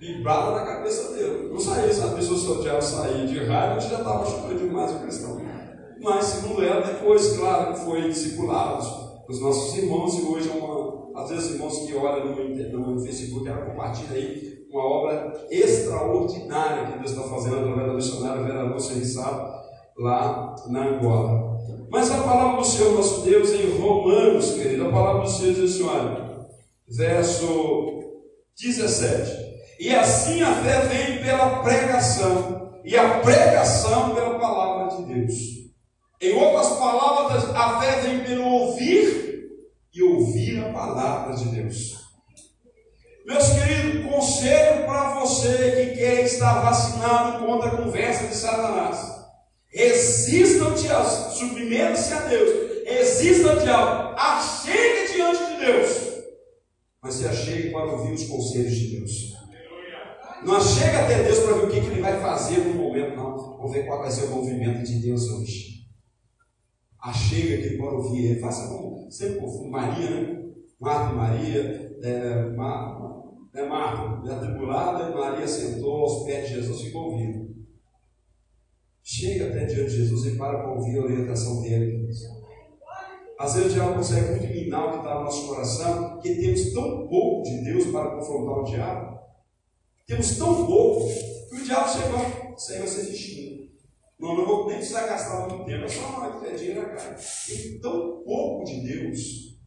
Vibrava 0.00 0.52
na 0.52 0.66
cabeça 0.66 1.14
dele. 1.14 1.48
Não 1.50 1.58
saía, 1.58 1.88
pessoa 1.88 2.38
se 2.38 2.50
o 2.50 2.62
diabo 2.62 2.82
sair 2.82 3.26
de 3.26 3.44
raiva, 3.44 3.80
já 3.80 3.98
estava 3.98 4.24
chutando 4.24 4.58
demais 4.58 4.92
o 4.92 5.00
cristão. 5.00 5.40
Mas, 6.00 6.24
segundo 6.24 6.62
ela, 6.62 6.80
depois, 6.80 7.36
claro, 7.36 7.74
foi 7.74 8.02
discipulado 8.08 8.86
os 9.28 9.40
nossos 9.40 9.76
irmãos, 9.76 10.14
e 10.18 10.22
hoje 10.22 10.48
é 10.48 10.52
uma, 10.52 11.20
às 11.20 11.28
vezes, 11.28 11.54
irmãos 11.54 11.80
que 11.80 11.94
olham 11.94 12.34
no, 12.34 12.94
no 12.94 13.00
Facebook, 13.00 13.46
ela 13.46 13.66
compartilha 13.66 14.16
aí 14.16 14.66
uma 14.70 14.84
obra 14.84 15.46
extraordinária 15.50 16.92
que 16.92 16.98
Deus 16.98 17.10
está 17.10 17.22
fazendo 17.22 17.58
através 17.58 17.86
da 17.86 17.94
missionária 17.94 18.42
Vera 18.42 18.62
Lúcia 18.64 18.94
Rissado, 18.94 19.58
lá 19.98 20.54
na 20.68 20.88
Angola. 20.88 21.58
Mas 21.90 22.10
a 22.10 22.22
palavra 22.22 22.58
do 22.58 22.64
Senhor 22.64 22.94
nosso 22.94 23.22
Deus 23.22 23.50
em 23.50 23.78
Romanos, 23.78 24.52
querido, 24.52 24.86
a 24.86 24.90
palavra 24.90 25.22
do 25.22 25.30
Senhor 25.30 25.54
diz 25.54 25.74
assim, 25.74 25.88
olha, 25.88 26.46
verso 26.86 28.26
17. 28.60 29.47
E 29.78 29.94
assim 29.94 30.42
a 30.42 30.54
fé 30.56 30.80
vem 30.86 31.22
pela 31.22 31.62
pregação, 31.62 32.72
e 32.84 32.96
a 32.96 33.20
pregação 33.20 34.14
pela 34.14 34.38
palavra 34.38 34.96
de 34.96 35.14
Deus. 35.14 35.34
Em 36.20 36.32
outras 36.34 36.78
palavras, 36.78 37.44
a 37.54 37.80
fé 37.80 38.00
vem 38.00 38.24
pelo 38.24 38.44
ouvir 38.44 39.46
e 39.94 40.02
ouvir 40.02 40.64
a 40.64 40.72
palavra 40.72 41.36
de 41.36 41.48
Deus. 41.48 41.96
Meus 43.24 43.46
queridos, 43.50 44.10
conselho 44.10 44.84
para 44.84 45.20
você 45.20 45.92
que 45.92 45.98
quer 45.98 46.24
estar 46.24 46.60
vacinado 46.60 47.46
contra 47.46 47.68
a 47.68 47.76
conversa 47.76 48.26
de 48.26 48.34
Satanás. 48.34 48.98
Resista-te 49.68 50.90
ao 50.90 51.04
submeta-se 51.30 52.14
a 52.14 52.20
Deus. 52.20 52.84
Resista-te 52.84 53.68
ao 53.68 54.16
achegue 54.18 55.12
diante 55.12 55.46
de 55.46 55.66
Deus. 55.66 55.88
Mas 57.00 57.14
se 57.14 57.26
achegue 57.28 57.70
para 57.70 57.92
ouvir 57.92 58.14
os 58.14 58.24
conselhos 58.24 58.74
de 58.74 58.98
Deus. 58.98 59.37
Não 60.44 60.60
chega 60.60 61.00
até 61.00 61.22
Deus 61.22 61.40
para 61.40 61.54
ver 61.54 61.64
o 61.64 61.70
que, 61.70 61.80
que 61.80 61.86
ele 61.86 62.00
vai 62.00 62.20
fazer 62.20 62.58
no 62.58 62.74
momento, 62.74 63.16
não. 63.16 63.36
Vamos 63.56 63.72
ver 63.72 63.86
qual 63.86 64.00
vai 64.00 64.10
ser 64.10 64.26
o 64.26 64.30
movimento 64.30 64.82
de 64.84 65.00
Deus 65.00 65.28
hoje. 65.28 65.86
Achega 67.00 67.54
aqui 67.56 67.76
para 67.76 67.90
ouvir. 67.92 68.26
Ele 68.26 68.40
faça 68.40 68.68
como 68.68 69.10
sempre 69.10 69.40
confundo 69.40 69.70
Maria, 69.70 70.10
né? 70.10 70.38
Marta 70.80 71.12
Maria, 71.12 71.98
é, 72.02 72.50
Mar, 72.50 72.98
é 73.52 73.66
Marta, 73.66 74.32
atribulada, 74.32 75.14
Maria 75.14 75.46
sentou 75.46 76.02
aos 76.02 76.24
pés 76.24 76.48
de 76.48 76.54
Jesus 76.54 76.80
e 76.80 76.84
ficou 76.84 77.10
ouvindo. 77.10 77.48
Chega 79.02 79.48
até 79.48 79.64
diante 79.64 79.90
de 79.90 79.96
Jesus 79.96 80.26
e 80.26 80.36
para 80.36 80.58
para 80.58 80.72
ouvir 80.72 80.98
a 80.98 81.02
orientação 81.02 81.62
dele. 81.62 82.08
Às 83.40 83.54
vezes 83.54 83.70
o 83.70 83.74
diabo 83.74 83.94
consegue 83.94 84.30
muito 84.30 84.54
minar 84.54 84.86
o 84.86 84.90
que 84.92 84.98
está 84.98 85.14
no 85.14 85.24
nosso 85.24 85.48
coração, 85.48 86.18
que 86.18 86.34
temos 86.34 86.72
tão 86.72 87.08
pouco 87.08 87.42
de 87.42 87.64
Deus 87.64 87.86
para 87.86 88.10
confrontar 88.16 88.58
o 88.58 88.64
diabo. 88.64 89.17
Temos 90.08 90.38
tão 90.38 90.64
pouco 90.64 91.06
que 91.50 91.56
o 91.56 91.64
diabo 91.64 91.86
chegou, 91.90 92.54
isso 92.56 92.72
aí 92.72 92.78
vai 92.78 92.88
ser. 92.88 93.68
Não, 94.18 94.34
não 94.34 94.46
vou 94.46 94.66
nem 94.66 94.78
precisar 94.78 95.06
gastar 95.06 95.46
muito 95.46 95.66
tempo, 95.66 95.84
é 95.84 95.88
só 95.88 96.00
uma 96.00 96.26
hora 96.26 96.56
que 96.56 96.70
é 96.70 96.74
na 96.74 96.86
cara. 96.86 97.16
Tem 97.46 97.78
tão 97.78 98.22
pouco 98.24 98.64
de 98.64 98.80
Deus. 98.80 99.58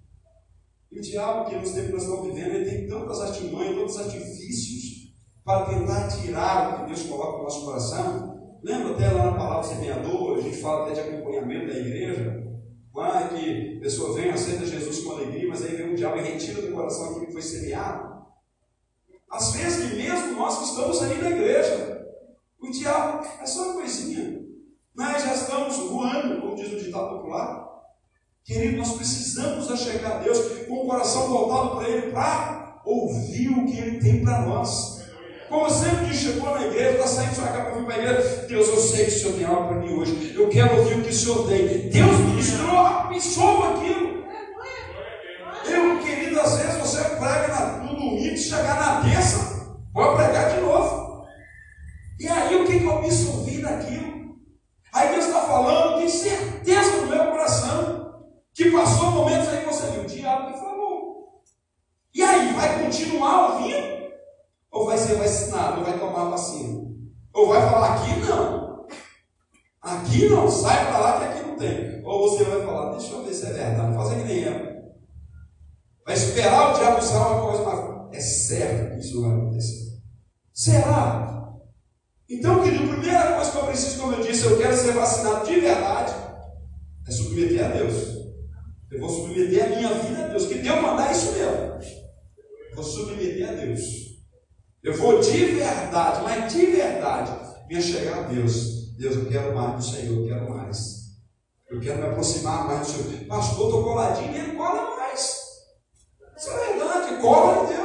E 0.91 0.97
o 0.97 1.01
diabo, 1.01 1.47
que 1.47 1.55
nos 1.55 1.71
tempos 1.71 1.85
que 1.85 1.93
nós 1.93 2.03
estamos 2.03 2.25
vivendo, 2.25 2.55
ele 2.55 2.69
tem 2.69 2.87
tantas 2.87 3.21
artimanhas, 3.21 3.75
tantos 3.75 3.97
artifícios 3.99 5.13
para 5.45 5.65
tentar 5.67 6.07
tirar 6.07 6.73
o 6.73 6.79
que 6.79 6.85
Deus 6.87 7.03
coloca 7.03 7.37
no 7.37 7.43
nosso 7.43 7.63
coração. 7.63 8.57
Lembra 8.63 8.93
até 8.93 9.11
lá 9.11 9.25
na 9.25 9.37
palavra 9.37 9.63
semeador, 9.63 10.39
a 10.39 10.41
gente 10.41 10.57
fala 10.57 10.85
até 10.85 10.95
de 10.95 10.99
acompanhamento 11.01 11.67
da 11.67 11.79
igreja. 11.79 12.43
Lá 12.95 13.27
que 13.29 13.77
a 13.77 13.79
pessoa 13.79 14.15
vem, 14.15 14.31
aceita 14.31 14.65
Jesus 14.65 15.03
com 15.03 15.11
alegria, 15.11 15.47
mas 15.47 15.63
aí 15.63 15.75
vem 15.75 15.93
o 15.93 15.95
diabo 15.95 16.17
e 16.17 16.23
retira 16.23 16.63
do 16.63 16.73
coração 16.73 17.11
aquilo 17.11 17.27
que 17.27 17.31
foi 17.31 17.41
semeado. 17.43 18.10
Às 19.31 19.53
vezes 19.53 19.89
que 19.89 19.95
mesmo 19.95 20.35
nós 20.35 20.57
que 20.57 20.65
estamos 20.65 21.01
aí 21.01 21.21
na 21.21 21.29
igreja, 21.29 22.05
o 22.59 22.69
diabo 22.69 23.25
é 23.41 23.45
só 23.45 23.63
uma 23.63 23.73
coisinha. 23.75 24.41
Nós 24.93 25.23
já 25.23 25.33
estamos 25.33 25.77
voando, 25.77 26.41
como 26.41 26.55
diz 26.55 26.73
o 26.73 26.77
ditado 26.77 27.17
popular. 27.17 27.71
Querido, 28.43 28.77
nós 28.77 28.93
precisamos 28.93 29.71
achegar 29.71 30.13
a 30.13 30.17
Deus 30.17 30.37
com 30.67 30.73
o 30.73 30.87
coração 30.87 31.29
voltado 31.29 31.77
para 31.77 31.89
Ele 31.89 32.11
para 32.11 32.81
ouvir 32.85 33.49
o 33.49 33.65
que 33.65 33.77
Ele 33.77 33.99
tem 33.99 34.23
para 34.23 34.41
nós. 34.41 35.01
Como 35.47 35.69
sempre 35.69 36.07
que 36.07 36.15
chegou 36.15 36.55
na 36.55 36.65
igreja, 36.65 36.91
está 36.91 37.07
saindo 37.07 37.35
cá 37.35 37.65
para 37.65 37.71
vir 37.71 37.85
para 37.85 37.95
a 37.95 37.97
igreja. 37.97 38.45
Deus, 38.47 38.67
eu 38.67 38.77
sei 38.77 39.05
que 39.05 39.11
o 39.11 39.19
Senhor 39.19 39.33
tem 39.33 39.45
algo 39.45 39.67
para 39.67 39.77
mim 39.79 39.93
hoje. 39.93 40.33
Eu 40.35 40.49
quero 40.49 40.77
ouvir 40.77 40.95
o 40.95 41.03
que 41.03 41.09
o 41.09 41.13
Senhor 41.13 41.47
tem. 41.47 41.89
Deus 41.89 42.19
ministrou, 42.19 42.77
abençoou 42.77 43.63
aquilo. 43.75 44.25
Eu, 45.65 45.99
querido, 45.99 46.39
às 46.39 46.57
vezes 46.57 46.79
você 46.79 47.03
prega 47.03 47.83
no 47.83 47.90
chegar 48.37 48.79
na 48.79 49.09
terça, 49.09 49.77
pode 49.93 50.15
pregar 50.15 50.53
de 50.53 50.61
novo. 50.61 51.25
E 52.19 52.27
aí 52.27 52.55
o 52.55 52.65
que, 52.65 52.79
que 52.79 52.85
eu 52.85 52.97
absorvi 52.97 53.61
daquilo? 53.61 54.35
Aí 54.93 55.09
Deus 55.09 55.25
está 55.25 55.41
falando, 55.41 55.97
tenho 55.97 56.09
certeza 56.09 56.97
no 56.97 57.07
meu 57.07 57.25
coração, 57.31 58.25
que 58.53 58.69
passou 58.69 59.11
momentos 59.11 59.47
aí 59.47 59.61
que 59.61 59.73
você 59.73 59.87
viu, 59.91 60.01
o 60.01 60.05
diabo 60.05 60.53
que 60.53 60.59
falou. 60.59 61.41
E 62.13 62.21
aí, 62.21 62.53
vai 62.53 62.83
continuar 62.83 63.53
ouvindo? 63.53 64.11
Ou 64.71 64.85
vai 64.85 64.97
ser 64.97 65.15
vacinado, 65.15 65.79
ou 65.79 65.85
vai 65.85 65.97
tomar 65.97 66.25
vacina? 66.25 66.81
Ou 67.33 67.47
vai 67.47 67.61
falar 67.69 67.95
aqui 67.95 68.19
não? 68.19 68.85
Aqui 69.81 70.29
não, 70.29 70.51
sai 70.51 70.85
para 70.85 70.97
lá 70.99 71.19
que 71.19 71.25
aqui 71.25 71.47
não 71.47 71.57
tem. 71.57 72.05
Ou 72.05 72.29
você 72.29 72.43
vai 72.43 72.65
falar, 72.65 72.91
deixa 72.91 73.13
eu 73.13 73.23
ver 73.23 73.33
se 73.33 73.45
é 73.45 73.53
verdade, 73.53 73.95
fazer 73.95 74.15
que 74.15 74.23
nem 74.23 74.43
eu. 74.43 74.71
Vai 76.05 76.15
esperar 76.15 76.71
o 76.71 76.77
diabo 76.77 76.99
usar 76.99 77.27
uma 77.27 77.47
coisa, 77.47 77.63
mas 77.63 77.90
é 78.11 78.19
certo 78.19 78.93
que 78.93 78.99
isso 78.99 79.21
vai 79.21 79.31
acontecer. 79.31 79.99
Será? 80.53 81.41
Então, 82.29 82.63
querido, 82.63 82.85
a 82.85 82.95
primeira 82.95 83.35
coisa 83.35 83.51
que 83.51 83.57
eu 83.57 83.65
preciso, 83.65 83.99
como 83.99 84.13
eu 84.13 84.23
disse, 84.25 84.45
eu 84.45 84.57
quero 84.57 84.75
ser 84.75 84.93
vacinado 84.93 85.45
de 85.45 85.59
verdade, 85.59 86.13
é 87.07 87.11
submeter 87.11 87.65
a 87.65 87.69
Deus. 87.69 88.21
Eu 88.91 88.99
vou 88.99 89.09
submeter 89.09 89.65
a 89.65 89.67
minha 89.67 89.93
vida 89.95 90.25
a 90.25 90.27
Deus. 90.27 90.45
Que 90.47 90.59
Deus 90.59 90.81
mandar 90.81 91.11
isso 91.11 91.31
mesmo. 91.31 91.79
Vou 92.75 92.83
submeter 92.83 93.49
a 93.49 93.53
Deus. 93.53 93.81
Eu 94.83 94.97
vou 94.97 95.19
de 95.19 95.45
verdade, 95.45 96.21
mas 96.23 96.53
de 96.53 96.65
verdade, 96.65 97.31
me 97.69 97.81
chegar 97.81 98.17
a 98.17 98.27
Deus. 98.27 98.95
Deus, 98.97 99.15
eu 99.15 99.29
quero 99.29 99.55
mais 99.55 99.75
do 99.75 99.91
Senhor, 99.91 100.17
eu 100.17 100.27
quero 100.27 100.49
mais. 100.49 101.01
Eu 101.69 101.79
quero 101.79 101.99
me 101.99 102.07
aproximar 102.07 102.67
mais 102.67 102.87
do 102.87 102.93
Senhor. 102.93 103.27
Pastor, 103.27 103.65
estou 103.67 103.83
coladinho, 103.83 104.35
ele 104.35 104.55
cola 104.55 104.95
mais. 104.97 105.41
Isso 106.37 106.49
é 106.49 106.73
verdade, 106.73 107.21
cola 107.21 107.63
em 107.63 107.67
Deus. 107.67 107.80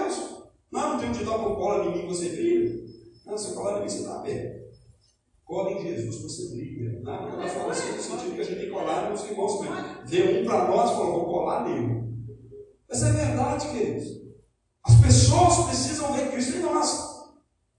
Não 1.06 1.12
tem 1.12 1.22
um 1.22 1.24
ditado 1.24 1.44
com 1.44 1.54
cola 1.54 1.84
em 1.84 2.02
mim 2.02 2.08
você 2.08 2.28
brilha. 2.30 2.84
Não, 3.24 3.38
se 3.38 3.54
colar 3.54 3.78
em 3.78 3.82
mim 3.82 3.88
você 3.88 3.98
está 3.98 4.18
bem. 4.18 4.66
Cola 5.44 5.72
em 5.72 5.82
Jesus 5.82 6.22
você 6.22 6.48
brilha. 6.48 7.00
Não, 7.02 7.28
ela 7.28 7.48
fala 7.48 7.72
assim 7.72 7.92
no 7.92 8.02
sentido 8.02 8.34
que 8.34 8.40
a 8.40 8.44
gente 8.44 8.60
tem 8.60 8.70
colar 8.70 9.10
nos 9.10 9.24
irmãos 9.24 9.58
também. 9.58 9.84
Vê 10.06 10.40
um 10.40 10.44
para 10.44 10.68
nós 10.68 10.90
e 10.90 10.94
fala, 10.94 11.10
vou 11.10 11.24
colar 11.26 11.68
nele. 11.68 12.06
Mas 12.88 13.02
é 13.02 13.12
verdade, 13.12 13.68
queridos. 13.68 14.04
As 14.84 15.00
pessoas 15.00 15.66
precisam 15.66 16.12
ver 16.12 16.30
Cristo 16.32 16.56
em 16.56 16.62
nós. 16.62 17.16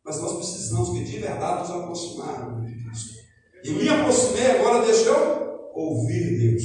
Mas 0.06 0.22
nós 0.22 0.38
precisamos 0.38 0.90
que 0.92 1.04
de 1.04 1.20
verdade 1.20 1.62
nos 1.62 1.72
aproximar 1.72 2.62
de 2.62 2.84
Cristo. 2.84 3.14
E 3.64 3.72
me 3.72 3.90
aproximei 3.90 4.52
agora, 4.52 4.86
deixa 4.86 5.10
eu 5.10 5.72
ouvir 5.74 6.40
Deus. 6.40 6.64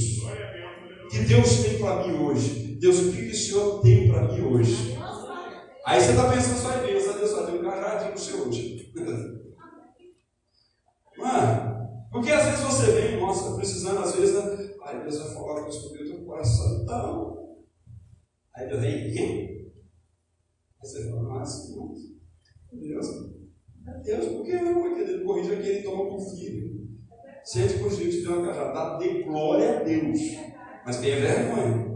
Que 1.11 1.19
Deus 1.19 1.63
tem 1.65 1.79
para 1.79 2.07
mim 2.07 2.19
hoje. 2.19 2.77
Deus, 2.81 2.99
o 3.01 3.13
que 3.13 3.23
o 3.23 3.35
Senhor 3.35 3.81
tem 3.81 4.09
para 4.09 4.33
mim 4.33 4.43
hoje? 4.43 5.02
Aí 5.85 6.01
você 6.01 6.11
está 6.11 6.31
pensando 6.31 6.59
só 6.59 6.79
em 6.79 6.87
Deus, 6.87 7.05
Deus 7.05 7.31
só 7.31 7.47
tem 7.47 7.59
um 7.59 7.63
cajadinho 7.63 8.13
para 8.13 8.21
você 8.21 8.35
hoje. 8.35 8.93
Mano, 11.19 12.07
porque 12.11 12.31
às 12.31 12.45
vezes 12.45 12.61
você 12.61 12.93
vem, 12.93 13.21
nossa, 13.21 13.57
precisando, 13.57 13.99
às 13.99 14.15
vezes, 14.15 14.35
né? 14.35 14.75
Aí 14.85 15.03
Deus 15.03 15.19
vai 15.19 15.35
falar 15.35 15.63
com 15.63 15.69
isso 15.69 15.89
comigo, 15.89 16.17
teu 16.17 16.25
coração 16.25 16.83
então. 16.83 17.57
Aí 18.55 18.69
Deus 18.69 18.81
vem, 18.81 19.13
Aí 20.83 20.89
você 20.89 21.11
fala, 21.11 21.23
nossa, 21.23 21.75
Deus, 22.73 23.07
Deus, 24.05 24.27
por 24.27 24.45
que 24.45 24.61
não, 24.61 24.95
querido? 24.95 25.25
Corrija 25.25 25.57
que 25.57 25.69
ele 25.69 25.83
toma 25.83 26.09
com 26.09 26.17
o 26.17 26.31
filho. 26.37 26.83
Sente 27.45 27.79
por 27.79 27.91
gente 27.91 28.19
que 28.19 28.23
deu 28.23 28.39
uma 28.39 28.47
cajadada, 28.47 28.99
dê 28.99 29.23
glória 29.23 29.81
a 29.81 29.83
Deus. 29.83 30.19
Mas 30.85 31.01
tenha 31.01 31.21
vergonha. 31.21 31.93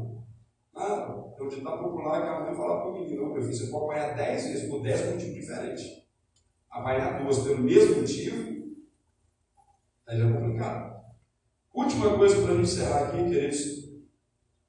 Ah, 0.74 1.25
ditado 1.48 1.82
popular 1.82 2.22
que 2.22 2.28
a 2.28 2.40
mãe 2.40 2.54
fala 2.54 2.80
para 2.80 2.90
o 2.90 2.92
menino, 2.92 3.32
meu 3.32 3.42
filho, 3.42 3.54
você 3.54 3.66
pode 3.66 3.84
apanhar 3.84 4.16
dez 4.16 4.46
vezes 4.46 4.68
por 4.68 4.82
dez 4.82 5.04
motivos 5.04 5.34
diferentes. 5.34 5.84
Apanhar 6.70 7.22
duas 7.22 7.38
pelo 7.38 7.62
mesmo 7.62 8.00
motivo, 8.00 8.76
aí 10.06 10.18
já 10.18 10.28
é 10.28 10.32
complicado. 10.32 10.96
Última 11.74 12.16
coisa 12.16 12.42
para 12.42 12.52
a 12.52 12.54
gente 12.54 12.62
encerrar 12.62 13.04
aqui, 13.04 13.24
queridos. 13.24 13.86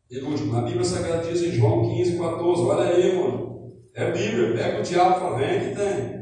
E 0.09 0.19
último, 0.19 0.55
a 0.55 0.61
Bíblia 0.61 0.85
Sagrada 0.85 1.29
diz 1.29 1.41
em 1.41 1.51
João 1.51 1.81
15, 1.81 2.17
14, 2.17 2.61
olha 2.63 2.89
aí, 2.89 3.07
irmão. 3.07 3.73
É 3.93 4.11
Bíblia, 4.11 4.53
pega 4.55 4.79
o 4.79 4.83
diabo 4.83 5.17
e 5.17 5.19
fala, 5.19 5.37
vem 5.37 5.59
que 5.59 5.75
tem. 5.75 6.17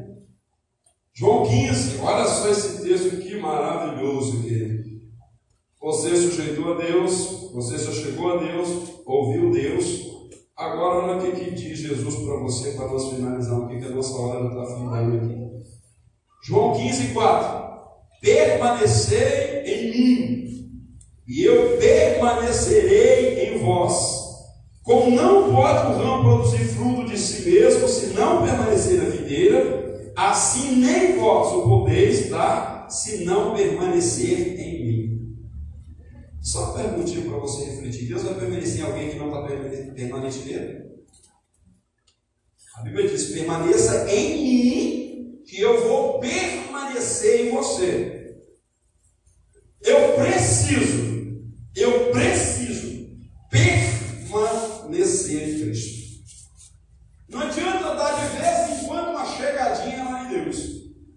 João 1.13 1.45
15, 1.45 1.99
olha 2.01 2.25
só 2.25 2.49
esse 2.49 2.83
texto 2.83 3.21
que 3.21 3.37
maravilhoso, 3.37 4.41
querido. 4.41 4.85
Você 5.79 6.15
sujeitou 6.15 6.73
a 6.73 6.77
Deus, 6.77 7.51
você 7.53 7.77
só 7.77 7.91
chegou 7.91 8.33
a 8.33 8.37
Deus, 8.37 9.01
ouviu 9.05 9.51
Deus. 9.51 10.14
Agora, 10.57 11.05
olha 11.05 11.17
o 11.17 11.21
que, 11.21 11.31
que 11.31 11.51
diz 11.51 11.79
Jesus 11.79 12.15
para 12.15 12.37
você, 12.37 12.71
para 12.71 12.87
nós 12.87 13.09
finalizar, 13.09 13.59
o 13.59 13.67
que, 13.67 13.75
a 13.75 13.89
nossa 13.89 14.15
hora 14.17 14.47
está 14.47 14.65
findando 14.73 15.17
aqui. 15.17 15.35
João 16.43 16.73
15, 16.73 17.13
4. 17.13 17.65
Permanecei 18.21 19.63
em 19.65 19.91
mim, 19.91 20.45
e 21.27 21.43
eu 21.43 21.77
permanecerei 21.77 23.49
em 23.49 23.65
vós. 23.65 24.23
Como 24.81 25.11
não 25.11 25.53
pode 25.53 25.91
o 25.91 25.97
ramo 25.97 26.23
produzir 26.23 26.63
fruto 26.69 27.05
de 27.05 27.17
si 27.17 27.49
mesmo 27.49 27.85
se 27.89 28.13
não 28.13 28.45
permanecer 28.45 29.03
na 29.03 29.09
videira, 29.09 30.13
assim 30.15 30.77
nem 30.77 31.17
vós 31.17 31.53
o 31.53 31.63
podeis 31.63 32.29
dar 32.29 32.87
se 32.89 33.25
não 33.25 33.53
permanecer 33.53 34.57
em. 34.57 34.74
Só 36.45 36.65
uma 36.65 36.73
perguntinha 36.75 37.27
para 37.27 37.39
você 37.39 37.65
refletir: 37.65 38.07
Deus 38.07 38.21
vai 38.21 38.35
permanecer 38.35 38.81
em 38.81 38.83
alguém 38.83 39.09
que 39.09 39.17
não 39.17 39.27
está 39.27 39.41
permanente 39.95 40.45
nele? 40.45 40.85
A 42.75 42.81
Bíblia 42.83 43.09
diz: 43.09 43.31
permaneça 43.31 44.11
em 44.11 44.43
mim, 44.43 45.41
que 45.43 45.59
eu 45.59 45.87
vou 45.87 46.19
permanecer 46.19 47.47
em 47.47 47.51
você. 47.51 48.37
Eu 49.81 50.15
preciso, 50.15 51.41
eu 51.75 52.11
preciso 52.11 53.09
permanecer 53.49 55.49
em 55.49 55.59
Cristo. 55.61 55.95
Não 57.29 57.39
adianta 57.39 57.95
dar 57.95 58.13
de 58.13 58.37
vez 58.37 58.83
em 58.83 58.87
quando 58.87 59.09
uma 59.09 59.25
chegadinha 59.25 60.03
lá 60.03 60.25
em 60.25 60.29
Deus. 60.29 60.57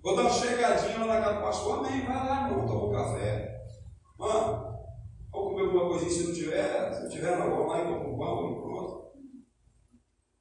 Vou 0.03 0.17
dar 0.17 0.23
uma 0.23 0.31
chegadinha 0.31 1.05
lá 1.05 1.07
na 1.07 1.21
casa 1.21 1.37
do 1.37 1.43
pastor, 1.43 1.87
amém, 1.87 2.07
vai 2.07 2.17
lá, 2.17 2.49
irmão, 2.49 2.67
toma 2.67 2.87
um 2.87 2.93
café. 2.93 3.59
Mano, 4.19 4.69
vou 5.31 5.51
comer 5.51 5.63
alguma 5.63 5.89
coisinha 5.89 6.11
se 6.11 6.25
não 6.25 6.35
tiver, 6.35 6.93
se 6.93 7.03
não 7.03 7.09
tiver, 7.09 7.39
não, 7.39 7.57
vou 7.57 7.67
lá 7.67 7.83
e 7.83 7.87
compro 7.87 8.15
um 8.15 8.19
pão 8.19 8.53
e 8.53 8.61
pronto. 8.61 9.09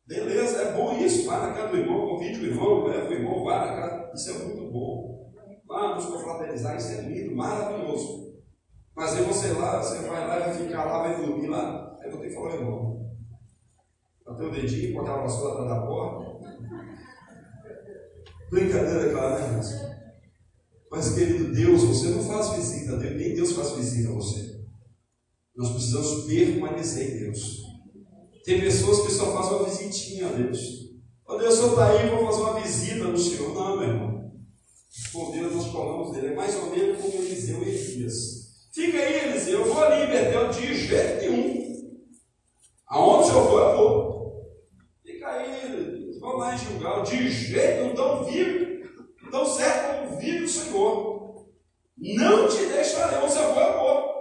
Beleza, 0.05 0.61
é 0.61 0.73
bom 0.73 0.97
isso. 0.97 1.25
Vai 1.25 1.47
na 1.47 1.53
casa 1.53 1.69
do 1.69 1.77
irmão, 1.77 2.07
convide 2.07 2.39
o 2.39 2.45
irmão, 3.17 3.43
vai 3.43 3.59
na 3.59 3.75
casa. 3.75 4.11
Isso 4.13 4.29
é 4.29 4.45
muito 4.45 4.71
bom. 4.71 5.33
Vamos 5.67 6.05
confraternizar, 6.05 6.77
isso 6.77 6.93
é 6.93 7.01
lindo, 7.01 7.35
maravilhoso. 7.35 8.27
Mas 8.95 9.13
aí 9.13 9.23
você 9.25 9.53
lá, 9.53 9.81
você 9.81 9.99
vai 10.07 10.27
lá, 10.27 10.39
vai 10.39 10.53
ficar 10.53 10.85
lá, 10.85 11.03
vai 11.03 11.25
dormir 11.25 11.47
lá. 11.47 11.97
Aí 12.01 12.09
vou 12.09 12.19
ter 12.19 12.29
que 12.29 12.35
falar, 12.35 12.55
irmão. 12.55 13.11
Até 14.25 14.43
o 14.43 14.51
dedinho, 14.51 14.93
com 14.93 15.01
aquela 15.01 15.21
vassoura 15.21 15.53
atrás 15.53 15.69
da 15.69 15.85
porta. 15.85 16.37
Brincadeira, 18.49 19.11
claro, 19.11 19.39
né, 19.39 19.47
irmãos? 19.47 19.87
Mas, 20.89 21.13
querido 21.13 21.53
Deus, 21.53 21.83
você 21.83 22.07
não 22.09 22.23
faz 22.23 22.49
visita, 22.51 22.97
nem 22.97 23.35
Deus 23.35 23.51
faz 23.51 23.71
visita 23.71 24.09
a 24.09 24.15
você. 24.15 24.61
Nós 25.55 25.71
precisamos 25.71 26.25
permanecer 26.25 27.15
em 27.15 27.19
Deus. 27.19 27.63
Tem 28.45 28.61
pessoas 28.61 29.05
que 29.05 29.11
só 29.11 29.33
fazem 29.33 29.57
uma 29.57 29.69
visitinha 29.69 30.27
a 30.27 30.31
Deus. 30.31 30.86
Ó 31.27 31.37
Deus, 31.37 31.55
o 31.55 31.57
senhor 31.57 31.71
está 31.71 31.89
aí, 31.89 32.09
vou 32.09 32.25
fazer 32.25 32.41
uma 32.41 32.59
visita 32.61 33.03
no 33.03 33.17
Senhor. 33.17 33.53
Não, 33.53 33.77
meu 33.77 33.87
irmão. 33.87 34.17
Deus 35.33 35.55
nós 35.55 35.67
falamos 35.67 36.11
dele. 36.13 36.27
É 36.27 36.35
mais 36.35 36.55
ou 36.55 36.69
menos 36.69 37.01
como 37.01 37.13
Eliseu 37.15 37.61
e 37.63 37.69
Elias. 37.69 38.47
Fica 38.73 38.97
aí, 38.97 39.29
Eliseu. 39.29 39.59
Eu 39.59 39.73
vou 39.73 39.83
ali 39.83 40.03
em 40.03 40.07
Betel 40.07 40.49
de 40.49 40.73
jeito 40.73 41.29
nenhum. 41.29 41.67
Aonde 42.87 43.23
o 43.23 43.27
senhor 43.27 43.49
for, 43.49 43.61
eu 43.61 43.77
vou. 43.77 44.57
Fica 45.05 45.27
aí, 45.27 46.17
vamos 46.19 46.39
lá 46.39 46.55
em 46.55 46.57
Gilgal. 46.57 47.03
De 47.03 47.29
jeito 47.29 47.83
não 47.83 47.95
tão 47.95 48.23
vivo. 48.23 48.67
Tão 49.29 49.45
certo 49.45 50.05
como 50.05 50.19
vive 50.19 50.45
o 50.45 50.49
Senhor. 50.49 51.47
Não 51.97 52.47
te 52.47 52.65
deixarei 52.67 53.17
onde 53.17 53.33
você 53.33 53.39
for, 53.39 53.61
eu 53.61 53.79
vou. 53.79 54.17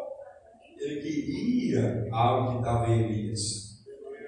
Ele 0.79 1.01
queria 1.01 2.09
algo 2.11 2.53
que 2.53 2.59
estava 2.59 2.89
em 2.91 3.05
Elias. 3.05 3.66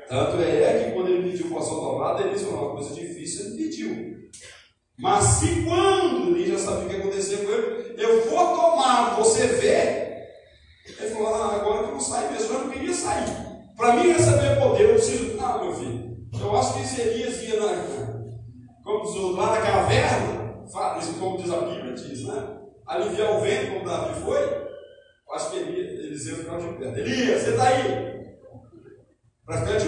Tanto 0.09 0.41
é 0.41 0.85
que 0.85 0.93
quando 0.93 1.09
ele 1.09 1.31
pediu 1.31 1.51
porção 1.51 1.81
dobrada, 1.81 2.23
ele 2.23 2.31
disse 2.31 2.47
uma 2.47 2.71
coisa 2.71 2.95
difícil, 2.95 3.47
ele 3.47 3.57
pediu. 3.57 4.19
Mas 4.99 5.25
se 5.25 5.63
quando 5.65 6.35
ele 6.35 6.51
já 6.51 6.59
sabia 6.59 6.87
o 6.87 6.89
que 6.89 6.97
acontecia 6.97 7.39
com 7.39 7.53
ele, 7.53 7.95
eu 7.99 8.25
vou 8.31 8.57
tomar, 8.57 9.17
você 9.17 9.47
vê. 9.47 10.09
Ele 10.99 11.11
falou, 11.11 11.35
ah, 11.35 11.57
agora 11.57 11.83
que 11.83 11.89
eu 11.91 11.93
não 11.93 12.01
saio 12.01 12.33
mesmo, 12.33 12.55
eu 12.55 12.65
não 12.65 12.71
queria 12.71 12.95
sair. 12.95 13.27
Para 13.77 13.97
mim 13.97 14.11
receber 14.11 14.59
poder, 14.59 14.85
eu 14.85 14.95
preciso. 14.95 15.37
Não, 15.37 15.65
meu 15.65 15.75
filho, 15.75 16.17
eu 16.41 16.57
acho 16.57 16.73
que 16.73 17.01
Elias 17.01 17.43
ia 17.43 17.61
na, 17.61 18.39
como 18.83 19.05
diz, 19.05 19.37
lá 19.37 19.51
na 19.53 19.61
caverna, 19.61 20.65
como 21.21 21.37
diz 21.37 21.51
a 21.53 21.61
Bíblia, 21.61 21.93
diz, 21.93 22.25
né? 22.25 22.59
Aliviar 22.87 23.37
o 23.37 23.41
vento, 23.41 23.73
como 23.75 23.85
Davi 23.85 24.21
foi. 24.23 24.43
Eu 24.43 25.35
acho 25.35 25.51
que 25.51 25.57
Elias, 25.59 25.93
Eliseu 25.93 26.37
ficava 26.37 26.61
de 26.61 26.79
perto. 26.79 26.99
Elias, 26.99 27.43
você 27.43 27.51
está 27.51 27.69
aí? 27.69 28.19
para 29.49 29.63
ficar 29.63 29.79
de. 29.79 29.88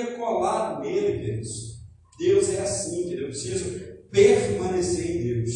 queria 0.00 0.16
colar 0.16 0.80
nele, 0.80 1.32
Deus. 1.32 1.80
Deus 2.18 2.48
é 2.50 2.60
assim, 2.60 3.08
que 3.08 3.14
eu 3.14 3.28
preciso 3.28 3.80
permanecer 4.10 5.16
em 5.16 5.22
Deus. 5.22 5.50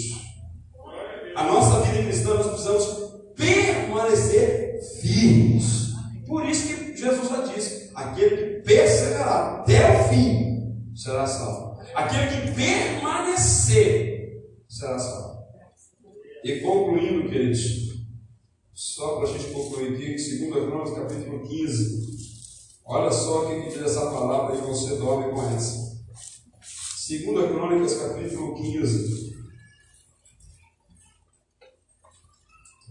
A 1.35 1.45
nossa 1.45 1.81
vida 1.83 2.05
cristã 2.05 2.35
nós 2.35 2.47
precisamos 2.47 3.15
permanecer 3.35 4.81
firmes. 5.01 5.93
Por 6.27 6.49
isso 6.49 6.69
que 6.69 6.97
Jesus 6.97 7.29
já 7.29 7.41
disse: 7.43 7.91
aquele 7.95 8.37
que 8.37 8.63
perseverar 8.63 9.61
até 9.61 10.01
o 10.01 10.09
fim 10.09 10.95
será 10.95 11.27
salvo. 11.27 11.83
Aquele 11.95 12.29
que 12.29 12.55
permanecer 12.55 14.43
será 14.69 14.99
salvo. 14.99 15.45
E 16.45 16.61
concluindo, 16.61 17.29
queridos, 17.29 17.95
só 18.73 19.17
para 19.17 19.29
a 19.29 19.33
gente 19.33 19.51
concluir 19.51 19.95
aqui, 19.95 20.15
2 20.15 20.51
Crônicas, 20.51 20.95
capítulo 20.95 21.41
15. 21.43 22.15
Olha 22.87 23.11
só 23.11 23.45
o 23.45 23.49
que 23.49 23.71
diz 23.71 23.81
essa 23.81 24.11
palavra 24.11 24.57
e 24.57 24.61
você 24.61 24.97
dorme 24.97 25.33
com 25.33 25.43
essa. 25.57 25.95
2 27.09 27.25
Crônicas, 27.65 27.95
capítulo 27.95 28.55
15. 28.55 29.35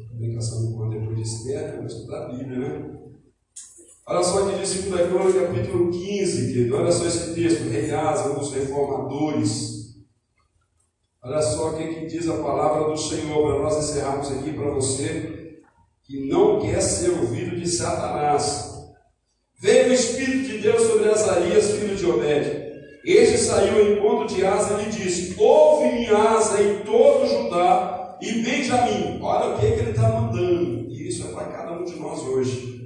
Também 0.09 0.33
caçando 0.33 0.75
com 0.75 0.89
depois 0.89 1.15
de 1.15 1.21
Esther, 1.21 1.75
vamos 1.75 1.93
estudar 1.93 2.25
a 2.25 2.29
Bíblia, 2.29 2.57
né? 2.57 2.99
Olha 4.07 4.23
só 4.23 4.49
que 4.49 4.57
diz 4.57 4.83
2 4.83 5.09
Crônicas, 5.09 5.41
capítulo 5.41 5.91
15, 5.91 6.53
querido. 6.53 6.75
Olha 6.75 6.91
só 6.91 7.05
esse 7.05 7.35
texto, 7.35 7.69
Rei 7.69 7.91
Asa, 7.91 8.31
um 8.31 8.39
dos 8.39 8.51
reformadores. 8.51 9.95
Olha 11.21 11.41
só 11.41 11.69
o 11.69 11.77
que 11.77 12.07
diz 12.07 12.27
a 12.27 12.37
palavra 12.37 12.89
do 12.89 12.97
Senhor, 12.97 13.47
para 13.47 13.63
nós 13.63 13.77
encerrarmos 13.77 14.31
aqui 14.31 14.53
para 14.53 14.71
você, 14.71 15.61
que 16.03 16.27
não 16.27 16.59
quer 16.59 16.81
ser 16.81 17.11
ouvido 17.11 17.55
de 17.55 17.69
Satanás. 17.69 18.73
Veio 19.59 19.91
o 19.91 19.93
Espírito 19.93 20.47
de 20.47 20.57
Deus 20.57 20.81
sobre 20.81 21.09
Azarias, 21.09 21.71
filho 21.71 21.95
de 21.95 22.05
Obed. 22.07 22.62
Este 23.05 23.37
saiu 23.37 23.75
ao 23.75 23.91
encontro 23.91 24.33
de 24.33 24.45
Asa 24.45 24.79
e 24.79 24.85
lhe 24.85 24.91
disse: 24.91 25.35
Ouve-me, 25.37 26.07
Asa, 26.07 26.61
e 26.61 26.79
todo 26.85 27.27
Judá 27.27 28.17
e 28.21 28.31
Benjamim. 28.41 29.19
Olha 29.21 29.55
o 29.55 29.59
que, 29.59 29.67
que 29.67 29.79
ele 29.79 29.91
está 29.91 30.07
mandando. 30.07 30.87
E 30.89 31.09
isso 31.09 31.27
é 31.27 31.31
para 31.31 31.45
cada 31.45 31.73
um 31.73 31.83
de 31.83 31.99
nós 31.99 32.21
hoje. 32.21 32.81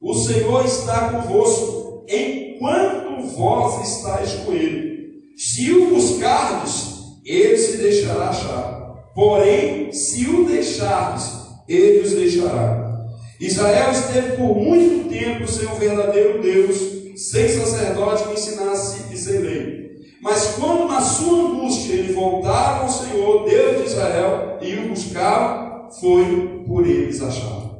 O 0.00 0.14
Senhor 0.14 0.64
está 0.64 1.10
convosco, 1.10 2.04
enquanto 2.08 3.26
vós 3.36 3.88
estáis 3.88 4.32
com 4.44 4.52
ele. 4.52 4.96
Se 5.36 5.72
o 5.72 5.90
buscardes, 5.90 6.94
ele 7.24 7.56
se 7.58 7.78
deixará 7.78 8.28
achar. 8.28 8.76
Porém, 9.14 9.90
se 9.90 10.28
o 10.28 10.46
deixardes, 10.46 11.32
ele 11.68 12.02
os 12.02 12.12
deixará. 12.12 13.04
Israel 13.40 13.90
esteve 13.90 14.36
por 14.36 14.54
muito 14.54 15.08
tempo 15.08 15.48
sem 15.48 15.66
o 15.66 15.74
verdadeiro 15.74 16.40
Deus, 16.40 16.95
sem 17.16 17.48
sacerdote 17.48 18.24
que 18.24 18.34
ensinasse 18.34 19.12
e 19.12 19.16
sem 19.16 19.38
lei. 19.38 19.86
Mas 20.20 20.56
quando 20.56 20.88
na 20.88 21.00
sua 21.00 21.50
angústia 21.50 21.94
ele 21.94 22.12
voltaram 22.12 22.82
ao 22.82 22.88
Senhor, 22.88 23.44
Deus 23.44 23.78
de 23.78 23.84
Israel, 23.84 24.58
e 24.60 24.74
o 24.76 24.88
buscaram, 24.88 25.90
foi 25.90 26.64
por 26.66 26.86
eles 26.86 27.22
achado. 27.22 27.76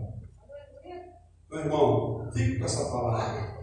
Meu 1.50 1.60
irmão, 1.60 2.30
fique 2.32 2.58
com 2.58 2.64
essa 2.64 2.90
palavra. 2.90 3.56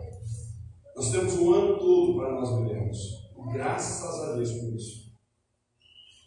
Nós 0.95 1.11
temos 1.11 1.33
um 1.35 1.53
ano 1.53 1.77
todo 1.77 2.17
para 2.17 2.31
nós 2.33 2.57
vivermos. 2.57 2.97
Graças 3.51 4.21
a 4.21 4.35
Deus 4.35 4.51
por 4.51 4.75
isso. 4.75 5.13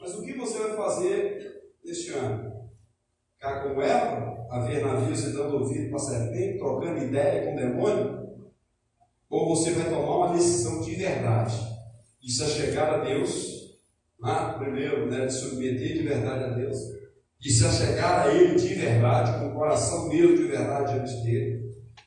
Mas 0.01 0.15
o 0.15 0.23
que 0.23 0.35
você 0.35 0.59
vai 0.59 0.77
fazer 0.77 1.73
neste 1.85 2.13
ano? 2.13 2.53
Ficar 3.35 3.63
como 3.63 3.83
Eva? 3.83 4.37
a 4.51 4.61
ver 4.61 4.85
navios 4.85 5.25
e 5.25 5.33
dando 5.33 5.57
ouvido 5.57 5.91
para 5.91 5.99
serpente, 5.99 6.59
trocando 6.59 7.05
ideia 7.05 7.45
com 7.45 7.55
o 7.55 7.57
demônio? 7.57 8.16
Ou 9.29 9.49
você 9.55 9.73
vai 9.73 9.91
tomar 9.91 10.17
uma 10.17 10.35
decisão 10.35 10.81
de 10.81 10.95
verdade? 10.95 11.57
Isso 12.23 12.45
é 12.45 12.47
chegar 12.47 12.95
a 12.95 13.05
Deus, 13.05 13.77
né? 14.21 14.55
primeiro, 14.59 15.11
né, 15.11 15.27
de 15.27 15.33
submeter 15.33 15.95
de 15.95 16.03
verdade 16.03 16.45
a 16.45 16.49
Deus, 16.49 16.77
de 17.39 17.51
se 17.51 17.65
achegar 17.65 18.27
a 18.27 18.35
Ele 18.35 18.55
de 18.55 18.75
verdade, 18.75 19.39
com 19.39 19.49
o 19.49 19.55
coração 19.55 20.09
mesmo 20.09 20.37
de 20.37 20.45
verdade 20.45 20.95
diante 20.95 21.25
dele. 21.25 21.67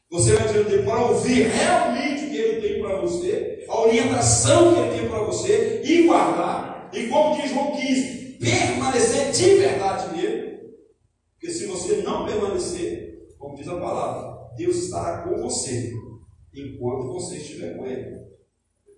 Você 0.09 0.33
vai 0.33 0.47
diante 0.47 0.69
dele 0.69 0.83
para 0.83 1.05
ouvir 1.05 1.47
realmente 1.47 2.25
o 2.25 2.29
que 2.29 2.37
Ele 2.37 2.67
tem 2.67 2.81
para 2.81 3.01
você, 3.01 3.65
a 3.69 3.81
orientação 3.81 4.73
que 4.73 4.79
Ele 4.79 4.99
tem 4.99 5.09
para 5.09 5.23
você, 5.23 5.81
e 5.85 6.07
guardar, 6.07 6.89
e 6.93 7.07
como 7.07 7.41
diz 7.41 7.51
João 7.51 7.71
15, 7.71 8.37
permanecer 8.39 9.31
de 9.31 9.55
verdade 9.55 10.15
nele. 10.15 10.59
Porque 11.33 11.53
se 11.53 11.65
você 11.67 11.97
não 11.97 12.25
permanecer, 12.25 13.27
como 13.37 13.55
diz 13.55 13.67
a 13.67 13.79
palavra, 13.79 14.55
Deus 14.57 14.75
estará 14.75 15.19
com 15.19 15.41
você 15.41 15.93
enquanto 16.53 17.13
você 17.13 17.37
estiver 17.37 17.77
com 17.77 17.85
Ele. 17.85 18.19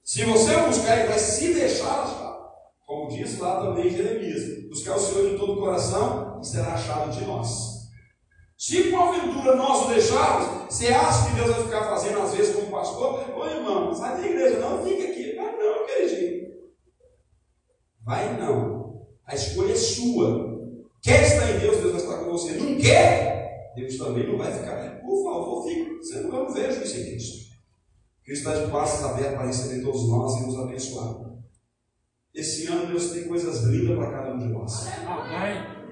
Se 0.03 0.25
você 0.25 0.55
buscar, 0.57 0.99
Ele 0.99 1.09
vai 1.09 1.19
se 1.19 1.53
deixar 1.53 2.03
achar. 2.03 2.31
Como 2.85 3.09
diz 3.09 3.39
lá 3.39 3.61
também 3.61 3.89
Jeremias: 3.89 4.67
buscar 4.69 4.95
o 4.95 4.99
Senhor 4.99 5.29
de 5.29 5.37
todo 5.37 5.53
o 5.53 5.59
coração 5.59 6.39
e 6.41 6.45
será 6.45 6.73
achado 6.73 7.11
de 7.11 7.23
nós. 7.25 7.81
Se 8.57 8.91
porventura 8.91 9.55
nós 9.55 9.85
o 9.85 9.89
deixarmos, 9.89 10.71
você 10.71 10.89
acha 10.89 11.29
que 11.29 11.35
Deus 11.35 11.49
vai 11.49 11.63
ficar 11.63 11.89
fazendo 11.89 12.21
às 12.21 12.33
vezes 12.33 12.55
como 12.55 12.69
pastor? 12.69 13.25
Ô 13.35 13.45
irmão, 13.45 13.93
sai 13.95 14.21
da 14.21 14.27
igreja, 14.27 14.59
não, 14.59 14.83
fica 14.83 15.03
aqui. 15.03 15.35
Vai 15.35 15.57
não, 15.57 15.85
queridinho. 15.87 16.51
Vai 18.05 18.37
não. 18.39 19.01
A 19.25 19.33
escolha 19.33 19.71
é 19.71 19.75
sua. 19.75 20.59
Quer 21.01 21.23
estar 21.23 21.49
em 21.49 21.59
Deus, 21.59 21.77
Deus 21.77 21.91
vai 21.91 22.01
estar 22.01 22.17
com 22.19 22.31
você. 22.31 22.51
Não 22.51 22.77
quer? 22.77 23.30
Deus 23.76 23.97
também 23.97 24.28
não 24.28 24.38
vai 24.38 24.51
ficar. 24.51 25.01
Por 25.01 25.24
favor, 25.24 25.67
fique. 25.67 25.97
Você 25.97 26.22
não, 26.22 26.36
eu 26.36 26.43
não 26.45 26.53
vejo 26.53 26.84
isso 26.84 26.99
em 26.99 27.05
Cristo. 27.05 27.51
Cristo 28.24 28.49
está 28.49 28.63
de 28.63 28.72
braços 28.72 29.03
abertos 29.05 29.34
para 29.36 29.47
receber 29.47 29.84
todos 29.84 30.09
nós 30.09 30.36
e 30.36 30.45
nos 30.45 30.59
abençoar. 30.59 31.32
Esse 32.34 32.67
ano 32.67 32.88
Deus 32.88 33.11
tem 33.11 33.28
coisas 33.28 33.63
lindas 33.63 33.97
para 33.97 34.11
cada 34.11 34.34
um 34.34 34.38
de 34.38 34.47
nós. 34.47 34.86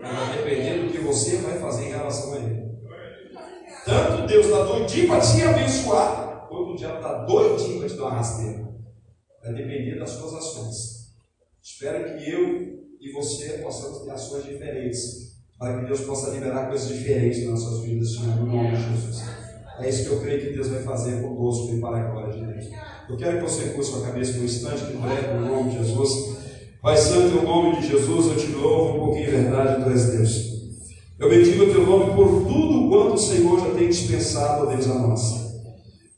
Vai 0.02 0.38
depender 0.38 0.86
do 0.86 0.92
que 0.92 1.00
você 1.00 1.38
vai 1.38 1.60
fazer 1.60 1.86
em 1.86 1.90
relação 1.90 2.34
a 2.34 2.38
Ele. 2.38 2.70
Tanto 3.86 4.28
Deus 4.28 4.46
está 4.46 4.64
doidinho 4.64 5.08
para 5.08 5.22
te 5.22 5.42
abençoar, 5.42 6.48
quanto 6.48 6.72
o 6.72 6.76
diabo 6.76 6.98
está 6.98 7.26
doidinho 7.26 7.80
para 7.80 7.90
te 7.90 7.96
dar 7.96 8.04
uma 8.04 8.16
rasteira. 8.16 8.70
Vai 9.42 9.54
depender 9.54 10.00
das 10.00 10.12
suas 10.12 10.34
ações. 10.34 11.16
Espero 11.62 12.18
que 12.18 12.30
eu 12.30 12.80
e 13.00 13.12
você 13.12 13.60
possamos 13.60 14.00
ter 14.00 14.12
ações 14.12 14.44
diferentes, 14.44 15.29
para 15.60 15.78
que 15.78 15.86
Deus 15.88 16.00
possa 16.02 16.30
liberar 16.30 16.70
coisas 16.70 16.88
diferentes 16.88 17.46
nas 17.46 17.62
nossas 17.62 17.82
vidas, 17.82 18.18
no 18.18 18.46
nome 18.46 18.78
de 18.78 18.82
Jesus. 18.82 19.24
É 19.78 19.90
isso 19.90 20.06
que 20.06 20.12
eu 20.12 20.22
creio 20.22 20.40
que 20.40 20.54
Deus 20.54 20.70
vai 20.70 20.82
fazer 20.84 21.22
conosco 21.22 21.76
e 21.76 21.82
para 21.82 21.98
a 21.98 22.12
glória 22.12 22.34
de 22.34 22.46
Deus. 22.46 22.66
Eu 23.10 23.18
quero 23.18 23.38
que 23.38 23.44
você 23.44 23.70
curse 23.70 23.92
sua 23.92 24.02
cabeça 24.02 24.34
por 24.34 24.42
um 24.42 24.46
instante, 24.46 24.86
que 24.86 24.98
breve, 24.98 25.34
no 25.34 25.46
nome 25.46 25.72
de 25.72 25.80
Jesus. 25.80 26.38
Pai 26.82 26.96
Santo, 26.96 27.38
em 27.38 27.44
nome 27.44 27.82
de 27.82 27.88
Jesus, 27.90 28.28
eu 28.28 28.36
te 28.38 28.48
louvo 28.54 28.96
um 28.96 29.00
pouquinho 29.06 29.32
verdade, 29.32 29.84
tu 29.84 29.90
és 29.90 30.06
Deus. 30.06 30.50
Eu 31.20 31.30
bendigo 31.30 31.66
o 31.66 31.72
teu 31.72 31.86
nome 31.86 32.14
por 32.16 32.46
tudo 32.48 32.88
quanto 32.88 33.16
o 33.16 33.18
Senhor 33.18 33.60
já 33.60 33.74
tem 33.74 33.90
dispensado, 33.90 34.66
ó 34.66 34.74
Deus, 34.74 34.88
a 34.88 34.94
nós. 34.94 35.22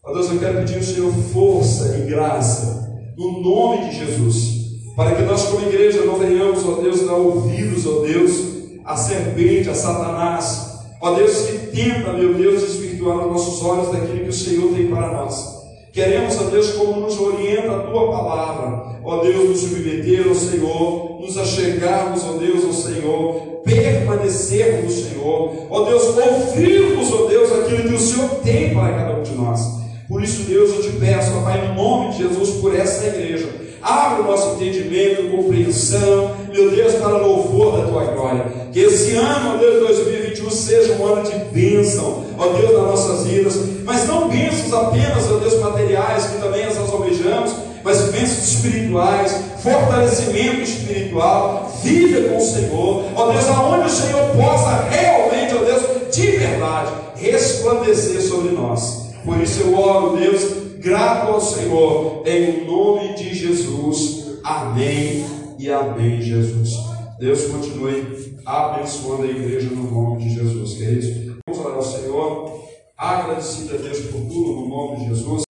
Ó 0.03 0.13
Deus, 0.13 0.29
eu 0.29 0.39
quero 0.39 0.59
pedir 0.59 0.77
ao 0.77 0.83
Senhor 0.83 1.13
força 1.33 1.97
e 1.97 2.07
graça, 2.07 2.91
no 3.17 3.41
nome 3.41 3.89
de 3.89 4.05
Jesus, 4.05 4.61
para 4.95 5.15
que 5.15 5.23
nós, 5.23 5.45
como 5.45 5.67
igreja, 5.67 6.05
não 6.05 6.19
venhamos, 6.19 6.63
ó 6.63 6.75
Deus, 6.75 7.07
dar 7.07 7.15
ouvidos, 7.15 7.87
ó 7.87 8.01
Deus, 8.01 8.50
a 8.85 8.95
serpente, 8.97 9.69
a 9.69 9.75
Satanás, 9.75 10.79
ó 11.01 11.11
Deus, 11.11 11.37
que 11.45 11.67
tenta, 11.67 12.13
meu 12.13 12.33
Deus, 12.33 12.61
desvirtuar 12.61 13.25
os 13.25 13.31
nossos 13.31 13.63
olhos 13.63 13.91
daquilo 13.91 14.23
que 14.23 14.29
o 14.29 14.33
Senhor 14.33 14.73
tem 14.73 14.87
para 14.87 15.13
nós. 15.13 15.61
Queremos, 15.91 16.37
ó 16.39 16.43
Deus, 16.43 16.71
como 16.71 17.01
nos 17.01 17.19
orienta 17.19 17.75
a 17.75 17.79
tua 17.79 18.11
palavra, 18.11 18.99
ó 19.03 19.17
Deus, 19.17 19.49
nos 19.49 19.59
submeter 19.59 20.27
ao 20.27 20.35
Senhor, 20.35 21.19
nos 21.19 21.37
achegarmos, 21.37 22.23
ó 22.23 22.37
Deus, 22.37 22.63
ao 22.63 22.71
Senhor, 22.71 23.61
permanecermos 23.63 24.83
no 24.83 25.09
Senhor, 25.09 25.67
ó 25.69 25.83
Deus, 25.83 26.03
ouvirmos, 26.03 27.11
ó 27.11 27.25
Deus, 27.25 27.51
aquilo 27.51 27.89
que 27.89 27.95
o 27.95 27.99
Senhor 27.99 28.29
tem 28.43 28.73
para 28.73 28.93
cada 28.93 29.19
um 29.19 29.23
de 29.23 29.33
nós. 29.33 29.81
Por 30.07 30.23
isso, 30.23 30.43
Deus, 30.43 30.71
eu 30.71 30.81
te 30.81 30.97
peço, 30.97 31.37
ó 31.37 31.41
Pai, 31.41 31.67
no 31.67 31.75
nome 31.75 32.11
de 32.11 32.19
Jesus, 32.19 32.61
por 32.61 32.73
essa 32.73 33.07
igreja, 33.07 33.49
abre 33.81 34.21
o 34.21 34.25
nosso 34.25 34.55
entendimento, 34.55 35.35
compreensão, 35.35 36.31
meu 36.51 36.71
Deus, 36.71 36.93
para 36.95 37.17
louvor 37.17 37.77
da 37.77 37.87
tua 37.87 38.03
glória. 38.05 38.45
Que 38.71 38.79
esse 38.79 39.15
ano, 39.15 39.55
ó 39.55 39.57
Deus, 39.57 39.79
2021 39.87 40.49
seja 40.51 40.93
um 40.93 41.05
ano 41.05 41.29
de 41.29 41.37
bênção, 41.51 42.23
ó 42.37 42.47
Deus, 42.47 42.71
nas 42.71 42.87
nossas 42.87 43.27
vidas, 43.27 43.55
mas 43.83 44.07
não 44.07 44.29
bênçãos 44.29 44.73
apenas, 44.73 45.29
ó 45.29 45.35
Deus, 45.35 45.59
materiais, 45.59 46.25
que 46.25 46.41
também 46.41 46.65
as 46.65 46.77
almejamos, 46.77 47.51
mas 47.83 48.01
bênçãos 48.11 48.47
espirituais, 48.47 49.35
fortalecimento 49.61 50.61
espiritual, 50.61 51.71
vida 51.83 52.29
com 52.29 52.37
o 52.37 52.41
Senhor, 52.41 53.05
ó 53.15 53.31
Deus, 53.31 53.47
aonde 53.47 53.87
o 53.87 53.89
Senhor 53.89 54.29
possa 54.35 54.87
realmente, 54.89 55.55
ó 55.55 55.63
Deus, 55.63 55.81
de 56.13 56.27
verdade, 56.27 56.91
resplandecer 57.15 58.21
sobre 58.21 58.51
nós. 58.51 59.00
Por 59.23 59.39
isso 59.39 59.61
eu 59.61 59.77
oro, 59.77 60.17
Deus, 60.17 60.77
grato 60.79 61.31
ao 61.31 61.39
Senhor, 61.39 62.23
em 62.25 62.65
nome 62.65 63.13
de 63.13 63.35
Jesus. 63.35 64.39
Amém 64.43 65.23
e 65.59 65.69
amém, 65.69 66.19
Jesus. 66.21 66.71
Deus 67.19 67.45
continue 67.45 68.35
abençoando 68.43 69.23
a 69.23 69.27
igreja 69.27 69.69
no 69.69 69.91
nome 69.91 70.23
de 70.23 70.33
Jesus, 70.33 70.73
queridos. 70.73 71.37
Vamos 71.45 71.63
orar 71.63 71.75
ao 71.75 71.83
Senhor, 71.83 72.67
agradecido 72.97 73.75
a 73.75 73.77
Deus 73.77 73.99
por 73.99 74.21
tudo, 74.21 74.53
no 74.53 74.67
nome 74.67 74.97
de 74.97 75.09
Jesus. 75.09 75.43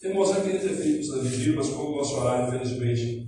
Irmãos, 0.00 0.36
eu 0.36 0.42
queria 0.42 0.60
ter 0.60 0.76
feito 0.76 1.08
na 1.08 1.22
vigília, 1.22 1.56
mas 1.56 1.70
como 1.70 1.88
o 1.88 1.96
nosso 1.96 2.14
horário, 2.18 2.54
infelizmente, 2.54 3.26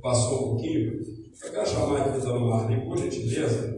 passou 0.00 0.34
um 0.34 0.48
pouquinho, 0.50 1.00
eu 1.42 1.50
quero 1.50 1.68
chamar 1.68 2.02
a 2.02 2.04
querida 2.04 2.38
Marlene, 2.38 2.86
por 2.86 2.98
gentileza. 2.98 3.73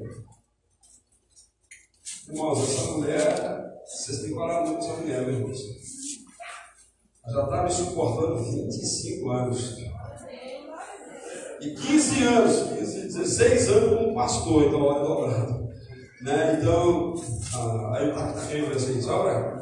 Irmãos, 2.37 2.63
essa 2.65 2.93
mulher, 2.93 3.81
vocês 3.87 4.19
têm 4.19 4.29
que 4.29 4.39
orar 4.39 4.67
muito 4.67 4.85
essa 4.85 4.93
mulher, 4.99 5.23
meus 5.23 5.39
irmãos. 5.39 5.61
Ela 7.25 7.35
já 7.35 7.45
está 7.45 7.63
me 7.63 7.73
suportando 7.73 8.45
25 8.45 9.31
anos. 9.31 9.79
E 11.63 11.71
15 11.71 12.25
anos, 12.25 12.79
15, 12.79 13.03
16 13.07 13.69
anos 13.71 13.99
como 13.99 14.15
pastor, 14.15 14.65
então 14.65 14.83
olha 14.83 15.03
dobrado. 15.03 15.69
Né? 16.21 16.59
Então, 16.61 17.15
ah, 17.55 17.97
aí 17.97 18.11
está 18.11 18.33
tá 18.33 18.47
querendo 18.47 18.77
assim, 18.77 19.01
sobra? 19.01 19.57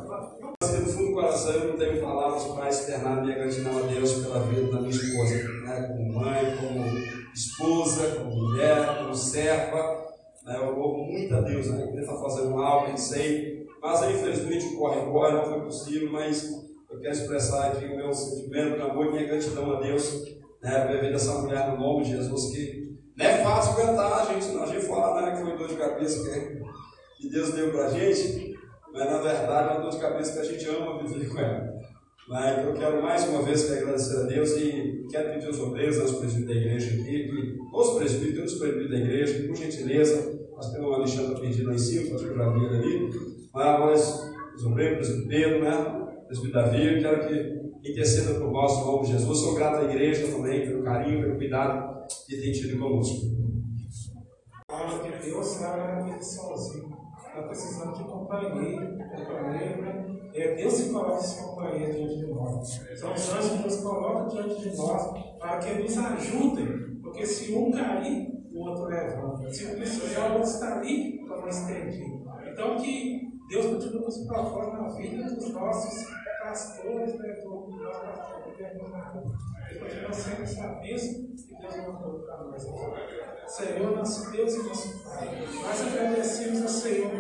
no 0.61 0.87
fundo 0.87 1.09
do 1.09 1.15
coração 1.15 1.53
eu 1.53 1.69
não 1.69 1.79
tenho 1.79 2.03
palavras 2.03 2.43
para 2.45 2.69
externar 2.69 3.23
minha 3.23 3.37
gratidão 3.37 3.79
a 3.79 3.83
Deus 3.83 4.15
pela 4.15 4.41
vida 4.41 4.73
da 4.73 4.81
minha 4.81 4.91
esposa, 4.91 5.35
né? 5.63 5.83
como 5.87 6.13
mãe, 6.13 6.57
como 6.57 7.33
esposa, 7.33 8.17
como 8.17 8.35
mulher, 8.35 8.99
como 8.99 9.15
serva. 9.15 10.04
Né? 10.45 10.57
Eu 10.57 10.79
louvo 10.79 11.05
muito 11.05 11.35
a 11.35 11.41
Deus, 11.41 11.69
né? 11.69 11.89
Ele 11.91 12.01
está 12.01 12.17
fazendo 12.17 12.57
algo, 12.63 12.89
não 12.89 12.97
sei, 12.97 13.67
mas 13.81 14.03
infelizmente 14.03 14.77
corre, 14.77 15.01
corre, 15.11 15.33
não 15.33 15.45
foi 15.45 15.61
possível, 15.63 16.13
mas 16.13 16.65
eu 16.91 17.01
quero 17.01 17.15
expressar 17.15 17.69
aqui 17.69 17.87
o 17.87 17.97
meu 17.97 18.13
sentimento, 18.13 18.77
meu 18.77 18.91
amor 18.91 19.07
e 19.07 19.11
minha 19.13 19.27
gratidão 19.27 19.73
a 19.73 19.81
Deus 19.81 20.25
né? 20.63 20.87
pela 20.87 21.01
vida 21.01 21.13
dessa 21.13 21.41
mulher 21.41 21.69
no 21.71 21.79
nome 21.79 22.05
de 22.05 22.11
Jesus, 22.11 22.55
que 22.55 22.95
não 23.17 23.27
é 23.27 23.45
fácil 23.45 23.73
aguentar 23.73 24.13
a 24.13 24.25
gente. 24.33 24.57
A 24.57 24.67
gente 24.67 24.87
fala 24.87 25.23
né, 25.23 25.37
que 25.37 25.43
foi 25.43 25.57
dor 25.57 25.69
de 25.69 25.77
cabeça 25.77 26.25
que, 26.25 27.23
que 27.23 27.31
Deus 27.31 27.53
deu 27.53 27.71
para 27.71 27.87
a 27.87 27.91
gente, 27.91 28.59
mas 28.93 29.11
na 29.11 29.19
verdade 29.19 29.69
é 29.69 29.73
uma 29.73 29.81
dor 29.81 29.91
de 29.91 29.99
cabeça 29.99 30.33
que 30.33 30.39
a 30.39 30.53
gente 30.53 30.69
ama 30.69 31.03
viver 31.03 31.29
com 31.29 31.39
ela. 31.39 31.75
Mas 32.27 32.65
eu 32.65 32.73
quero 32.73 33.03
mais 33.03 33.29
uma 33.29 33.43
vez 33.43 33.71
agradecer 33.71 34.17
a 34.17 34.23
Deus 34.23 34.51
e 34.53 35.07
quero 35.11 35.35
pedir 35.35 35.47
aos 35.47 35.61
obreiros, 35.61 36.01
aos 36.01 36.13
presbíteros 36.13 36.55
da 36.55 36.61
igreja 36.61 36.91
aqui, 36.95 37.29
que, 37.29 37.54
os 37.75 37.99
presbíteros, 37.99 38.53
os 38.53 38.59
presbíteros 38.59 38.91
da 38.91 38.99
igreja, 38.99 39.47
por 39.47 39.57
gentileza, 39.57 40.49
nós 40.55 40.71
temos 40.71 40.87
uma 40.87 40.97
Alexandre 40.97 41.41
pedindo 41.41 41.69
lá 41.69 41.75
em 41.75 41.79
cima, 41.79 42.15
acho 42.15 42.35
já 42.35 42.51
vi 42.51 42.67
ali, 42.67 43.11
mas 43.53 44.33
os 44.57 44.65
obreiros, 44.65 45.09
presbítero 45.09 45.65
né? 45.65 46.07
presbítero 46.27 46.53
Davi, 46.53 47.01
quero 47.01 47.29
que 47.29 47.91
interceda 47.91 48.39
por 48.39 48.51
nós, 48.53 48.79
no 48.79 48.87
nome 48.87 49.07
de 49.07 49.13
Jesus. 49.13 49.39
Sou 49.39 49.55
grato 49.55 49.85
à 49.85 49.91
igreja 49.91 50.29
também 50.29 50.67
pelo 50.67 50.83
carinho, 50.83 51.21
pelo 51.21 51.37
cuidado 51.37 52.07
que 52.27 52.37
tem 52.37 52.53
tido 52.53 52.79
conosco. 52.79 53.27
Fala 54.71 54.99
que 55.01 55.25
Deus 55.25 55.61
não 55.61 56.15
é 56.15 56.23
sozinho 56.23 57.05
está 57.35 57.43
precisando 57.43 57.97
de 57.97 58.05
companheiro, 58.05 58.97
né? 58.97 60.07
É 60.33 60.55
Deus 60.55 60.81
que 60.81 60.91
coloca 60.91 61.19
esse 61.19 61.43
companheiro 61.43 61.93
diante 61.93 62.17
de 62.17 62.27
nós. 62.27 62.81
São 62.97 63.13
os 63.13 63.33
anjos 63.33 63.51
que 63.51 63.59
Deus 63.59 63.77
coloca 63.81 64.31
diante 64.31 64.61
de 64.61 64.77
nós 64.77 65.39
para 65.39 65.59
que 65.59 65.83
nos 65.83 65.99
ajudem. 65.99 66.94
Porque 67.15 67.29
se 67.29 67.55
um 67.55 67.71
cair, 67.71 68.29
o 68.53 68.59
outro 68.59 68.87
levanta. 68.87 69.49
Se 69.55 69.77
precisar, 69.77 70.33
o 70.33 70.33
outro 70.33 70.51
está 70.51 70.79
ali 70.79 71.25
para 71.25 71.43
nos 71.43 71.57
estender. 71.57 72.03
Então, 72.53 72.77
que 72.77 73.21
Deus 73.49 73.67
continue 73.67 74.01
nos 74.01 74.27
propósitos 74.27 74.81
na 74.81 74.89
vida 74.89 75.23
dos 75.33 75.53
nossos 75.53 76.09
pastores, 76.43 77.17
né? 77.21 77.33
Do 77.35 77.71
nosso 77.71 78.01
pastor. 78.01 78.53
Que 79.69 79.79
continua 79.79 80.13
sendo 80.13 80.43
essa 80.43 80.67
bênção 80.81 81.23
que 81.37 81.57
Deus 81.57 81.77
mandou 81.77 82.19
para 82.19 82.45
nós. 82.45 82.63
Senhor, 83.47 83.97
nosso 83.97 84.33
Deus 84.33 84.55
e 84.55 84.63
nosso 84.65 85.05
Pai. 85.05 85.29
Nós 85.63 85.83
agradecemos 85.83 86.63
ao 86.63 86.69
Senhor, 86.69 87.13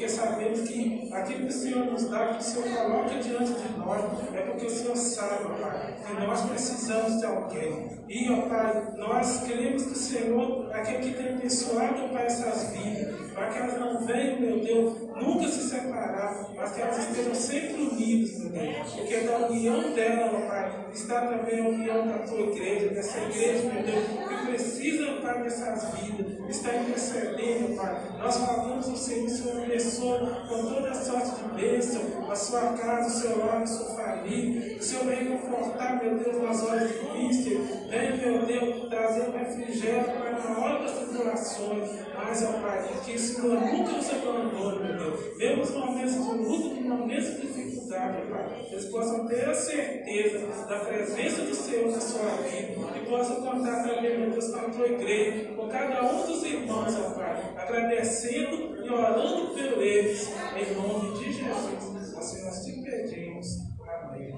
porque 0.00 0.08
sabemos 0.08 0.60
que 0.60 1.10
aquilo 1.12 1.40
que 1.40 1.48
o 1.48 1.52
Senhor 1.52 1.84
nos 1.84 2.08
dá, 2.08 2.28
que 2.28 2.38
o 2.38 2.42
Senhor 2.42 2.74
coloca 2.74 3.18
diante 3.18 3.52
de 3.52 3.78
nós, 3.78 4.02
é 4.34 4.40
porque 4.40 4.64
o 4.64 4.70
Senhor 4.70 4.96
sabe, 4.96 5.44
Pai, 5.60 5.94
que 6.06 6.26
nós 6.26 6.40
precisamos 6.46 7.20
de 7.20 7.26
alguém. 7.26 8.00
E, 8.08 8.30
ó 8.30 8.48
Pai, 8.48 8.94
nós 8.96 9.42
queremos 9.46 9.82
que 9.82 9.92
o 9.92 9.96
Senhor, 9.96 10.72
aquele 10.72 10.98
que 11.00 11.22
tem 11.22 11.34
abençoado, 11.34 12.08
Pai, 12.14 12.24
essas 12.24 12.70
vidas, 12.70 13.30
para 13.32 13.48
que 13.48 13.58
elas 13.58 13.78
não 13.78 14.06
venham, 14.06 14.40
meu 14.40 14.60
Deus, 14.60 15.09
nunca 15.20 15.48
se 15.48 15.68
separar, 15.68 16.46
mas 16.56 16.72
que 16.72 16.80
elas 16.80 16.98
estejam 16.98 17.34
sempre 17.34 17.82
unidas, 17.82 18.40
Deus. 18.50 18.92
Porque 18.94 19.16
da 19.20 19.38
união 19.48 19.92
dela, 19.92 20.30
ó 20.34 20.48
Pai, 20.48 20.86
está 20.92 21.26
também 21.26 21.60
a 21.60 21.68
união 21.68 22.06
da 22.06 22.18
tua 22.18 22.40
igreja, 22.40 22.88
dessa 22.88 23.18
igreja, 23.20 23.72
meu 23.72 23.82
Deus, 23.82 24.04
que 24.06 24.46
precisa, 24.46 25.12
Pai, 25.22 25.42
dessas 25.42 25.94
vidas, 25.94 26.26
está 26.48 26.76
intercedendo, 26.76 27.76
Pai. 27.76 27.96
Nós 28.18 28.36
falamos 28.36 28.88
o 28.88 28.96
Senhor, 28.96 29.26
o 29.26 29.30
Senhor 29.30 29.62
abençoa 29.62 30.46
com 30.48 30.62
toda 30.74 30.94
sorte 30.94 31.30
de 31.42 31.60
bênção, 31.60 32.30
a 32.30 32.36
sua 32.36 32.72
casa, 32.74 33.08
o 33.08 33.20
seu 33.20 33.38
lar, 33.38 33.62
a 33.62 33.66
sua 33.66 33.94
família. 33.94 34.76
O 34.78 34.82
Senhor 34.82 35.04
vem 35.06 35.26
confortar, 35.26 36.02
meu 36.02 36.18
Deus, 36.18 36.42
nas 36.42 36.62
horas 36.62 36.88
difíceis. 36.88 37.60
Vem, 37.88 38.16
meu 38.18 38.46
Deus, 38.46 38.88
trazer 38.88 39.28
um 39.28 39.38
refrigério, 39.38 40.04
Pai, 40.04 40.32
na 40.32 40.58
hora 40.58 40.82
das 40.82 40.98
tribulações, 40.98 41.90
mas, 42.16 42.42
ó 42.44 42.52
Pai, 42.60 42.88
que 43.04 43.14
o 43.14 43.18
Senhor 43.18 43.60
nunca 43.60 43.92
nos 43.92 44.10
abandone, 44.10 44.84
meu 44.84 44.98
Deus. 44.98 45.09
Mesmo 45.36 45.56
nos 45.56 45.70
momentos 45.70 46.12
de 46.12 46.18
luta, 46.18 46.80
momentos 46.80 47.26
de 47.26 47.46
dificuldade, 47.46 48.30
Pai, 48.30 48.66
eles 48.70 48.84
possam 48.86 49.26
ter 49.26 49.48
a 49.48 49.54
certeza 49.54 50.46
da 50.68 50.80
presença 50.80 51.42
do 51.42 51.54
Senhor 51.54 51.90
na 51.90 52.00
sua 52.00 52.30
vida 52.42 52.98
e 52.98 53.06
possam 53.08 53.36
contar 53.36 53.82
também, 53.82 54.18
meu 54.18 54.30
Deus, 54.30 54.48
com 54.48 54.58
a 54.58 54.70
tua 54.70 54.86
igreja, 54.86 55.54
com 55.54 55.68
cada 55.68 56.12
um 56.12 56.26
dos 56.26 56.44
irmãos, 56.44 56.96
ó 56.96 57.10
Pai, 57.14 57.54
agradecendo 57.56 58.84
e 58.84 58.90
orando 58.90 59.48
por 59.48 59.82
eles, 59.82 60.30
em 60.56 60.74
nome 60.74 61.18
de 61.18 61.32
Jesus. 61.32 62.14
Assim 62.16 62.44
nós 62.44 62.64
te 62.64 62.82
pedimos. 62.82 63.46
Amém. 63.80 64.34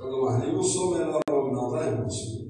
Marli, 0.00 0.52
não 0.52 0.62
sou 0.62 0.98
nome 0.98 1.52
não, 1.52 1.70
tá, 1.70 1.86
irmãos? 1.86 2.40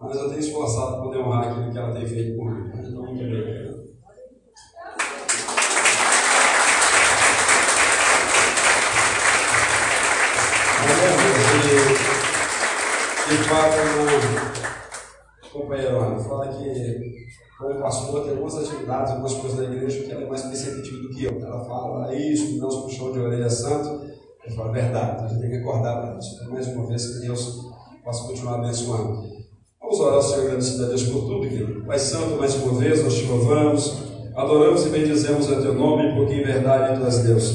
Mas 0.00 0.16
eu 0.16 0.28
tenho 0.28 0.40
esforçado 0.40 0.92
para 0.92 1.02
poder 1.02 1.18
honrar 1.18 1.48
aquilo 1.48 1.72
que 1.72 1.78
ela 1.78 1.92
tem 1.92 2.06
feito 2.06 2.36
por 2.36 2.50
mim. 2.50 2.70
Em 2.78 2.90
nome 2.92 3.18
de 3.18 3.30
Deus. 3.30 3.75
Fato, 13.86 15.50
companheiro 15.52 16.00
Ana, 16.00 16.18
fala 16.18 16.48
que 16.48 17.26
como 17.58 17.80
pastor 17.80 18.22
tem 18.22 18.32
algumas 18.32 18.58
atividades, 18.58 19.12
algumas 19.12 19.34
coisas 19.34 19.58
da 19.58 19.64
igreja 19.64 20.02
que 20.02 20.12
ela 20.12 20.22
é 20.22 20.28
mais 20.28 20.42
perceptível 20.42 21.02
do 21.02 21.08
que 21.08 21.24
eu. 21.24 21.40
Ela 21.40 21.64
fala 21.64 22.14
isso, 22.14 22.58
não 22.58 22.70
se 22.70 22.82
puxou 22.82 23.12
de 23.12 23.20
orelha 23.20 23.48
santo. 23.48 24.04
Eu 24.44 24.54
falo, 24.54 24.72
verdade, 24.72 25.24
a 25.24 25.28
gente 25.28 25.40
tem 25.40 25.50
que 25.50 25.56
acordar 25.56 26.02
para 26.02 26.18
isso. 26.18 26.34
Então, 26.34 26.52
mais 26.52 26.66
uma 26.68 26.86
vez, 26.86 27.06
que 27.06 27.20
Deus 27.20 27.66
possa 28.04 28.28
continuar 28.28 28.56
abençoando. 28.56 29.22
Vamos 29.80 30.00
orar, 30.00 30.22
Senhor, 30.22 30.46
agradecido 30.46 30.84
a 30.84 30.88
Deus 30.88 31.02
por 31.04 31.20
tudo, 31.22 31.48
querido. 31.48 31.84
Pai 31.86 31.98
Santo, 31.98 32.36
mais 32.36 32.54
uma 32.56 32.78
vez, 32.78 33.02
nós 33.02 33.14
te 33.14 33.24
louvamos, 33.24 34.02
adoramos 34.34 34.84
e 34.84 34.88
bendizemos 34.90 35.50
a 35.50 35.60
teu 35.60 35.74
nome, 35.74 36.14
porque 36.14 36.34
em 36.34 36.44
verdade 36.44 37.00
tu 37.00 37.06
és 37.06 37.18
Deus. 37.20 37.54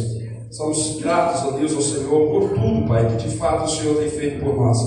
Somos 0.49 0.99
gratos, 0.99 1.43
ó 1.43 1.51
Deus, 1.51 1.73
ao 1.73 1.81
Senhor, 1.81 2.29
por 2.29 2.49
tudo, 2.49 2.87
Pai, 2.87 3.07
que 3.07 3.27
de 3.27 3.37
fato 3.37 3.65
o 3.65 3.69
Senhor 3.69 3.97
tem 3.97 4.09
feito 4.09 4.43
por 4.43 4.55
nós. 4.57 4.77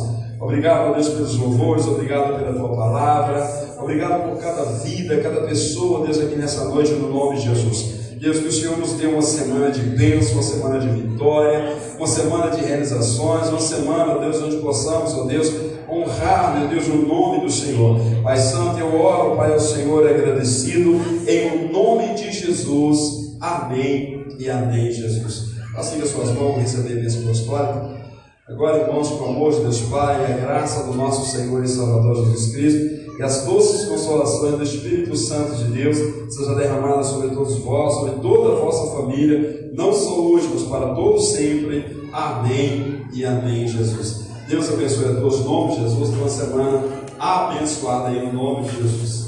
Obrigado, 0.45 0.93
Deus, 0.93 1.09
pelos 1.09 1.39
louvores, 1.39 1.87
obrigado 1.87 2.39
pela 2.39 2.53
tua 2.53 2.77
palavra, 2.77 3.77
obrigado 3.81 4.29
por 4.29 4.39
cada 4.39 4.63
vida, 4.65 5.17
cada 5.23 5.41
pessoa, 5.41 6.05
Deus, 6.05 6.21
aqui 6.21 6.37
nessa 6.37 6.67
noite, 6.67 6.93
no 6.93 7.09
nome 7.09 7.37
de 7.37 7.45
Jesus. 7.45 7.95
Deus, 8.21 8.39
que 8.41 8.49
o 8.49 8.53
Senhor 8.53 8.77
nos 8.77 8.93
dê 8.93 9.07
uma 9.07 9.23
semana 9.23 9.71
de 9.71 9.81
bênção, 9.81 10.35
uma 10.35 10.43
semana 10.43 10.79
de 10.81 10.89
vitória, 10.89 11.75
uma 11.97 12.07
semana 12.07 12.51
de 12.51 12.63
realizações, 12.63 13.49
uma 13.49 13.59
semana, 13.59 14.19
Deus, 14.19 14.43
onde 14.43 14.57
possamos, 14.57 15.15
ó 15.15 15.25
Deus, 15.25 15.51
honrar, 15.89 16.59
meu 16.59 16.69
Deus, 16.69 16.89
o 16.89 17.07
nome 17.07 17.41
do 17.41 17.51
Senhor. 17.51 17.99
Pai 18.23 18.37
Santo, 18.37 18.79
eu 18.79 19.01
oro, 19.01 19.37
Pai, 19.37 19.51
ao 19.51 19.61
Senhor 19.61 20.07
agradecido, 20.07 21.01
em 21.27 21.69
o 21.69 21.73
nome 21.73 22.13
de 22.17 22.31
Jesus. 22.31 23.35
Amém 23.41 24.27
e 24.39 24.51
amém, 24.51 24.93
Jesus. 24.93 25.55
Assim 25.75 26.03
as 26.03 26.11
suas 26.11 26.31
mãos 26.33 26.59
receber 26.59 26.99
a 26.99 27.03
bênção 27.03 27.23
apostólica. 27.23 28.04
Agora, 28.47 28.83
irmãos, 28.83 29.11
o 29.11 29.25
amor 29.25 29.55
de 29.55 29.61
Deus 29.61 29.81
Pai, 29.83 30.23
a 30.23 30.37
graça 30.37 30.85
do 30.85 30.93
nosso 30.93 31.35
Senhor 31.35 31.65
e 31.65 31.67
Salvador 31.67 32.27
Jesus 32.27 32.53
Cristo 32.53 33.19
e 33.19 33.23
as 33.23 33.47
doces 33.47 33.89
consolações 33.89 34.59
do 34.59 34.63
Espírito 34.63 35.17
Santo 35.17 35.55
de 35.55 35.65
Deus 35.71 35.97
seja 36.29 36.55
derramada 36.55 37.03
sobre 37.05 37.31
todos 37.31 37.57
vós, 37.61 37.95
sobre 37.95 38.21
toda 38.21 38.53
a 38.53 38.61
vossa 38.61 38.95
família, 38.95 39.71
não 39.73 39.95
só 39.95 40.21
hoje, 40.21 40.51
mas 40.53 40.63
para 40.65 40.95
todos 40.95 41.33
sempre. 41.33 42.07
Amém 42.13 43.07
e 43.15 43.25
amém, 43.25 43.67
Jesus. 43.67 44.25
Deus 44.47 44.71
abençoe 44.71 45.07
a 45.07 45.21
todos, 45.21 45.41
em 45.41 45.45
nome 45.45 45.77
de 45.77 45.81
Jesus, 45.81 46.11
uma 46.11 46.29
semana 46.29 46.83
abençoada 47.19 48.11
em 48.11 48.31
nome 48.31 48.69
de 48.69 48.77
Jesus. 48.77 49.24